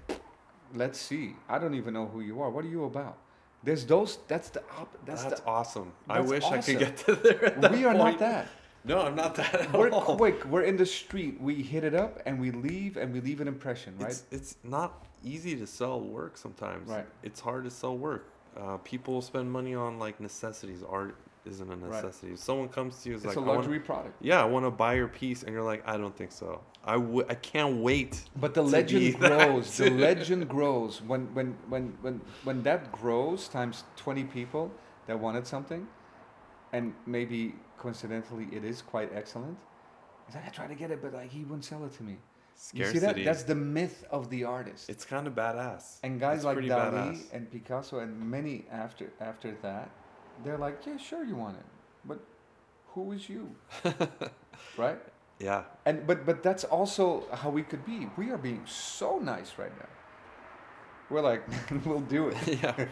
[0.76, 1.36] Let's see.
[1.50, 2.50] I don't even know who you are.
[2.50, 3.18] What are you about?
[3.64, 5.92] There's those, that's the op, that's, That's, the, awesome.
[6.10, 7.58] I that's wish I could get to there.
[7.72, 8.48] We are not that.
[8.86, 10.16] No, I'm not that at We're all.
[10.16, 10.46] quick.
[10.46, 11.42] We're in the street.
[11.42, 14.10] We hit it up and we leave and we leave an impression, right?
[14.12, 16.88] It's it's not easy to sell work sometimes.
[16.90, 17.06] Right.
[17.24, 18.30] It's hard to sell work.
[18.56, 20.84] Uh, people spend money on like necessities.
[20.88, 21.16] Art
[21.48, 22.04] isn't a Right.
[22.04, 22.34] necessity.
[22.34, 24.16] If someone comes to you, is it's like, a I wanna- product.
[24.22, 26.62] yeah, I want to buy your piece, and you're like, I don't think so.
[26.86, 28.24] I w- I can't wait.
[28.36, 29.78] But the legend grows.
[29.78, 34.72] The legend grows when when when when when that grows times twenty people
[35.08, 35.88] that wanted something,
[36.74, 39.58] and maybe coincidentally it is quite excellent.
[40.26, 42.18] He's like, I tried to get it, but like he wouldn't sell it to me.
[42.74, 43.00] You Scarcity.
[43.00, 43.16] see that?
[43.24, 44.90] That's the myth of the artist.
[44.90, 46.00] it's kind of badass.
[46.04, 47.34] and guys It's like Dali badass.
[47.34, 49.90] and Picasso and many after after that,
[50.44, 51.66] they're like, yeah, sure you want it,
[52.06, 52.20] but
[52.94, 53.50] who is you,
[54.78, 55.00] right?
[55.40, 55.64] Yeah.
[55.86, 58.10] And but but that's also how we could be.
[58.18, 59.90] We are being so nice right now.
[61.10, 61.44] We're like,
[61.86, 62.38] we'll do it.
[62.64, 62.88] yeah.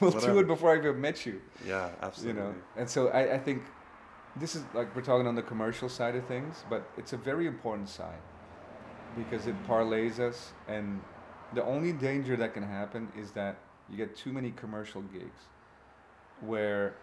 [0.00, 1.40] We'll do it before I even met you.
[1.66, 1.90] Yeah.
[2.00, 2.42] absolutely.
[2.42, 2.54] You know.
[2.76, 3.62] And so I, I think
[4.36, 7.46] this is like we're talking on the commercial side of things, but it's a very
[7.46, 8.20] important side
[9.16, 11.00] because it parlays us and
[11.52, 13.58] the only danger that can happen is that
[13.90, 15.42] you get too many commercial gigs
[16.42, 16.96] where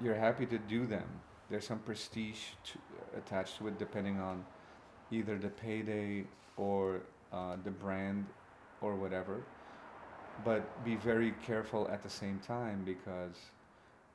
[0.00, 1.08] you're happy to do them.
[1.50, 2.78] There's some prestige to,
[3.16, 4.44] attached to it, depending on
[5.10, 6.24] either the payday
[6.56, 7.02] or
[7.32, 8.26] uh, the brand
[8.80, 9.46] or whatever.
[10.44, 13.36] But be very careful at the same time because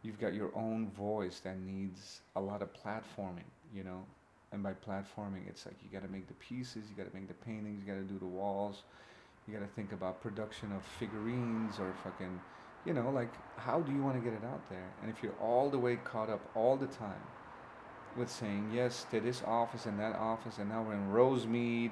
[0.03, 4.03] you've got your own voice that needs a lot of platforming, you know.
[4.51, 7.27] And by platforming, it's like you got to make the pieces, you got to make
[7.27, 8.83] the paintings, you got to do the walls,
[9.47, 12.41] you got to think about production of figurines or fucking,
[12.85, 14.89] you know, like how do you want to get it out there?
[15.01, 17.21] And if you're all the way caught up all the time
[18.17, 21.91] with saying yes to this office and that office, and now we're in Rosemead,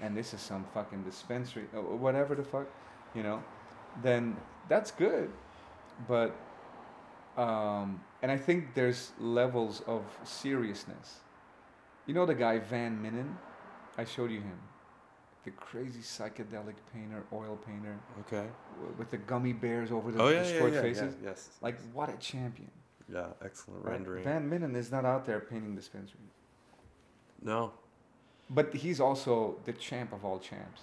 [0.00, 2.66] and this is some fucking dispensary, or whatever the fuck,
[3.14, 3.42] you know,
[4.02, 4.36] then
[4.68, 5.30] that's good,
[6.06, 6.36] but
[7.36, 11.20] um, and I think there's levels of seriousness.
[12.06, 13.34] You know the guy Van Minnen?
[13.98, 14.58] I showed you him.
[15.46, 18.46] The crazy psychedelic painter, oil painter, Okay.
[18.78, 21.14] w- with the gummy bears over the Oh yeah, yeah, destroyed yeah, faces.
[21.22, 21.28] yeah.
[21.30, 21.50] Yes.
[21.62, 22.70] Like what a champion!
[23.08, 23.28] Yeah.
[23.48, 23.92] Excellent right?
[23.92, 24.24] rendering.
[24.24, 26.34] Van Minnen is not out there painting dispensaries,
[27.40, 27.72] no.
[28.50, 30.82] but he's also the champ of all champs.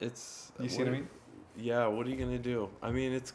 [0.00, 0.52] It's.
[0.60, 1.08] You see what I mean?
[1.56, 2.68] Yeah, what are you gonna do?
[2.82, 3.32] I mean, it's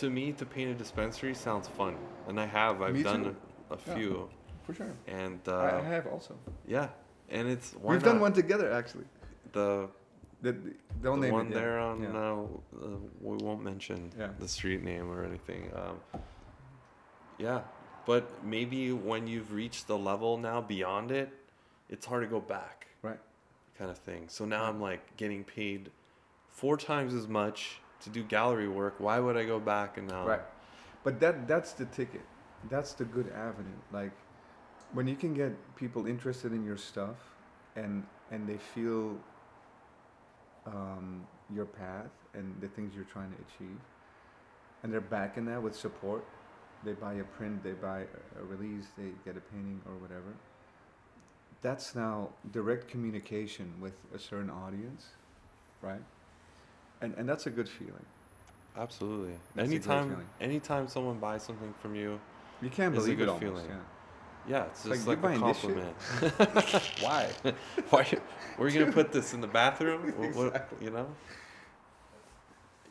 [0.00, 1.94] to me to paint a dispensary sounds fun,
[2.26, 2.80] and I have.
[2.80, 3.36] I've Me done
[3.70, 3.94] a, a Yeah.
[3.94, 4.30] few,
[4.62, 4.92] For sure.
[5.06, 6.34] and uh, I have also.
[6.66, 6.88] yeah,
[7.30, 9.04] and it's We've done one together actually.
[9.52, 9.88] The
[10.42, 11.50] The, the, don't the name one it.
[11.54, 11.60] yeah.
[11.60, 12.10] there on Yeah.
[12.10, 12.42] uh,
[12.84, 12.88] uh,
[13.20, 14.28] we won't mention Yeah.
[14.38, 15.70] the street name or anything.
[15.74, 15.96] Um,
[17.38, 17.62] yeah,
[18.06, 21.30] but maybe when you've reached the level now beyond it,
[21.88, 22.86] it's hard to go back.
[23.02, 23.18] Right.
[23.78, 24.28] Kind of thing.
[24.28, 25.90] So now I'm like getting paid
[26.50, 28.94] four times as much to do gallery work.
[28.98, 30.26] Why would I go back and now?
[30.26, 30.42] Right.
[31.02, 32.22] But that that's the ticket.
[32.70, 33.80] That's the good avenue.
[33.92, 34.12] Like
[34.94, 37.16] when you can get people interested in your stuff
[37.76, 39.16] and and they feel
[40.66, 43.78] um, your path and the things you're trying to achieve
[44.82, 46.24] and they're backing that with support.
[46.84, 50.34] They buy a print, they buy a- release, they get a painting or whatever.
[51.62, 55.06] That's now direct communication with a certain audience,
[55.82, 56.02] right?
[57.00, 58.04] And and that's a good feeling.
[58.76, 59.34] Absolutely.
[59.54, 60.26] That's anytime, feeling.
[60.40, 62.18] anytime someone buys something from you,
[62.60, 63.42] You can't It's a believe good it almost.
[63.62, 63.66] feeling.
[63.68, 63.76] Yeah.
[64.48, 65.76] Yeah, it's Like, just you're like, a buying this shit?
[66.30, 66.92] compliment.
[67.00, 67.28] Why?
[67.90, 68.18] Why?
[68.56, 70.12] Where are you gonna put this in the bathroom?
[70.16, 70.84] What- what- Exactly.
[70.84, 71.06] you know?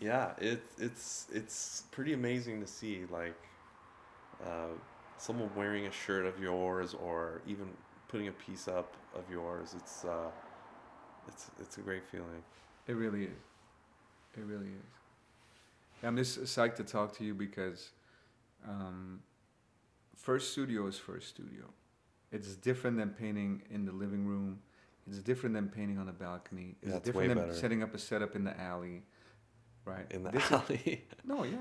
[0.01, 3.35] yeah, it's it's it's pretty amazing to see like
[4.43, 4.67] uh,
[5.17, 7.67] someone wearing a shirt of yours or even
[8.09, 9.73] putting a piece up of yours.
[9.77, 10.29] It's uh,
[11.27, 12.43] it's it's a great feeling.
[12.87, 13.29] It really is.
[14.37, 16.03] It really is.
[16.05, 17.91] I'm just psyched to talk to you because
[18.67, 19.21] um,
[20.23, 21.65] first studio is first studio.
[22.31, 24.59] It's different than painting in the living room.
[25.07, 26.75] It's different than painting on a balcony.
[26.81, 27.53] It's Yeah, it's different way than better.
[27.59, 29.03] setting up a setup in the alley,
[29.85, 30.05] right?
[30.11, 31.05] In the This is- alley.
[31.25, 31.57] no, yeah.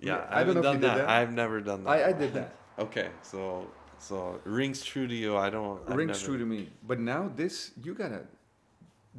[0.00, 0.96] yeah, I, I haven't done that.
[0.98, 1.08] that.
[1.08, 1.90] I've never done that.
[1.90, 2.54] I, I did that.
[2.76, 3.68] Okay, so
[4.00, 5.36] so rings true to you.
[5.36, 5.80] I don't.
[5.88, 6.70] I've Rings never- true to me.
[6.82, 8.22] But now this, you got a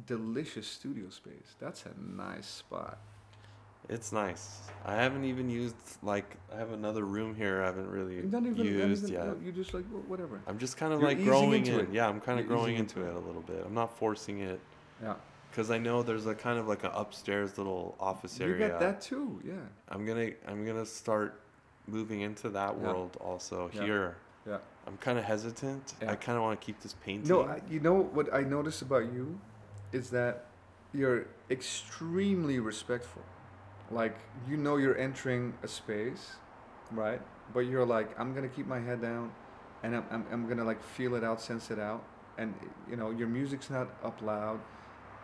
[0.04, 1.54] delicious studio space.
[1.58, 2.98] That's a nice spot.
[3.88, 4.60] It's nice.
[4.84, 7.62] I haven't even used like I have another room here.
[7.62, 9.42] I haven't really don't even, not used even yet.
[9.42, 10.40] you just like whatever.
[10.46, 11.86] I'm just kind of You're like growing into in.
[11.86, 11.92] it.
[11.92, 13.62] Yeah, I'm kind of growing into into it a little bit.
[13.66, 14.60] I'm not forcing it
[15.02, 15.14] Yeah.
[15.50, 18.66] because I know there's a kind of like an upstairs little office area.
[18.66, 19.54] You got that too, yeah.
[19.88, 21.40] I'm gonna I'm gonna start
[21.88, 22.86] moving into that Yeah.
[22.86, 23.82] world also Yeah.
[23.84, 24.16] here.
[24.46, 24.58] Yeah.
[24.86, 25.94] I'm kind of hesitant.
[26.00, 26.12] Yeah.
[26.12, 27.28] I kind of want to keep this painting.
[27.28, 29.40] No, I, you know what I notice about you
[29.92, 30.46] is that
[30.92, 33.22] you're extremely respectful.
[33.90, 34.16] Like
[34.48, 36.36] you know you're entering a space,
[36.90, 37.20] right?
[37.54, 39.30] But you're like, I'm gonna keep my head down,
[39.82, 42.02] and I'm I'm, I'm gonna like feel it out, sense it out,
[42.38, 42.54] and
[42.90, 44.60] you know your music's not up loud,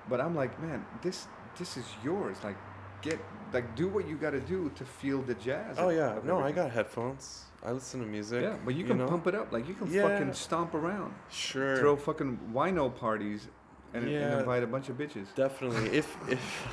[0.09, 1.27] but I'm like, man, this
[1.59, 2.37] this is yours.
[2.45, 2.57] Like,
[3.03, 3.19] get
[3.53, 5.77] like do what you got to do to feel the jazz.
[5.79, 7.45] oh yeah, no, I got headphones.
[7.65, 8.43] I listen to music.
[8.43, 9.07] Yeah, but you can know?
[9.07, 9.53] pump it up.
[9.53, 10.03] Like you can Yeah.
[10.09, 11.77] fucking stomp around Sure.
[11.77, 13.47] throw fucking wino parties
[13.95, 15.27] and, and invite a bunch of bitches.
[15.37, 15.91] Definitely.
[15.97, 16.69] If if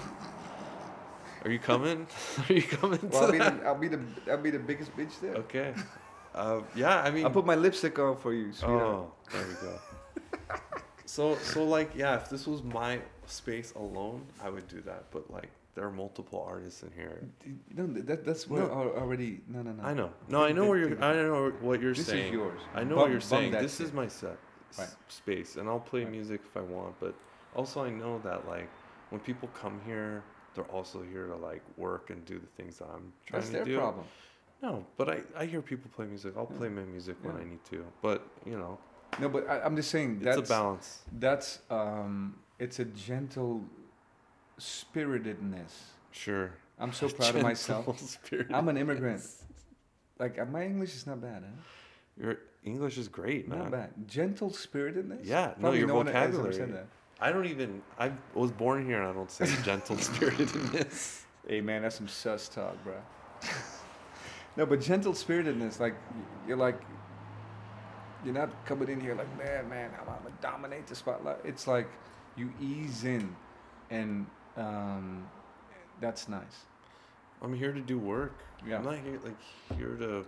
[1.45, 2.07] are you coming?
[2.49, 2.99] Are you coming?
[3.11, 3.99] Well, I'll be, the, I'll be the
[4.29, 5.35] I'll be the biggest bitch there.
[5.35, 5.73] Okay.
[6.35, 7.25] Uh, yeah, I mean.
[7.25, 8.81] I'll put my lipstick on for you, sweetheart.
[8.83, 9.79] oh, there we go.
[11.05, 15.05] so so like yeah, if this was my space alone, I would do that.
[15.11, 17.21] But like there are multiple artists in here.
[17.75, 18.69] No, that, that's what No.
[18.97, 19.41] already.
[19.47, 19.83] No, no, no.
[19.83, 20.11] I know.
[20.27, 21.03] No, I know where you're.
[21.03, 22.17] I know what you're This saying.
[22.23, 22.61] This is yours.
[22.75, 23.51] I know Bum- what you're saying.
[23.51, 23.87] This shit.
[23.87, 24.37] is my set
[24.71, 24.89] s- Right.
[25.07, 26.11] space, and I'll play Right.
[26.11, 26.99] music if I want.
[26.99, 27.15] But
[27.55, 28.69] also, I know that like
[29.09, 30.23] when people come here,
[30.63, 33.51] they're also here to like work and do the things that I'm trying That's to
[33.51, 33.57] do.
[33.59, 34.05] That's their problem.
[34.61, 36.33] No, but I, I hear people play music.
[36.37, 36.57] I'll Yeah.
[36.57, 37.85] play my music when I need to.
[38.01, 38.77] But you know,
[39.19, 40.99] No, but I, I'm just saying that's it's a balance.
[41.19, 43.63] that's um, it's a gentle
[44.57, 45.71] spiritedness.
[46.11, 46.51] Sure.
[46.77, 47.85] I'm so proud of myself.
[47.85, 48.47] Gentle spirit.
[48.53, 49.21] I'm an immigrant.
[50.19, 51.61] Like uh, my English is not bad, huh?
[52.21, 53.59] Your English is great, man.
[53.59, 53.89] Not bad.
[54.07, 55.25] Gentle spiritedness.
[55.25, 56.53] Yeah, no, your no one has ever vocabulary.
[56.55, 56.87] said that.
[57.21, 57.81] I don't even.
[57.97, 61.25] I was born here, and I don't say gentle spiritedness.
[61.47, 62.93] Hey man, that's some sus talk, bro.
[64.57, 65.95] no, but gentle spiritedness, like
[66.47, 66.79] you're like,
[68.23, 71.37] you're not coming in here like, man, man, I'm, I'm gonna dominate the spotlight.
[71.43, 71.89] It's like
[72.37, 73.35] you ease in,
[73.89, 74.25] and
[74.55, 75.27] um,
[75.99, 76.65] that's nice.
[77.41, 78.37] I'm here to do work.
[78.65, 78.77] Yeah.
[78.77, 80.25] I'm not here like here to.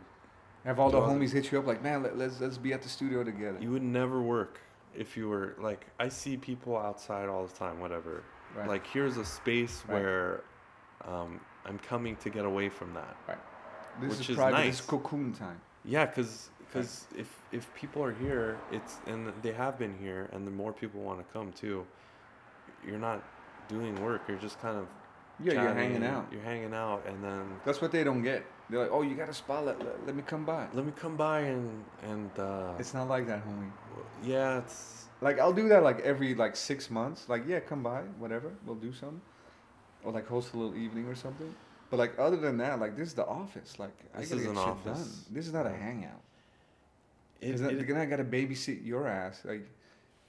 [0.66, 2.90] Have all the homies hit you up like, man, let, let's let's be at the
[2.90, 3.58] studio together.
[3.60, 4.60] You would never work
[4.96, 5.86] if you were like.
[6.00, 7.80] I see people outside all the time.
[7.80, 8.24] Whatever.
[8.56, 8.68] Right.
[8.68, 10.02] Like here's a space Right.
[10.02, 10.42] where
[11.08, 13.16] um, I'm coming to get away from that.
[14.00, 14.58] this which is is private.
[14.58, 14.82] This nice.
[14.82, 15.60] cocoon time.
[15.86, 20.46] Yeah, because because if if people are here, it's and they have been here, and
[20.46, 21.86] the more people want to come too,
[22.86, 23.24] you're not
[23.68, 24.22] doing work.
[24.28, 24.88] You're just kind of
[25.44, 26.28] Yeah, you're hanging out.
[26.32, 28.46] You're hanging out, and then That's what they don't get.
[28.72, 29.66] They're like, oh, you got a spot.
[29.66, 30.66] Let, let, let me come by.
[30.74, 33.70] let me come by and and uh, It's not like that, homie.
[34.24, 37.28] yeah, it's Like I'll do that like every like six months.
[37.28, 38.50] Like yeah, come by, whatever.
[38.66, 39.22] We'll do something,
[40.06, 41.54] or like host a little evening or something.
[41.90, 43.78] But like other than that, like this is the office.
[43.78, 44.94] Like I This gotta is get an shit done.
[44.94, 45.26] office.
[45.30, 46.22] This is not a hangout.
[47.42, 49.42] it, Is it- then I gotta babysit your ass.
[49.44, 49.68] Like,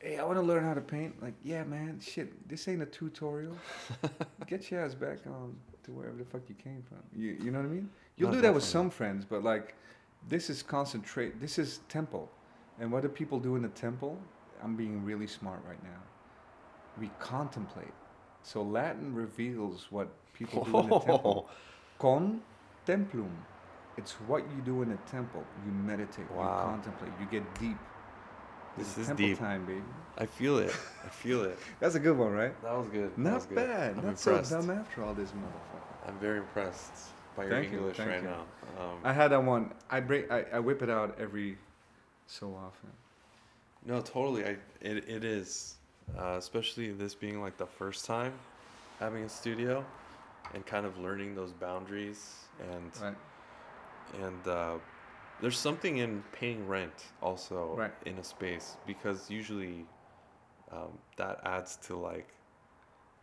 [0.00, 1.22] hey, I want to learn how to paint.
[1.22, 2.48] Like, yeah, man, shit.
[2.48, 3.56] This ain't a tutorial.
[4.48, 5.54] get your ass back on
[5.84, 6.98] to wherever the fuck you came from.
[7.14, 7.88] You you know what I mean?
[8.22, 9.74] You'll do that with some friends, but like,
[10.28, 11.40] this is concentrate.
[11.40, 12.30] This is temple,
[12.78, 14.16] and what do people do in the temple?
[14.62, 16.00] I'm being really smart right now.
[17.00, 17.92] We contemplate.
[18.44, 21.48] So Latin reveals what people do in the temple.
[21.98, 22.40] Con
[22.86, 23.30] templum.
[23.96, 25.44] It's what you do in the temple.
[25.66, 26.30] You meditate.
[26.30, 26.44] Wow.
[26.44, 27.12] You contemplate.
[27.20, 27.76] You get deep.
[28.78, 29.38] This This is deep.
[29.38, 29.82] time, baby.
[30.16, 30.74] I feel it.
[31.04, 31.58] I feel it.
[31.80, 32.54] That's a good one, right?
[32.62, 33.16] That was good.
[33.18, 33.56] Not was good.
[33.56, 33.90] bad.
[33.90, 34.50] I'm Not impressed.
[34.50, 36.08] so dumb after all this, motherfucker.
[36.08, 36.92] I'm very impressed
[37.36, 38.28] by your Thank you, English thank right you.
[38.28, 38.44] now.
[38.80, 39.72] Um, I had that one.
[39.90, 40.30] I break.
[40.30, 41.56] I, I whip it out every
[42.26, 42.90] so often.
[43.84, 44.44] No, totally.
[44.44, 45.76] I it, it is,
[46.18, 48.32] uh, especially this being like the first time
[49.00, 49.84] having a studio,
[50.54, 52.34] and kind of learning those boundaries
[52.72, 53.16] and Right.
[54.22, 54.74] and uh,
[55.40, 57.92] there's something in paying rent also Right.
[58.06, 59.86] in a space because usually
[60.70, 62.28] um, that adds to like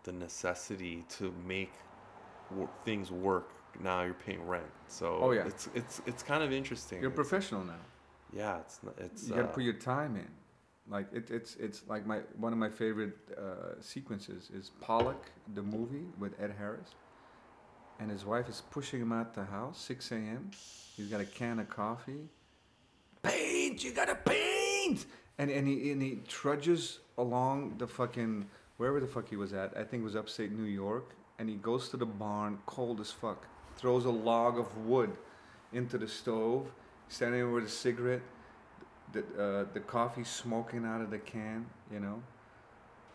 [0.04, 1.72] the necessity to make
[2.50, 3.52] w- things work.
[3.80, 4.66] Now you're paying rent.
[4.88, 5.46] So Oh, yeah.
[5.48, 7.02] it's it's it's kind of interesting.
[7.02, 7.80] You're It's- professional now.
[8.32, 9.28] Yeah, it's it's.
[9.28, 10.28] you got to uh, put your time in.
[10.88, 15.62] Like it, it's it's like my one of my favorite uh, sequences is Pollock, the
[15.64, 16.90] movie with Ed Harris,
[18.00, 20.52] and his wife is pushing him out the house, 6 a.m.
[20.96, 22.28] He's got a can of coffee.
[23.24, 25.06] Paint, you gotta paint,
[25.38, 28.46] and and he and he trudges along the fucking
[28.78, 29.76] wherever the fuck he was at.
[29.78, 33.12] I think it was upstate New York, and he goes to the barn, cold as
[33.12, 33.46] fuck,
[33.80, 35.12] throws a log of wood
[35.74, 36.72] into the stove,
[37.08, 38.22] standing with a cigarette
[39.12, 42.22] the uh, the coffee smoking out of the can, you know,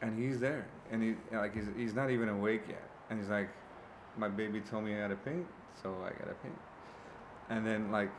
[0.01, 3.49] and he's there, and he like he's, he's not even awake yet, and he's like,
[4.17, 5.47] my baby told me I gotta paint,
[5.81, 6.59] so I gotta paint,
[7.51, 8.11] and then like,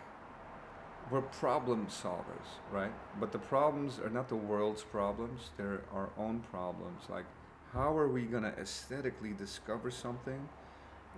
[1.11, 2.93] we're problem solvers, right?
[3.19, 7.03] But the problems are not the world's problems; they're our own problems.
[7.09, 7.25] Like,
[7.73, 10.47] how are we gonna aesthetically discover something,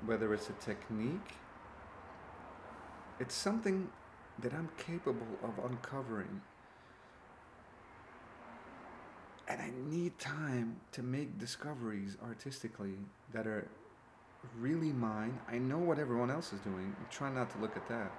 [0.05, 1.33] whether it's a technique?
[3.19, 3.89] It's something
[4.39, 6.41] that I'm capable of uncovering.
[9.47, 12.95] And I need time to make discoveries artistically
[13.33, 13.67] that are
[14.59, 15.39] really mine.
[15.49, 16.95] I know what everyone else is doing.
[16.99, 18.11] I'm trying not to look at that.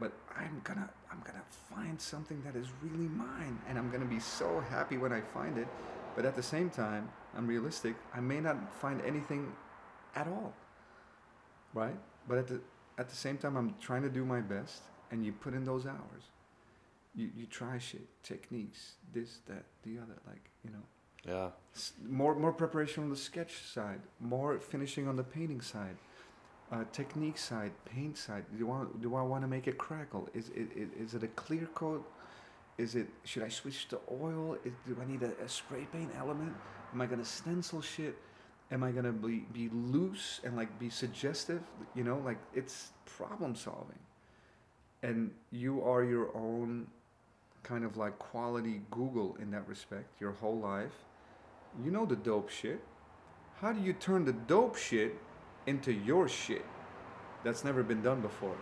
[0.00, 1.42] But I'm gonna I'm gonna
[1.74, 5.58] find something that is really mine and I'm gonna be so happy when I find
[5.58, 5.66] it.
[6.14, 7.94] But at the same time, I'm realistic.
[8.14, 9.52] I may not find anything
[10.14, 10.54] at all.
[11.74, 11.96] Right?
[12.28, 12.60] But at the
[12.98, 15.86] at the same time I'm trying to do my best and you put in those
[15.86, 16.24] hours.
[17.14, 20.84] You you try shit, techniques, this, that, the other, like, you know.
[21.26, 21.50] yeah.
[21.74, 25.96] S- more more preparation on the sketch side, more finishing on the painting side,
[26.70, 28.44] uh, technique side, paint side.
[28.58, 30.28] Do I do I want to make it crackle?
[30.34, 32.04] Is it, it is it a clear coat?
[32.78, 34.56] Is it should I switch to oil?
[34.64, 36.54] Is, do I need a, a spray paint element?
[36.92, 38.16] Am I gonna stencil shit?
[38.70, 41.62] Am I gonna be be loose and like be suggestive?
[41.94, 43.98] You know, like it's problem solving,
[45.02, 46.86] and you are your own
[47.62, 50.20] kind of like quality Google in that respect.
[50.20, 51.04] Your whole life
[51.84, 52.80] you know the dope shit.
[53.60, 55.16] How do you turn the dope shit
[55.66, 56.64] into your shit?
[57.44, 58.56] That's never been done before.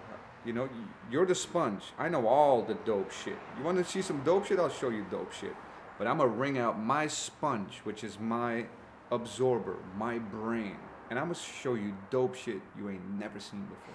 [0.45, 0.69] You know,
[1.11, 1.83] you're the sponge.
[1.99, 3.37] I know all the dope shit.
[3.59, 4.59] You want to see some dope shit?
[4.59, 5.55] I'll show you dope shit.
[5.99, 8.67] But I'm going to wring out my sponge, which is my
[9.11, 10.77] absorber, my brain.
[11.11, 13.95] And I'm to show you dope shit you ain't never seen before.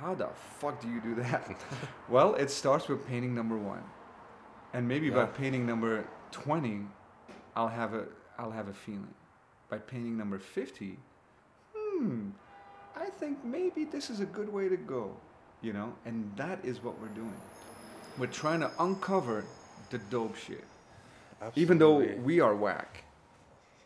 [0.00, 0.28] How the
[0.58, 1.56] fuck do you do that?
[2.08, 3.82] well, it starts with painting number one.
[4.72, 6.82] And maybe by painting number 20,
[7.56, 8.06] I'll have a
[8.38, 9.14] I'll have a feeling.
[9.68, 10.98] By painting number 50,
[11.74, 12.30] hmm,
[12.96, 15.16] I think maybe this is a good way to go,
[15.60, 15.92] you know?
[16.04, 17.34] And that is what we're doing.
[18.18, 19.44] We're trying to uncover
[19.90, 20.64] the dope shit.
[21.56, 23.04] Even though we are whack.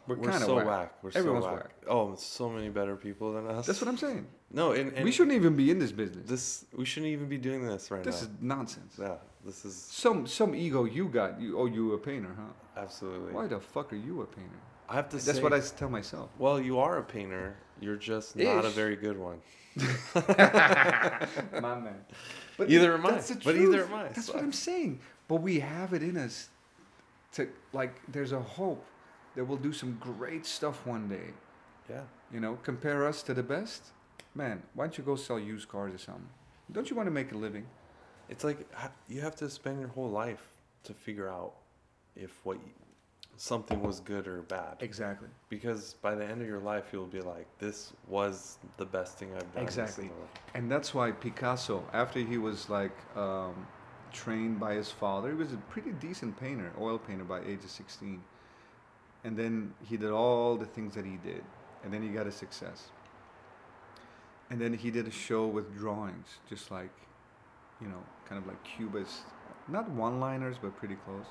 [0.06, 0.66] We're, we're kind of so whack.
[0.66, 0.94] whack.
[1.02, 1.64] We're Everyone's so whack.
[1.64, 1.72] whack.
[1.88, 3.66] Oh, so many better people than us.
[3.66, 4.26] That's what I'm saying.
[4.50, 6.28] No, and, and we shouldn't even be in this business.
[6.28, 8.20] This we shouldn't even be doing this right this now.
[8.20, 8.94] This is nonsense.
[8.98, 9.14] yeah,
[9.44, 11.40] this is Some some ego you got.
[11.40, 12.80] You oh you a painter, huh?
[12.80, 13.32] absolutely.
[13.32, 14.58] Why the fuck are you a painter?
[14.88, 16.30] I have to say That's say, I tell myself.
[16.38, 17.56] Well, you are a painter.
[17.80, 19.38] You're just not a very good one.
[21.60, 22.04] My man.
[22.58, 23.12] But Either am I.
[23.12, 24.08] that's the But either am I.
[24.08, 25.00] That's what I'm saying.
[25.28, 26.50] But we have it in us
[27.32, 27.94] to like.
[28.08, 28.84] There's a hope
[29.34, 31.30] that we'll do some great stuff one day.
[31.88, 32.02] Yeah.
[32.32, 33.86] You know, compare us to the best.
[34.34, 36.28] Man, why don't you go sell used cars or something?
[36.70, 37.66] Don't you want to make a living?
[38.28, 38.66] It's like
[39.08, 40.48] you have to spend your whole life
[40.84, 41.54] to figure out
[42.16, 42.62] if what y
[43.36, 44.76] something was good or bad.
[44.80, 45.28] Exactly.
[45.48, 49.34] Because by the end of your life, you'll be like, "This was the best thing
[49.34, 50.10] I've done." Exactly.
[50.54, 53.66] And that's why Picasso, after he was like um,
[54.12, 57.70] trained by his father, he was a pretty decent painter, oil painter by age of
[57.70, 58.22] 16.
[59.24, 61.44] And then he did all the things that he did.
[61.84, 62.88] And then he got a success.
[64.50, 66.90] And then he did a show with drawings, just like,
[67.80, 69.22] you know, kind of like Cubist,
[69.68, 71.26] not one liners, but pretty close.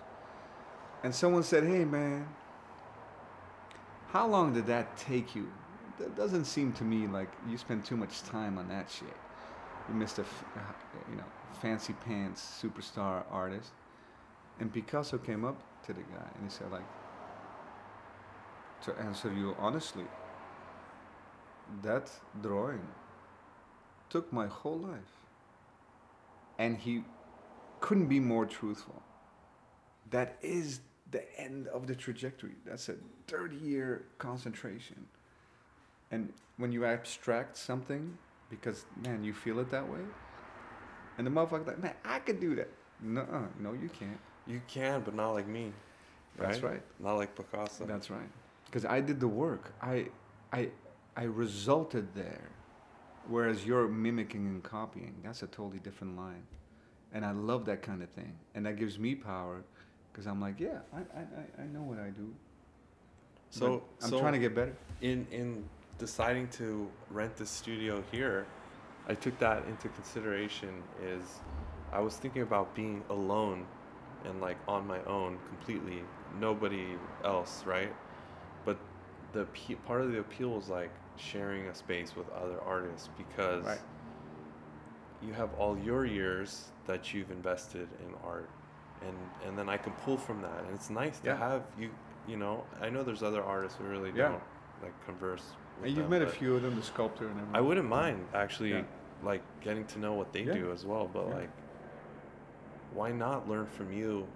[1.04, 2.28] And someone said, hey, man,
[4.10, 5.52] how long did that take you?
[6.00, 9.16] That doesn't seem to me like you spent too much time on that shit.
[9.88, 10.44] You missed a, f-
[11.10, 11.24] you know,
[11.62, 13.72] fancy pants superstar artist.
[14.60, 16.84] And Picasso came up to the guy and he said, like,
[18.84, 20.06] to answer you honestly,
[21.82, 22.10] that
[22.42, 22.88] drawing
[24.10, 25.00] took my whole life.
[26.58, 27.04] And he
[27.80, 29.02] couldn't be more truthful.
[30.12, 30.82] That is
[31.12, 32.56] the end of the trajectory.
[32.66, 32.96] That's a
[33.28, 35.06] 30 year concentration.
[36.12, 38.18] And when you abstract something,
[38.50, 40.02] because man, you feel it that way,
[41.18, 42.70] and the motherfucker like, man, I could do that.
[43.02, 43.26] No,
[43.60, 44.20] no, you can't.
[44.46, 45.72] You can, but not like me.
[46.38, 46.82] That's right.
[47.00, 47.86] Not like Picasso.
[47.86, 48.30] That's right.
[48.72, 49.74] Because I did the work.
[49.82, 50.08] I,
[50.54, 50.70] I,
[51.18, 52.50] I resulted there.
[53.28, 55.14] Whereas you're mimicking and copying.
[55.24, 56.44] That's a totally different line.
[57.14, 58.34] And I love that kind of thing.
[58.56, 59.62] And that gives me power
[60.12, 62.34] because I'm like, yeah, I, I, I- know what I do.
[63.50, 64.74] So but I'm so trying to get better.
[65.02, 65.66] in in
[65.98, 68.46] deciding to rent the studio here,
[69.08, 70.82] I took that into consideration.
[71.04, 71.42] Is
[71.92, 73.66] I was thinking about being alone
[74.26, 76.02] and like on my own completely,
[76.40, 76.88] nobody
[77.26, 77.94] else, right?
[79.34, 79.46] The
[79.86, 83.80] part of the appeal is like sharing a space with other artists because Right.
[85.22, 88.50] you have all your years that you've invested in art
[89.02, 91.38] and and then I can pull from that and it's nice to Yeah.
[91.38, 91.92] have you
[92.28, 94.30] you know I know there's other artists who really Yeah.
[94.30, 94.44] don't
[94.82, 95.44] like converse
[95.78, 97.56] with And you've them, met a few of them, the sculptor and everything.
[97.56, 98.84] I wouldn't mind actually Yeah.
[99.24, 101.50] like getting to know what they do as well but like
[102.94, 104.28] why not learn from you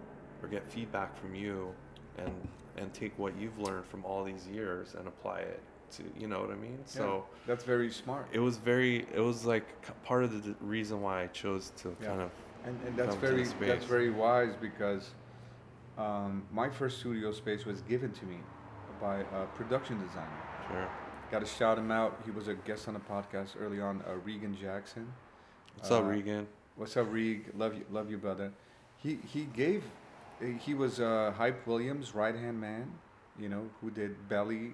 [0.41, 1.73] or get feedback from you
[2.17, 2.47] and
[2.77, 5.61] and take what you've learned from all these years and apply it
[5.91, 8.27] to you know what I mean Yeah, so that's very smart.
[8.31, 9.65] it was very it was like
[10.03, 12.07] part of the reason why i chose to Yeah.
[12.07, 12.31] kind of
[12.65, 15.11] And, and that's very that's very wise because
[15.97, 18.37] um, my first studio space was given to me
[18.99, 20.41] by a production designer.
[20.69, 20.87] sure
[21.31, 22.19] Got to shout him out.
[22.23, 24.03] He was a guest on the podcast early on.
[24.07, 25.11] Uh, Regan Jackson.
[25.75, 27.45] what's up Uh, regan What's up, Reg?
[27.57, 28.51] Love you, love you, brother.
[28.97, 29.83] He he gave,
[30.59, 32.91] he was uh, Hype Williams' right hand man.
[33.39, 34.73] You know who did Belly.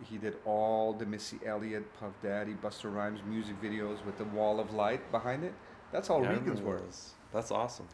[0.00, 4.24] He, he did all the Missy Elliott, Puff Daddy, Busta Rhymes music videos with the
[4.24, 5.54] wall of light behind it.
[5.92, 7.12] That's all Yeah, Regan's those.
[7.32, 7.86] that's awesome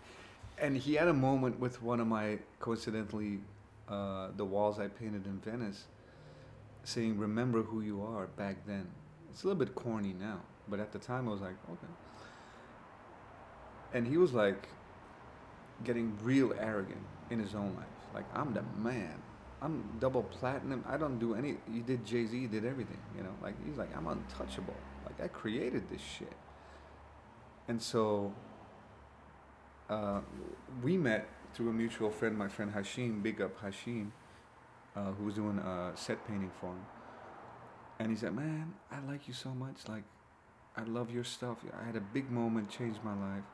[0.58, 3.40] And he had a moment with one of my, coincidentally,
[3.88, 5.84] uh, the walls I painted in Venice,
[6.84, 8.88] saying, Remember who you are back then.
[9.30, 11.92] It's a little bit corny now, but at the time I was like, Okay.
[13.92, 14.68] And he was like
[15.82, 17.86] getting real arrogant in his own life.
[18.14, 19.20] Like, I'm the man.
[19.60, 20.84] I'm double platinum.
[20.86, 21.56] I don't do any.
[21.72, 23.34] You did Jay Z, did everything, you know?
[23.42, 24.76] Like, he's like, I'm untouchable.
[25.06, 26.32] Like, I created this shit.
[27.66, 28.32] And so
[29.88, 30.20] uh,
[30.82, 34.10] we met through a mutual friend, my friend Hashim, big up Hashim,
[34.94, 36.86] uh, who was doing uh, set painting for him.
[37.98, 39.88] And he said, Man, I like you so much.
[39.88, 40.02] Like,
[40.76, 41.58] I love your stuff.
[41.80, 43.44] I had a big moment, changed my life.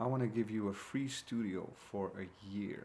[0.00, 2.84] I want to give you a free studio for a year.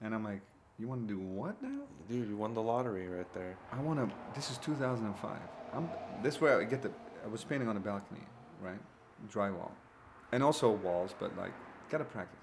[0.00, 0.40] And I'm like,
[0.78, 1.80] You want to do what now?
[2.08, 4.14] dude you won the lottery right there I want to.
[4.34, 5.38] This is 2005.
[5.74, 5.88] I'm.
[6.22, 6.90] This way I get the.
[7.24, 8.20] I was painting on a balcony,
[8.60, 8.78] right?
[9.32, 9.70] Drywall,
[10.32, 11.52] and also walls, but like
[11.90, 12.38] gotta practice.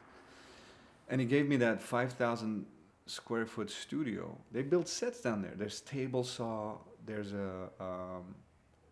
[1.09, 2.65] And he gave me that 5,000
[3.05, 4.37] square foot studio.
[4.51, 5.53] They built sets down there.
[5.55, 6.77] There's table saw.
[7.05, 8.35] There's a um,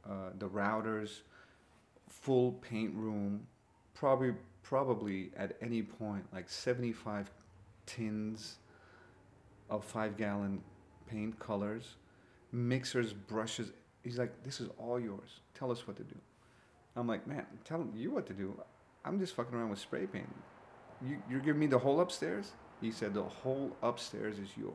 [0.09, 1.21] uh, the routers,
[2.07, 3.47] full paint room.
[3.93, 4.33] Probably
[4.69, 7.31] probably at any point like 75
[7.87, 8.57] tins
[9.67, 10.61] of five gallon
[11.09, 11.95] paint colors,
[12.51, 13.71] mixers, brushes.
[14.03, 15.39] He's like, this is all yours.
[15.55, 16.15] Tell us what to do.
[16.95, 18.53] I'm like, man, I'm telling you what to do.
[19.03, 20.29] I'm just fucking around with spray paint.
[21.01, 22.51] You, you're giving me the whole upstairs?
[22.79, 24.73] He said, the whole upstairs is yours.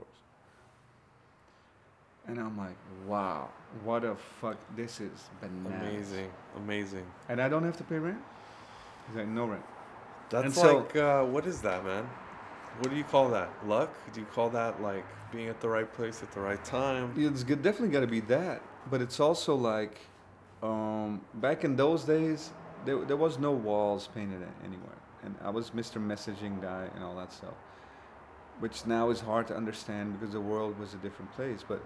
[2.26, 2.76] And I'm like,
[3.06, 3.50] wow,
[3.84, 5.82] what a fuck, this is bananas.
[5.82, 8.18] amazing amazing And I don't have to pay rent?
[9.06, 9.62] He's like, no rent.
[10.43, 12.05] That's so- like uh, what is that man
[12.81, 15.93] what do you call that luck do you call that like being at the right
[15.93, 19.56] place at the right time It's good, definitely got to be that, but it's also
[19.56, 19.98] like,
[20.62, 22.51] um, back in those days,
[22.85, 25.98] there, there was no walls painted anywhere, and I was Mr.
[26.01, 27.55] Messaging guy and all that stuff,
[28.61, 31.65] which now is hard to understand because the world was a different place.
[31.66, 31.82] But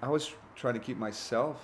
[0.00, 1.58] I was trying to keep myself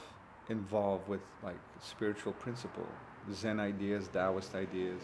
[0.49, 2.89] involved with like spiritual principle,
[3.33, 5.01] Zen ideas, Taoist ideas,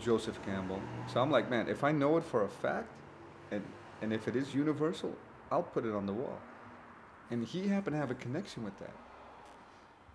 [0.00, 0.80] Joseph Campbell.
[1.12, 2.88] So I'm like, man, if I know it for a fact,
[3.50, 3.62] and
[4.02, 5.16] and if it is universal,
[5.50, 6.38] I'll put it on the wall.
[7.30, 8.92] And he happened to have a connection with that.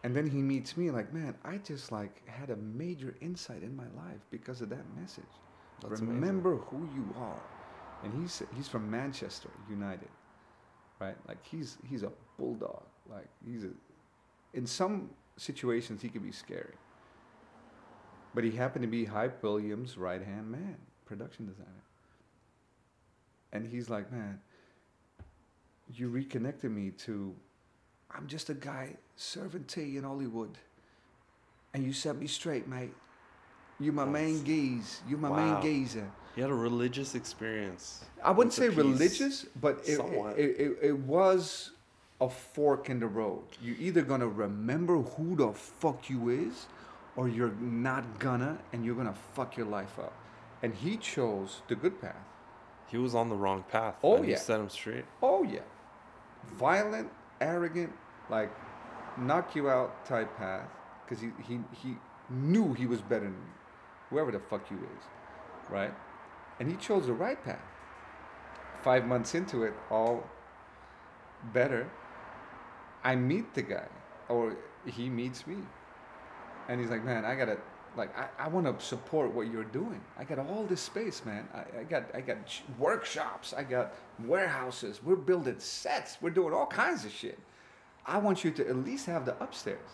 [0.03, 3.75] And then he meets me like, man, I just like had a major insight in
[3.75, 5.23] my life because of that message.
[5.81, 6.21] That's amazing.
[6.21, 7.41] Remember who you are.
[8.03, 10.09] And he's he's from Manchester United.
[10.99, 11.15] Right?
[11.27, 12.83] Like he's he's a bulldog.
[13.09, 13.69] Like he's a
[14.53, 16.75] in some situations he can be scary.
[18.33, 21.67] But he happened to be Hype Williams' right hand man, production designer.
[23.51, 24.39] And he's like, man,
[25.93, 27.35] you reconnected me to
[28.11, 30.57] I'm just a guy serving tea in Hollywood.
[31.73, 32.93] And you set me straight, mate.
[33.79, 35.01] You my main geese.
[35.07, 35.35] You my Wow.
[35.35, 36.09] main geezer.
[36.35, 39.99] you had a religious experience I wouldn't say religious, but it,
[40.37, 41.71] it, it, it was
[42.19, 43.43] a fork in the road.
[43.63, 46.65] You're either gonna remember who the fuck you is,
[47.19, 50.13] or you're not gonna, and you're gonna fuck your life up.
[50.63, 52.23] And he chose the good path.
[52.93, 54.37] he was on the wrong path Oh, and you yeah.
[54.49, 55.67] set him straight Oh yeah,
[56.67, 57.09] violent,
[57.41, 57.91] arrogant,
[58.29, 58.51] like
[59.17, 60.67] knock you out type path
[61.03, 61.91] because he, he, he
[62.29, 63.53] knew he was better than you,
[64.09, 65.03] whoever the fuck you is,
[65.77, 65.93] right?
[66.59, 67.65] And he chose the right path.
[68.89, 70.23] Five months into it, all
[71.53, 71.83] better.
[73.03, 73.87] I meet the guy,
[74.29, 74.55] or
[74.85, 75.57] he meets me,
[76.69, 77.57] and he's like, "Man, I gotta,
[77.97, 80.01] like, I, I want to support what you're doing.
[80.17, 81.49] I got all this space, man.
[81.53, 83.53] I, I got, I got sh- workshops.
[83.53, 83.93] I got
[84.25, 85.01] warehouses.
[85.03, 86.17] We're building sets.
[86.21, 87.39] We're doing all kinds of shit.
[88.05, 89.89] I want you to at least have the upstairs,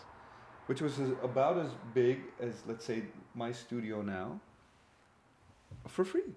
[0.66, 3.02] which was about as big as, let's say,
[3.34, 4.40] my studio now,
[5.88, 6.30] for free."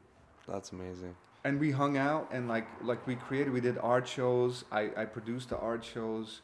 [0.48, 1.16] That's amazing.
[1.44, 5.06] and we hung out and like like we created we did art shows i i
[5.06, 6.42] produced the art shows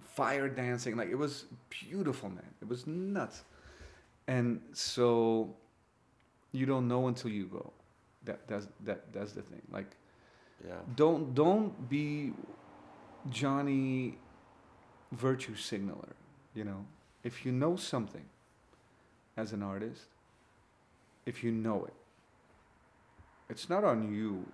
[0.00, 0.96] fire dancing.
[0.96, 2.54] Like it was beautiful man.
[2.62, 3.42] It was nuts.
[4.26, 5.54] And so
[6.52, 7.72] you don't know until you go.
[8.24, 9.62] That that's that that's the thing.
[9.70, 9.96] Like
[10.66, 10.74] Yeah.
[10.96, 12.32] don't don't be
[13.30, 14.18] johnny
[15.12, 16.14] virtue signaler
[16.54, 16.84] you know?
[17.24, 18.24] If you know something
[19.36, 20.04] as an artist
[21.26, 21.94] if you know it
[23.50, 24.46] it's not on you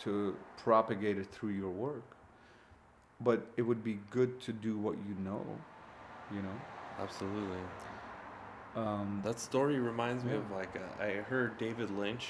[0.00, 2.15] to propagate it through your work
[3.20, 5.44] but it would be good to do what you know
[6.34, 6.56] you know
[6.98, 7.58] Absolutely.
[8.74, 10.38] um, That story reminds me Yeah.
[10.38, 12.28] of like uh, I heard David Lynch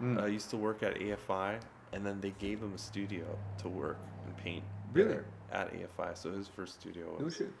[0.00, 1.58] mm, uh, used to work at AFI,
[1.92, 3.24] and then they gave him a studio
[3.58, 4.64] to work and paint.
[4.92, 5.18] Really?
[5.50, 7.36] At AFI, so his first studio no was.
[7.36, 7.52] shit.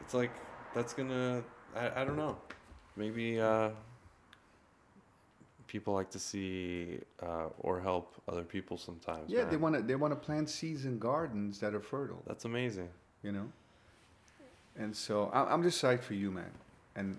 [0.00, 0.30] It's like
[0.74, 1.42] that's gonna.
[1.74, 2.36] I, I don't know.
[2.96, 3.70] Maybe uh,
[5.68, 9.30] people like to see uh, or help other people sometimes.
[9.30, 12.44] yeah they want to they want to plant seeds in gardens that are fertile That's
[12.44, 12.88] amazing.
[13.22, 13.46] you know
[14.76, 16.50] and so I, i'm just psyched for you man
[16.96, 17.18] and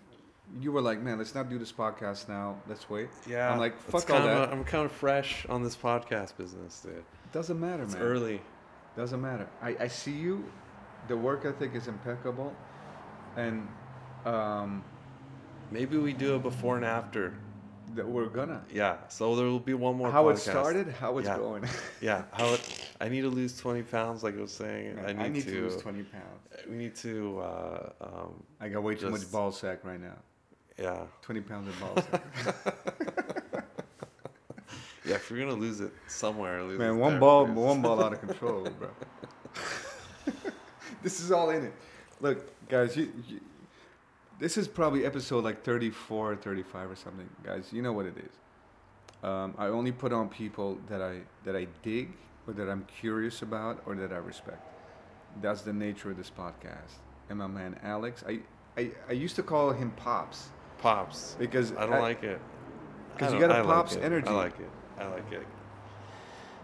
[0.59, 3.51] you were like man let's not do this podcast now let's wait Yeah.
[3.51, 4.49] I'm like, fuck all that.
[4.51, 7.03] I'm kind of fresh on this podcast business, dude.
[7.31, 7.85] doesn't matter man.
[7.85, 8.41] It's man early.
[8.97, 9.47] Doesn't matter.
[9.61, 10.43] I, I see you.
[11.07, 12.53] The work ethic is impeccable,
[13.37, 13.67] and
[14.25, 14.83] um,
[15.71, 17.33] Maybe we do a before and after.
[17.95, 18.61] That we're gonna.
[18.73, 18.97] Yeah.
[19.09, 20.11] So there will be one more.
[20.11, 21.37] how it started, how it's Yeah.
[21.37, 21.63] going.
[22.01, 22.23] Yeah.
[22.31, 22.89] How it.
[23.01, 24.99] I need to lose 20 pounds, like I was saying.
[25.05, 26.41] I need, to, lose twenty pounds.
[26.69, 27.39] We need to.
[27.39, 30.17] Uh, um, I got way too much ball sack right now.
[30.77, 31.03] yeah.
[31.21, 32.65] Twenty pounds of ball sack.
[35.05, 35.15] Yeah.
[35.15, 38.19] If we're gonna lose it somewhere, lose Man, it one ball, one ball out of
[38.19, 38.89] control, bro.
[41.01, 41.73] this is all in it.
[42.21, 43.39] Look, guys, you, you,
[44.39, 47.29] this is probably episode like 34 or 35 or something.
[47.43, 49.23] Guys, you know what it is.
[49.23, 52.13] Um, I only put on people that I that I dig
[52.47, 54.65] or that I'm curious about or that I respect.
[55.41, 56.99] That's the nature of this podcast.
[57.29, 58.39] And my man Alex, I
[58.77, 61.35] I, I used to call him Pops Pops.
[61.37, 62.39] because I don't like it.
[63.13, 64.03] Because you got a I Pops it.
[64.03, 64.29] energy.
[64.29, 64.69] I like it.
[64.97, 65.45] I like it.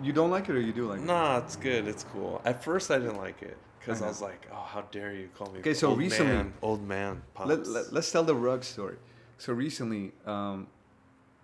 [0.02, 1.06] you don't like it or you do like it.
[1.06, 1.88] Nah, it's good.
[1.88, 2.42] It's cool.
[2.46, 5.30] At first, I didn't like it because I I was like, "Oh, how dare you
[5.38, 7.50] call me?" Okay, so old recently- man, old man, pops.
[7.50, 8.98] Let, let, let's tell the rug story.
[9.38, 10.68] So recently, um,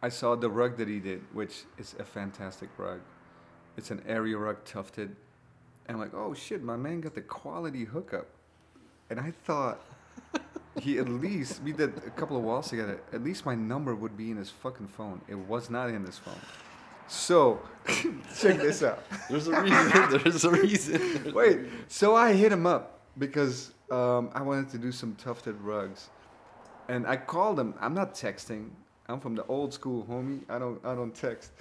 [0.02, 3.02] I saw the rug that he did, which is a fantastic rug.
[3.78, 5.16] It's an area rug tufted.
[5.88, 8.28] And I'm like, oh shit, my man got the quality hookup.
[9.10, 9.82] And I thought
[10.80, 14.16] he at least, we did a couple of walls together, at least my number would
[14.16, 15.22] be in his fucking phone.
[15.28, 16.40] It was not in his phone.
[17.12, 19.04] So, check this out.
[19.30, 19.92] There's a reason.
[20.24, 21.34] There's a reason.
[21.34, 21.60] Wait,
[21.90, 26.10] so I hit him up because um, I wanted to do some tufted rugs,
[26.88, 27.74] and I called him.
[27.82, 28.70] I'm not texting.
[29.10, 30.40] I'm from the old school, homie.
[30.50, 31.52] I don't I don't text.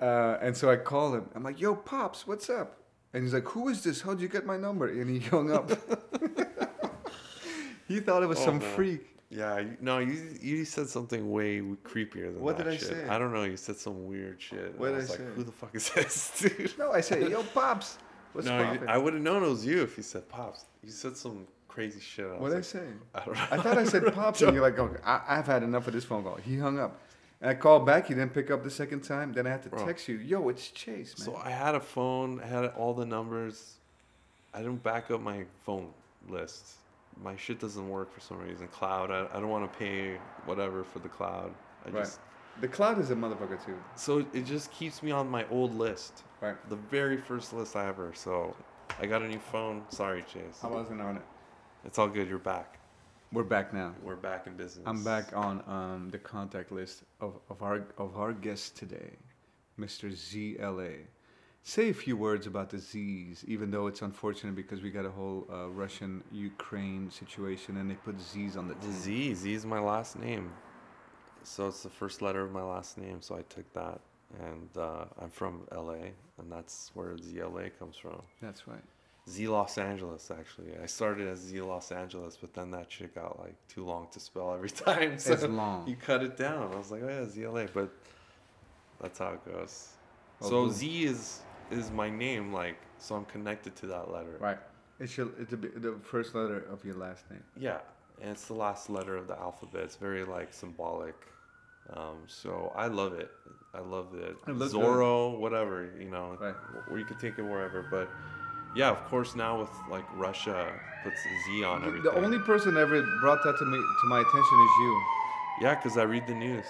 [0.00, 1.28] Uh, and so I called him.
[1.34, 2.76] I'm like, "Yo, pops, what's up?"
[3.12, 4.02] And he's like, "Who is this?
[4.02, 5.68] How'd you get my number?" And he hung up.
[7.88, 8.74] he thought it was Oh, some man.
[8.76, 9.09] freak.
[9.30, 12.76] Yeah, you, no, you you said something way creepier than What that What did I
[12.76, 12.88] shit.
[12.88, 13.08] say?
[13.08, 13.44] I don't know.
[13.44, 14.76] You said some weird shit.
[14.76, 15.26] What I did was I like, say?
[15.36, 16.78] Who the fuck is this, dude?
[16.78, 17.98] No, I said, "Yo, pops,
[18.32, 20.64] what's no, you, poppin'?" I would have known it was you if you said pops.
[20.82, 22.26] You said some crazy shit.
[22.26, 22.82] I What did I say?
[23.14, 23.46] I don't know.
[23.52, 26.04] I thought I said pops, and you're like, okay, I, I've had enough of this
[26.04, 26.34] phone call.
[26.36, 26.98] He hung up.
[27.40, 28.08] And I called back.
[28.08, 29.32] He didn't pick up the second time.
[29.32, 29.86] Then I had to Bro.
[29.86, 31.24] text you, yo, it's Chase, man.
[31.26, 33.76] So I had a phone, I had all the numbers.
[34.52, 35.88] I didn't back up my phone
[36.28, 36.72] list.
[37.22, 38.66] My shit doesn't work for some reason.
[38.68, 40.16] Cloud, I, I don't want to pay
[40.46, 41.52] whatever for the cloud.
[41.84, 42.04] I right.
[42.04, 42.20] just
[42.60, 43.76] the cloud is a motherfucker too.
[43.94, 46.56] so it just keeps me on my old list, Right.
[46.68, 48.12] the very first list I ever.
[48.14, 48.54] So
[48.98, 49.82] I got a new phone.
[49.90, 50.58] Sorry, Chase.
[50.62, 51.22] I wasn't on it.
[51.84, 52.28] It's all good.
[52.28, 52.78] You're back.
[53.32, 53.94] We're back now.
[54.02, 54.84] We're back in business.
[54.86, 59.12] I'm back on um, the contact list of, of our of our guest today,
[59.78, 60.10] Mr.
[60.10, 60.96] ZLA.
[61.62, 65.10] Say a few words about the Z's, even though it's unfortunate because we got a
[65.10, 68.92] whole uh, Russian Ukraine situation and they put Z's on the The team.
[68.92, 69.34] Z.
[69.34, 70.50] Z is my last name.
[71.42, 73.20] So it's the first letter of my last name.
[73.20, 74.00] So I took that.
[74.38, 78.22] And uh, I'm from LA, and that's where ZLA comes from.
[78.40, 78.84] That's right.
[79.28, 80.70] Z Los Angeles actually.
[80.80, 84.20] I started as Z Los Angeles, but then that shit got like too long to
[84.20, 85.18] spell every time.
[85.18, 85.86] So It's long.
[85.88, 86.72] You cut it down.
[86.72, 87.90] I was like, oh yeah, ZLA, but
[89.00, 89.88] that's how it goes.
[90.42, 90.68] Oh, so.
[90.70, 94.36] Z is is my name, like so I'm connected to that letter.
[94.38, 94.58] Right.
[94.98, 97.42] It's your it's the, the first letter of your last name.
[97.58, 97.78] Yeah,
[98.20, 99.82] and it's the last letter of the alphabet.
[99.84, 101.14] It's very like symbolic.
[101.94, 103.30] Um, so I love it.
[103.74, 104.36] I love it.
[104.46, 106.54] It Zorro, whatever you know, Right.
[106.90, 107.82] or you could take it wherever.
[107.90, 108.08] But
[108.76, 110.70] yeah, of course now with like Russia
[111.02, 112.02] puts the Z on everything.
[112.02, 115.02] The only person ever brought that to me to my attention is you.
[115.62, 116.66] yeah, because I read the news.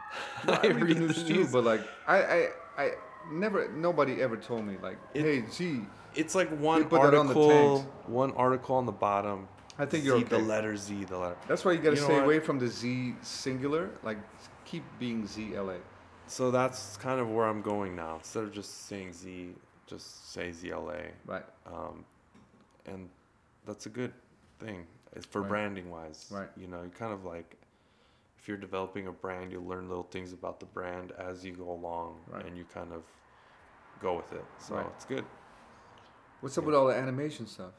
[0.48, 2.90] I read the news too, but like I, I I
[3.30, 5.82] never nobody ever told me like, It- hey, Z,
[6.14, 7.90] It's like one put that on the article, tanks.
[8.06, 9.48] one article on the bottom.
[9.78, 10.44] I think Z, you're the okay.
[10.44, 11.36] letter Z, the letter.
[11.46, 12.24] That's why you gotta You know stay what?
[12.24, 13.90] away from the Z singular.
[14.02, 14.18] Like,
[14.64, 15.78] keep being ZLA.
[16.26, 18.16] So that's kind of where I'm going now.
[18.16, 19.54] Instead of just saying Z,
[19.86, 21.10] just say ZLA.
[21.26, 21.44] Right.
[21.66, 22.04] um,
[22.86, 23.08] and
[23.66, 24.12] that's a good
[24.58, 24.86] thing.
[25.14, 25.48] It's for Right.
[25.50, 26.26] branding wise.
[26.30, 26.48] Right.
[26.56, 27.56] You know, you kind of like
[28.38, 31.70] if you're developing a brand, you'll learn little things about the brand as you go
[31.70, 32.44] along, Right.
[32.46, 33.02] and you kind of
[34.00, 34.44] go with it.
[34.58, 34.86] So Right.
[34.94, 35.24] it's good.
[36.40, 37.72] What's up with all the animation stuff?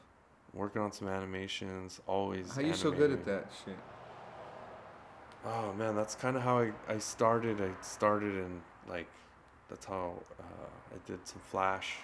[0.52, 2.54] Working on some animations, always.
[2.54, 3.78] How you so good at that shit?
[5.44, 7.62] Oh man, that's kind of how I, I started.
[7.62, 9.06] I started in like,
[9.68, 10.44] that's how uh,
[10.94, 11.96] I did some Flash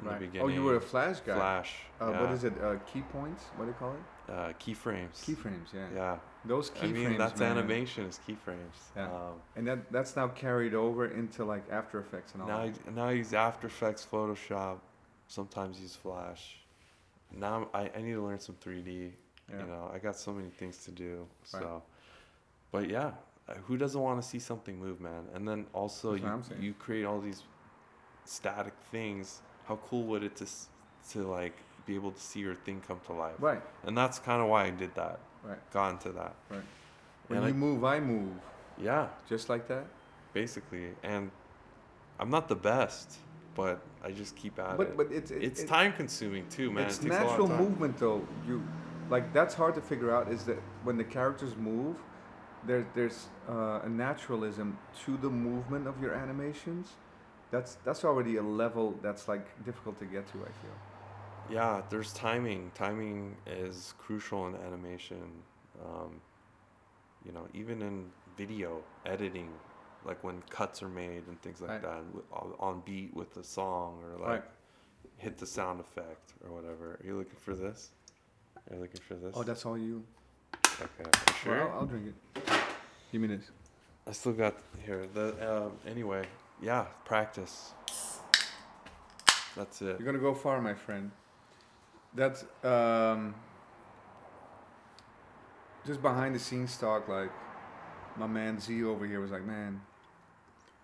[0.00, 0.18] in Right.
[0.20, 0.46] the beginning.
[0.46, 1.34] Oh, you were a Flash guy.
[1.36, 1.76] Flash.
[2.00, 2.20] Uh, yeah.
[2.20, 2.52] What is it?
[2.60, 3.44] Uh, key points?
[3.56, 4.30] What do you call it?
[4.32, 5.22] Uh, keyframes.
[5.24, 5.72] Keyframes.
[5.72, 5.86] Yeah.
[5.94, 6.18] Yeah.
[6.44, 6.82] Those keyframes.
[6.82, 7.58] I mean, that's man.
[7.58, 8.56] animation is keyframes.
[8.96, 9.04] Yeah.
[9.04, 12.48] Um, And that that's now carried over into like After Effects and all.
[12.48, 12.78] now, that.
[12.88, 14.78] I, now I use After Effects, Photoshop,
[15.28, 16.58] sometimes use Flash.
[17.30, 19.12] Now I, I need to learn some 3D.
[19.50, 19.60] Yeah.
[19.60, 21.26] You know, I got so many things to do.
[21.52, 21.62] Right.
[21.62, 21.82] So,
[22.70, 23.12] but yeah,
[23.48, 25.26] uh, who doesn't want to see something move, man?
[25.34, 27.42] And then also That's you you create all these
[28.24, 29.42] static things.
[29.66, 30.46] How cool would it to
[31.10, 31.56] to like
[31.86, 33.34] be able to see your thing come to life?
[33.38, 33.62] Right.
[33.84, 35.20] And that's kind of why I did that.
[35.44, 35.58] Right.
[35.72, 36.34] Got into that.
[36.50, 36.60] Right.
[37.28, 38.32] When And you I- move, I move.
[38.78, 39.08] Yeah.
[39.28, 39.86] Just like that.
[40.34, 41.30] basically and
[42.20, 43.08] i'm not the best
[43.54, 46.70] but i just keep at But it but it's it, it's it- time consuming too
[46.70, 48.20] man It's it takes a lot natural movement though.
[48.48, 48.62] You
[49.14, 50.24] like that's hard to figure out.
[50.34, 51.96] Is that when the characters move,
[52.68, 53.18] there's there's
[53.54, 54.68] uh, a naturalism
[55.04, 56.86] to the movement of your animations.
[57.50, 60.36] That's that's already a level that's like difficult to get to.
[60.50, 60.76] I feel.
[61.50, 65.22] Yeah there's timing timing is crucial in animation
[65.84, 66.20] um,
[67.24, 68.06] you know even in
[68.36, 69.48] video editing
[70.04, 71.82] like when cuts are made and things like Right.
[71.82, 72.02] that
[72.32, 74.50] on- on beat with the song or like Right.
[75.18, 77.90] hit the sound effect or whatever are you looking for this
[78.70, 80.04] are you looking for this Oh, that's all you.
[80.80, 82.44] okay are you sure Well, I'll, I'll drink it.
[83.12, 83.50] Give me this.
[84.06, 85.06] I still got here.
[85.12, 85.26] The
[85.66, 86.24] um, anyway,
[86.62, 87.72] yeah, practice.
[89.54, 89.98] That's it.
[90.00, 91.10] You're gonna go far, my friend.
[92.14, 93.34] That's um,
[95.86, 97.08] just behind the scenes talk.
[97.08, 97.30] Like
[98.16, 99.80] my man Z over here was like, "Man,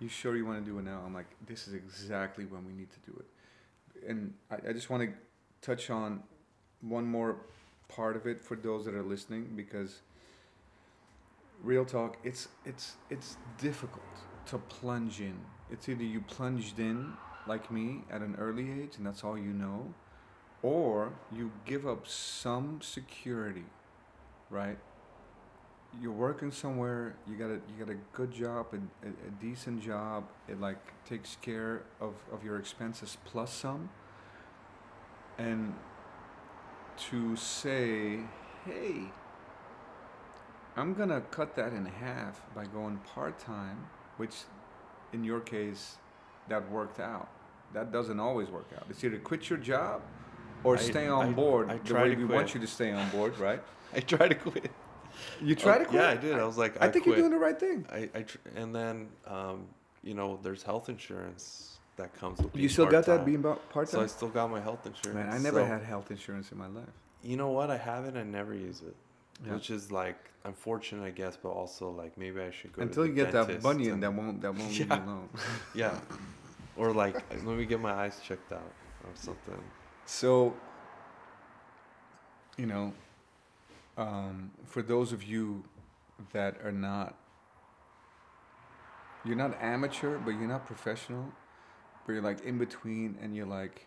[0.01, 2.73] you sure you want to do it now?" I'm like, "This is exactly when we
[2.73, 5.11] need to do it." And I, I just want to
[5.61, 6.23] touch on
[6.81, 7.37] one more
[7.89, 10.01] part of it for those that are listening because
[11.63, 14.05] real talk, it's it's it's difficult
[14.47, 15.39] to plunge in.
[15.71, 17.13] It's either you plunged in
[17.47, 19.93] like me at an early age and that's all you know,
[20.63, 23.65] or you give up some security,
[24.51, 24.79] right?
[26.01, 29.83] You're working somewhere, you got a you got a good job, a, a, a decent
[29.83, 30.25] job.
[30.49, 33.89] It like takes care of, of your expenses plus some.
[35.39, 35.75] And
[37.11, 38.19] to say,
[38.67, 39.03] hey,
[40.77, 43.87] I'm gonna cut that in half by going part time,
[44.17, 44.35] which
[45.13, 45.97] in your case,
[46.49, 47.29] that worked out.
[47.73, 48.85] That doesn't always work out.
[48.91, 50.03] It's either quit your job
[50.65, 53.09] or I- stay on I- board I the way we want you to stay on
[53.11, 53.63] board, right?
[53.95, 54.71] I tried to quit.
[55.41, 56.03] You try Oh, to quit.
[56.03, 56.35] Yeah, I did.
[56.39, 57.17] I was like, I, I, think quit.
[57.19, 57.87] you're doing the right thing.
[57.91, 59.67] I, I tr- and then um,
[60.03, 62.55] you know, there's health insurance that comes with.
[62.55, 63.63] You still got that being part-time.
[63.71, 65.15] part So I still got my health insurance.
[65.17, 66.85] Man, I never so- had health insurance in my life.
[67.23, 67.71] You know what?
[67.71, 68.17] I haven't.
[68.17, 68.95] I never use it.
[69.45, 69.55] Yeah.
[69.55, 73.09] Which is like unfortunate, I guess, but also like maybe I should go Until to
[73.09, 75.29] you the get that bunion and- that won't that won't leave you alone.
[75.75, 75.99] yeah,
[76.77, 77.15] or like
[77.45, 78.73] let me get my eyes checked out
[79.05, 79.61] or something.
[80.09, 80.57] So,
[82.57, 82.95] you know,
[83.99, 85.65] um, for those of you
[86.33, 87.15] that are not,
[89.23, 91.31] you're not amateur, but you're not professional,
[92.07, 93.87] but you're like in between, and you're like,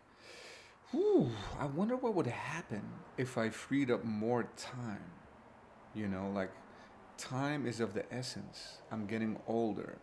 [0.93, 2.84] Ooh, I wonder what would happen
[3.18, 5.11] if I freed up more time.
[5.95, 6.52] You know, like
[7.18, 8.77] time is of the essence.
[8.91, 9.98] I'm getting older.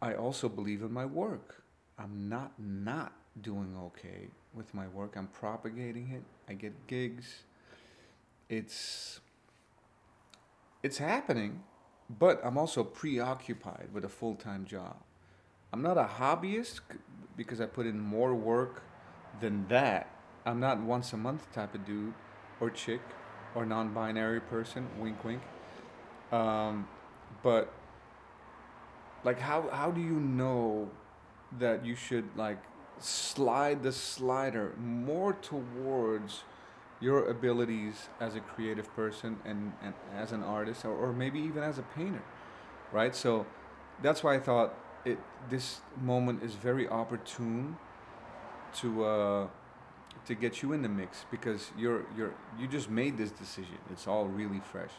[0.00, 1.64] I also believe in my work.
[1.98, 5.14] I'm not not doing okay with my work.
[5.16, 6.22] I'm propagating it.
[6.48, 7.42] I get gigs.
[8.48, 9.20] It's
[10.82, 11.62] it's happening,
[12.08, 14.96] but I'm also preoccupied with a full-time job.
[15.72, 16.80] I'm not a hobbyist
[17.36, 18.82] because I put in more work
[19.40, 20.10] than that.
[20.44, 22.14] I'm not once a month type of dude
[22.60, 23.00] or chick
[23.54, 24.86] or non-binary person.
[25.00, 25.42] Wink, wink.
[26.30, 26.86] Um,
[27.42, 27.72] but
[29.24, 30.88] like, how how do you know
[31.58, 32.62] that you should like
[32.98, 36.44] slide the slider more towards
[37.00, 41.62] your abilities as a creative person and, and as an artist or, or maybe even
[41.62, 42.22] as a painter
[42.92, 43.14] right?
[43.14, 43.46] So
[44.02, 44.74] that's why i thought
[45.04, 45.18] it
[45.48, 47.76] this moment is very opportune
[48.74, 49.46] to uh,
[50.26, 53.78] to get you in the mix because you're you're you just made this decision.
[53.90, 54.90] It's all really fresh.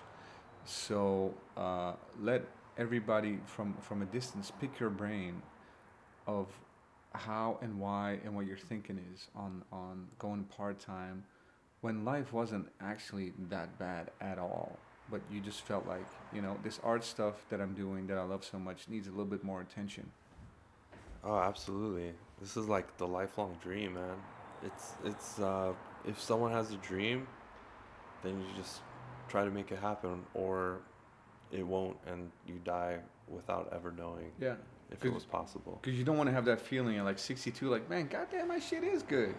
[0.66, 2.46] So uh, let
[2.78, 5.42] everybody from from a distance pick your brain
[6.26, 6.48] of
[7.14, 11.24] how and why and what your thinking is on on going part time
[11.82, 14.78] when life wasn't actually that bad at all
[15.10, 18.24] but you just felt like you know this art stuff that i'm doing that i
[18.24, 20.10] love so much needs a little bit more attention
[21.24, 22.14] Oh, absolutely.
[22.40, 24.16] This is like the lifelong dream, man.
[24.64, 25.74] It's it's uh
[26.06, 27.28] if someone has a dream,
[28.24, 28.80] then you just
[29.28, 30.80] try to make it happen or
[31.52, 32.98] it won't and you die
[33.28, 34.56] without ever knowing yeah
[34.92, 35.80] if it was possible.
[35.82, 38.60] because you don't want to have that feeling at like 62 like man goddamn my
[38.60, 39.36] shit is good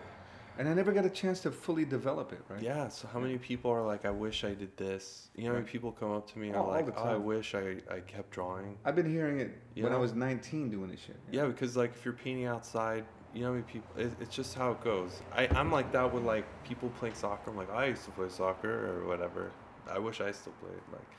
[0.59, 3.39] and i never got a chance to fully develop it right Yeah, so how many
[3.39, 5.29] people are like I wish I did this?
[5.37, 5.73] You know how many Right.
[5.73, 8.31] people come up to me and Oh, are like, "Oh, I wish I I kept
[8.31, 9.51] drawing." i've been hearing it
[9.85, 13.05] when i was 19 doing this shit Yeah, because like if you're painting outside,
[13.35, 13.91] you know how many people?
[14.05, 15.12] It, it's just how it goes.
[15.41, 17.51] I I'm like that with like people playing soccer.
[17.51, 19.53] I'm like I used to play soccer or whatever.
[19.97, 20.83] I wish I still played.
[20.97, 21.11] Like,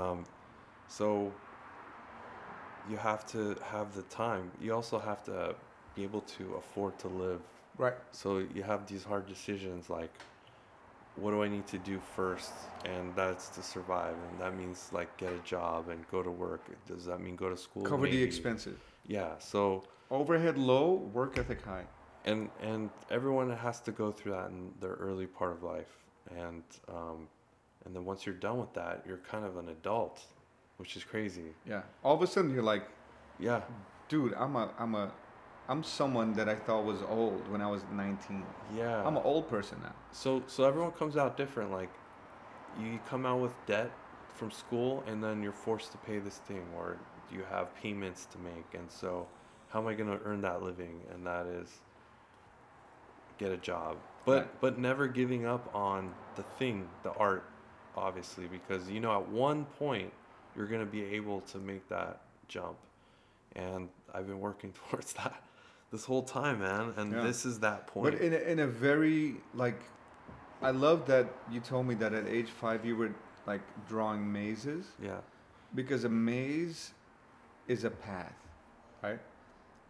[0.00, 0.24] um,
[0.88, 1.32] so
[2.90, 4.50] you have to have the time.
[4.60, 5.54] You also have to
[5.94, 7.40] be able to afford to live.
[7.78, 10.12] right So you have these hard decisions like,
[11.16, 12.52] what do I need to do first?
[12.84, 14.16] And that's to survive.
[14.30, 16.64] And that means like get a job and go to work.
[16.86, 17.84] Does that mean go to school?
[17.84, 19.38] cover the expenses Yeah.
[19.38, 21.84] So overhead low work ethic high
[22.24, 25.96] and and everyone has to go through that in their early part of life
[26.36, 27.28] and um,
[27.84, 30.22] and then once you're done with that you're kind of an adult
[30.76, 31.54] which is crazy.
[31.66, 31.82] Yeah.
[32.02, 32.84] All of a sudden you're like
[33.38, 33.62] yeah.
[34.08, 35.10] dude i'm a i'm a
[35.68, 38.44] i'm someone that i thought was old when i was 19
[38.76, 39.02] yeah.
[39.06, 39.92] I'm an old person now.
[40.12, 41.90] So so everyone comes out different like
[42.80, 43.90] you come out with debt
[44.34, 46.96] from school and then you're forced to pay this thing or
[47.32, 48.74] you have payments to make.
[48.74, 49.26] And so
[49.68, 51.00] how am i going to earn that living?
[51.12, 51.68] And that is
[53.38, 53.96] get a job.
[54.24, 54.60] But Right.
[54.60, 57.44] but never giving up on the thing the art
[57.96, 60.12] obviously because you know at one point
[60.56, 62.76] you're going to be able to make that jump
[63.56, 65.42] and i've been working towards that
[65.90, 67.22] this whole time man and Yeah.
[67.22, 69.80] this is that point But in a, in a very like,
[70.62, 73.10] I love that you told me that at age five you were
[73.46, 75.20] like drawing mazes yeah
[75.74, 76.92] because a maze
[77.66, 78.38] is a path,
[79.02, 79.20] right?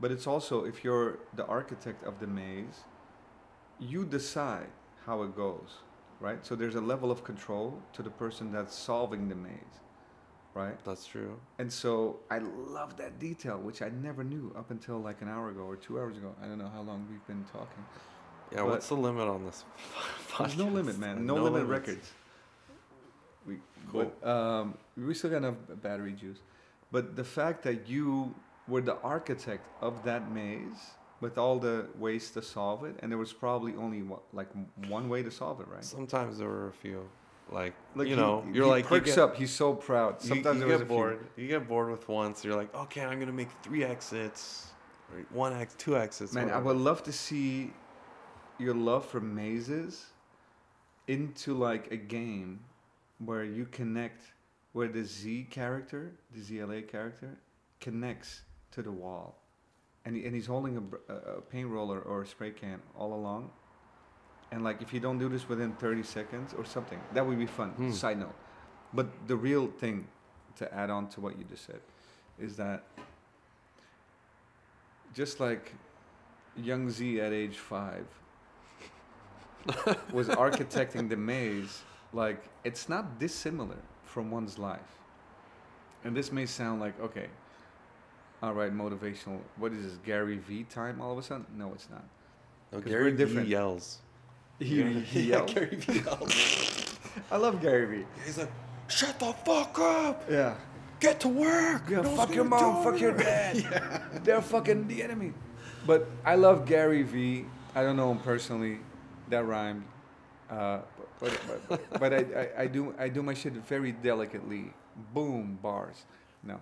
[0.01, 2.85] But it's also if you're the architect of the maze,
[3.79, 4.69] you decide
[5.07, 5.79] how it goes,
[6.21, 6.45] right?
[6.47, 9.77] So there's a level of control to the person that's solving the maze,
[10.55, 10.77] right?
[10.85, 15.21] that's true And so I love that detail, which I never knew up until like
[15.23, 16.35] an hour ago or two hours ago.
[16.43, 17.85] I don't know how long we've been talking.
[18.53, 19.65] Yeah, But- what's the limit on this?
[20.39, 21.27] There's no limit, man.
[21.27, 21.71] No, No limit limits.
[21.89, 22.13] records.
[23.47, 23.59] We
[23.91, 24.11] Cool.
[24.23, 26.39] but, um, we still got enough battery juice,
[26.91, 28.35] but the fact that you
[28.69, 33.19] were the architect of that maze with all the ways to solve it, and there
[33.19, 34.03] was probably only
[34.33, 34.49] like
[34.89, 35.85] one way to solve it, right?
[35.85, 37.09] Sometimes there were a few,
[37.51, 39.37] like, Like you he- know, you're he like you perks get, up.
[39.37, 40.23] He's so proud.
[40.23, 40.97] you- Sometimes you, was get a few.
[40.97, 41.27] bored.
[41.37, 44.73] You get bored with one, so you're like, okay, I'm gonna make three exits,
[45.13, 46.33] or one X, two exits.
[46.33, 47.73] Man, I would love to see
[48.59, 50.07] your love for mazes
[51.09, 52.61] into like a game
[53.19, 54.23] where you connect,
[54.73, 57.37] where the Z character, the ZLA character,
[57.81, 58.43] connects
[58.73, 59.39] to the wall,
[60.05, 60.77] and he, and he's holding
[61.09, 63.51] a, a, a paint roller or a spray can all along.
[64.55, 67.47] And like, if you don't do this within 30 seconds or something, that would be
[67.47, 67.71] fun.
[67.71, 67.91] Hmm.
[67.91, 68.37] Side note,
[68.93, 70.07] but the real thing
[70.57, 71.81] to add on to what you just said
[72.39, 72.85] is that
[75.13, 75.75] just like
[76.57, 78.07] young Z at age five
[80.13, 81.83] was architecting the maze,
[82.13, 85.01] like it's not dissimilar from one's life.
[86.05, 87.27] And this may sound like okay,
[88.41, 89.41] all right, motivational.
[89.57, 91.01] What is this Gary V time?
[91.01, 92.05] All of a sudden, no, it's not.
[92.71, 93.49] No, Gary we're V different.
[93.49, 93.99] yells.
[94.59, 95.45] He, Yeah, he yeah.
[95.47, 95.79] Gary.
[97.31, 98.05] I love Gary V.
[98.25, 98.51] He's like,
[98.89, 100.55] shut the fuck up, Yeah.
[101.01, 101.83] get to work.
[101.89, 104.03] Yeah, No fuck your mom, fuck your it." dad.
[104.25, 105.33] They're fucking the enemy.
[105.87, 107.45] But I love Gary V
[107.77, 108.79] I don't know him personally.
[109.31, 109.85] That rhymed.
[110.49, 110.79] Uh,
[111.19, 114.73] but but, but, but I, I, I do I do my shit very delicately.
[115.13, 116.05] Boom bars.
[116.45, 116.61] No.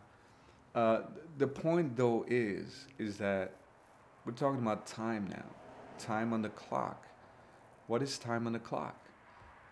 [0.75, 1.03] Uh,
[1.39, 3.53] the point though is is that
[4.25, 5.45] we're talking about time now.
[5.99, 7.07] Time on the clock.
[7.89, 9.07] What is time on the clock?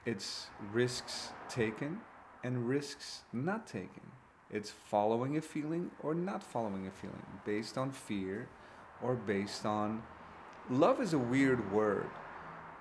[0.05, 2.01] It's risks taken
[2.43, 4.11] and risks not taken.
[4.51, 8.49] It's following a feeling or not following a feeling based on fear
[9.01, 10.03] or based on
[10.69, 12.09] love is a weird word.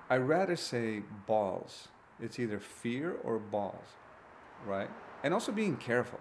[0.08, 1.88] I rather say balls.
[2.20, 3.86] It's either fear or balls,
[4.66, 4.90] right?
[5.22, 6.18] And also being careful.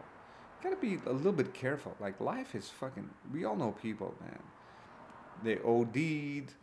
[0.61, 1.95] You gotta be a little bit careful.
[1.99, 3.09] Like life is fucking.
[3.33, 4.39] We all know people, man.
[5.43, 6.53] They OD'd.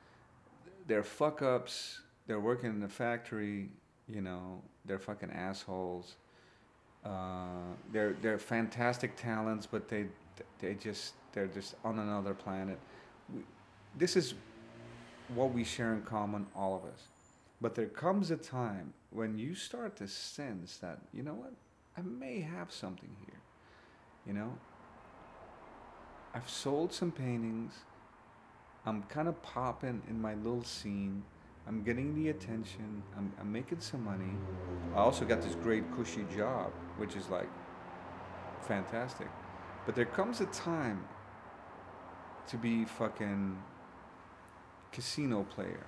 [0.87, 2.03] They're fuck ups.
[2.27, 3.69] They're working in the factory.
[4.09, 6.17] You know, they're fucking assholes.
[7.05, 10.07] Uh, they're they're fantastic talents, but they
[10.59, 12.79] they just they're just on another planet.
[13.33, 13.43] We,
[13.97, 14.35] this is
[15.35, 17.03] what we share in common, all of us.
[17.61, 21.53] But there comes a time when you start to sense that, you know what,
[21.97, 23.41] I may have something here.
[24.27, 24.53] You know,
[26.35, 27.73] I've sold some paintings.
[28.85, 31.23] I'm kind of popping in my little scene.
[31.67, 33.03] I'm getting the attention.
[33.17, 34.33] I'm, I'm making some money.
[34.95, 37.49] I also got this great cushy job, which is like
[38.61, 39.29] fantastic.
[39.85, 41.05] But there comes a time
[42.49, 43.61] to be fucking
[44.93, 45.85] casino player,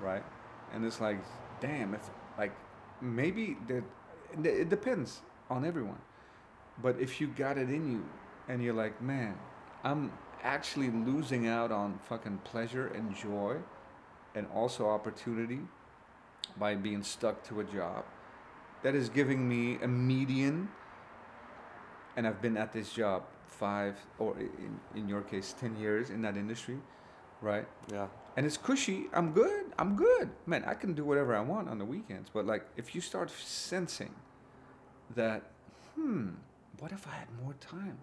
[0.00, 0.24] right?
[0.72, 1.18] And it's like,
[1.60, 2.52] damn, if like
[3.00, 3.84] maybe that
[4.42, 5.20] it depends
[5.50, 6.00] on everyone.
[6.82, 8.04] But if you got it in you
[8.48, 9.38] and you're like, man,
[9.84, 10.12] I'm
[10.42, 13.58] actually losing out on fucking pleasure and joy
[14.34, 15.60] and also opportunity
[16.58, 18.04] by being stuck to a job
[18.82, 20.68] that is giving me a median
[22.16, 26.22] and I've been at this job five or in, in your case 10 years in
[26.22, 26.78] that industry
[27.40, 27.66] right?
[27.92, 28.06] Yeah.
[28.36, 29.06] and it's cushy.
[29.12, 29.66] I'm good.
[29.78, 30.30] I'm good.
[30.46, 33.30] Man i can do whatever i want on the weekends but like if you start
[33.30, 34.14] sensing
[35.14, 35.42] that
[35.94, 36.30] hmm
[36.78, 37.98] what if i had more time?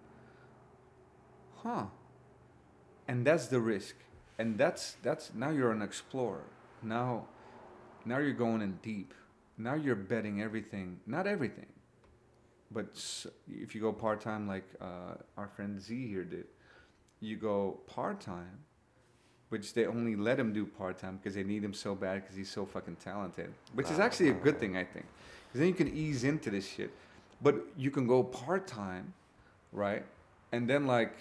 [1.62, 1.86] Huh.
[3.06, 3.94] And that's the risk
[4.42, 6.44] and that's that's now you're an explorer.
[6.82, 7.26] Now
[8.04, 9.14] now you're going in deep.
[9.56, 11.66] Now you're betting everything not everything
[12.74, 12.86] but
[13.48, 16.46] if you go part-time like uh, our friend z here did
[17.20, 18.58] you go part-time
[19.50, 22.50] which they only let him do part-time because they need him so bad because he's
[22.50, 25.06] so fucking talented which is actually a good thing i think.
[25.46, 26.90] Because then you can ease into this shit.
[27.42, 29.12] But you can go part-time
[29.72, 30.04] right?
[30.52, 31.12] And then like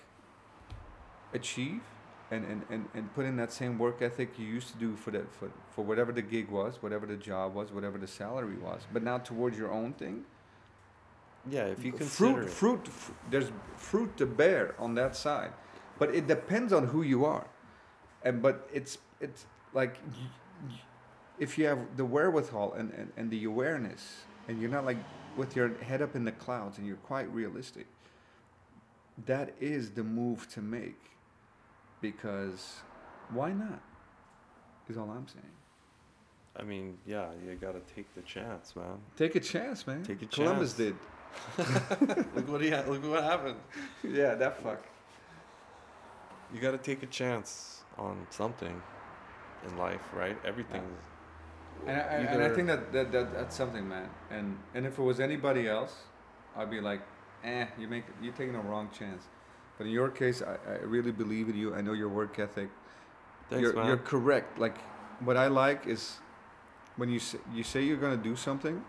[1.33, 1.81] achieve
[2.31, 5.11] and, and, and, and put in that same work ethic you used to do for
[5.11, 8.81] the for, for whatever the gig was whatever the job was whatever the salary was
[8.93, 10.23] but now towards your own thing
[11.49, 12.49] Yeah, if you consider fruit, it.
[12.51, 15.53] fruit, fr- there's fruit to bear on that side,
[15.99, 17.47] but it depends on who you are,
[18.23, 19.95] and but it's it's like
[21.39, 24.01] if you have the wherewithal and, and, and the awareness,
[24.47, 24.97] and you're not like
[25.37, 27.87] with your head up in the clouds, and you're quite realistic.
[29.25, 31.01] That is the move to make,
[32.01, 32.81] because
[33.29, 33.81] why not?
[34.89, 35.45] Is all I'm saying.
[36.57, 38.97] I mean, yeah, you gotta take the chance, man.
[39.15, 40.03] Take a chance, man.
[40.03, 40.95] Take a Columbus chance.
[41.57, 42.17] did.
[42.35, 42.87] look what he had.
[42.89, 43.57] Look what happened.
[44.03, 44.83] Yeah, that fuck.
[46.53, 48.81] You gotta take a chance on something
[49.65, 50.37] in life, right?
[50.43, 50.83] Everything.
[51.87, 54.09] And I, and I think that, that, that that's something, man.
[54.29, 55.95] And and if it was anybody else,
[56.55, 57.01] I'd be like,
[57.43, 59.23] eh, you make you're taking a wrong chance.
[59.77, 61.73] But in your case, I, I really believe in you.
[61.73, 62.69] I know your work ethic.
[63.49, 63.87] Thanks, you're, man.
[63.87, 64.59] you're correct.
[64.59, 64.77] Like
[65.21, 66.17] what I like is
[66.97, 68.83] when you say, you say you're gonna do something,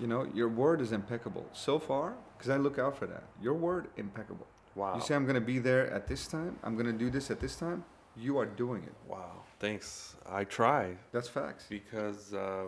[0.00, 1.46] you know, your word is impeccable.
[1.52, 3.24] So far, because I look out for that.
[3.42, 4.46] Your word impeccable.
[4.74, 4.94] wow.
[4.94, 6.58] You say I'm gonna be there at this time.
[6.62, 7.84] I'm gonna do this at this time.
[8.16, 8.94] You are doing it.
[9.08, 9.42] wow.
[9.58, 10.16] Thanks.
[10.28, 11.66] I try That's facts.
[11.68, 12.64] because uh,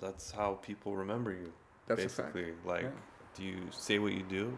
[0.00, 1.52] that's how people remember you.
[1.86, 2.34] That's a fact.
[2.34, 2.90] basically, like, Yeah.
[3.36, 4.56] do you say what you do?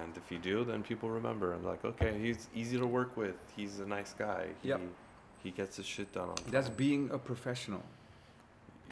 [0.00, 1.52] And if you do, then people remember.
[1.54, 3.34] And like, okay, he's easy to work with.
[3.56, 4.48] He's a nice guy.
[4.62, 4.80] He, Yep.
[5.42, 6.50] He gets his shit done on time.
[6.50, 7.82] That's being a professional.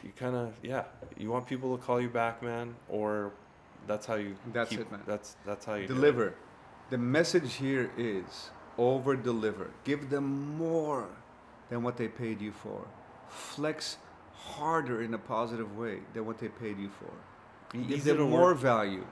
[0.05, 0.85] you kind of yeah.
[1.19, 3.33] You want people to call you back, man, or
[3.87, 4.37] that's how you.
[4.53, 5.01] That's keep- it, man.
[5.07, 6.35] That's that's how you deliver.
[6.91, 9.71] The message here is over deliver.
[9.83, 11.09] Give them more
[11.69, 12.87] than what they paid you for.
[13.29, 13.99] Flex
[14.33, 17.13] harder in a positive way than what they paid you for.
[17.89, 18.59] Give them more work.
[18.59, 19.05] value.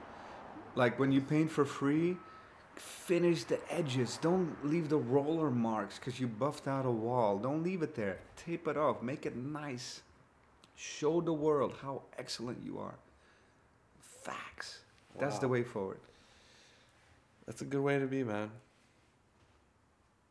[0.75, 2.17] Like when you paint for free,
[2.75, 4.17] finish the edges.
[4.21, 7.37] Don't leave the roller marks because you buffed out a wall.
[7.37, 8.19] Don't leave it there.
[8.35, 9.01] Tape it off.
[9.01, 10.01] Make it nice.
[10.75, 12.95] Show the world how excellent you are.
[14.23, 14.79] Facts.
[15.17, 15.99] That's the way forward.
[17.45, 18.51] That's a good way to be, man.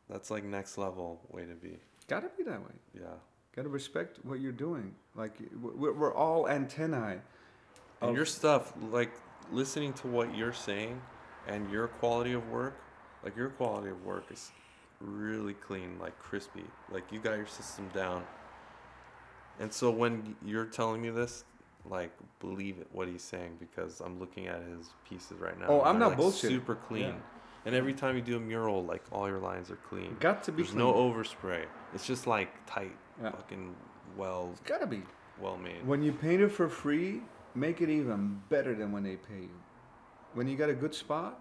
[0.09, 1.77] That's like next level way to be.
[2.07, 2.75] Gotta be that way.
[2.93, 3.07] Yeah.
[3.55, 4.93] Gotta respect what you're doing.
[5.15, 7.19] Like we're, we're all antennae.
[8.01, 9.11] And your stuff, like
[9.51, 11.01] listening to what you're saying
[11.47, 12.79] and your quality of work,
[13.23, 14.51] like your quality of work is
[14.99, 16.63] really clean, like crispy.
[16.91, 18.23] Like you got your system down.
[19.59, 21.43] And so when you're telling me this,
[21.87, 25.67] like believe it what he's saying because I'm looking at his pieces right now.
[25.67, 26.49] Oh, I'm not like, bullshitting.
[26.49, 27.03] Super clean.
[27.03, 27.13] Yeah.
[27.65, 30.17] And every time you do a mural, like all your lines are clean.
[30.19, 31.65] Got to be There's no overspray.
[31.93, 33.31] It's just like tight, Yeah.
[33.31, 33.75] fucking
[34.17, 35.03] well, It's Gotta be.
[35.39, 35.85] well made.
[35.85, 37.21] When you paint it for free,
[37.55, 39.59] make it even better than when they pay you.
[40.33, 41.39] When you got a good spot,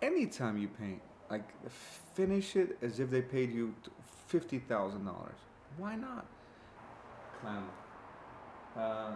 [0.00, 1.44] anytime you paint, like
[2.14, 3.74] finish it as if they paid you
[4.28, 5.38] fifty thousand dollars.
[5.76, 6.26] Why not?
[7.40, 7.68] Clown.
[8.76, 9.12] Uh,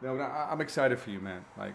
[0.00, 1.44] no, no, I- I'm excited for you, man.
[1.58, 1.74] Like,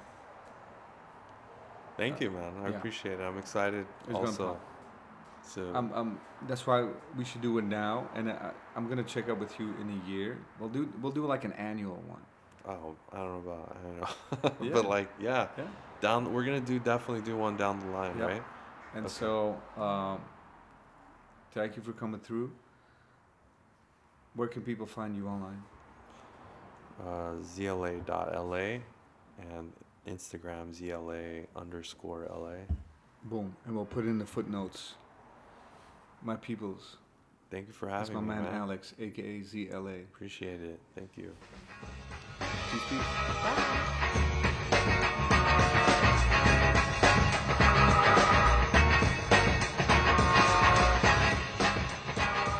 [1.97, 2.53] Thank you, man.
[2.63, 2.75] I yeah.
[2.77, 3.23] appreciate it.
[3.23, 4.47] I'm excited It's gonna also.
[4.53, 4.61] pop.
[5.43, 6.87] So I'm, I'm, that's why
[7.17, 10.09] we should do it now, and I, I'm gonna check up with you in a
[10.09, 10.37] year.
[10.59, 12.21] We'll do, we'll do like an annual one.
[12.67, 14.73] Oh, I don't know about I don't know, Yeah.
[14.73, 15.67] but like yeah, Yeah.
[16.01, 18.27] down we're gonna do definitely do one down the line, Yep.
[18.27, 18.43] right?
[18.95, 19.13] And Okay.
[19.13, 20.21] so, um,
[21.53, 22.51] thank you for coming through.
[24.35, 25.63] Where can people find you online?
[26.99, 28.79] Uh, zla.la
[29.39, 29.71] and
[30.07, 32.53] Instagram zla underscore la.
[33.23, 34.95] Boom, and we'll put in the footnotes.
[36.23, 36.97] My peoples.
[37.51, 38.61] Thank you for That's having my me, man, man.
[38.61, 40.03] Alex, aka ZLA.
[40.03, 40.79] Appreciate it.
[40.95, 41.33] Thank you.
[42.77, 42.99] Peace, peace.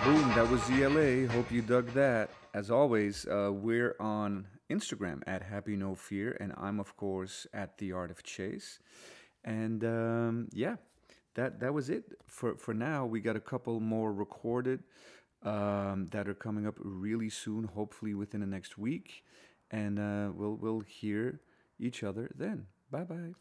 [0.03, 1.29] Boom, that was ZLA.
[1.29, 2.31] Hope you dug that.
[2.55, 7.77] As always, uh, we're on Instagram at Happy No Fear, and I'm, of course, at
[7.77, 8.79] The Art of Chase.
[9.45, 10.77] And um, yeah,
[11.35, 13.05] that, that was it for, for now.
[13.05, 14.81] We got a couple more recorded
[15.43, 19.23] um, that are coming up really soon, hopefully within the next week.
[19.71, 21.41] And uh, we'll, we'll hear
[21.79, 22.67] each other then.
[22.89, 23.33] Bye bye.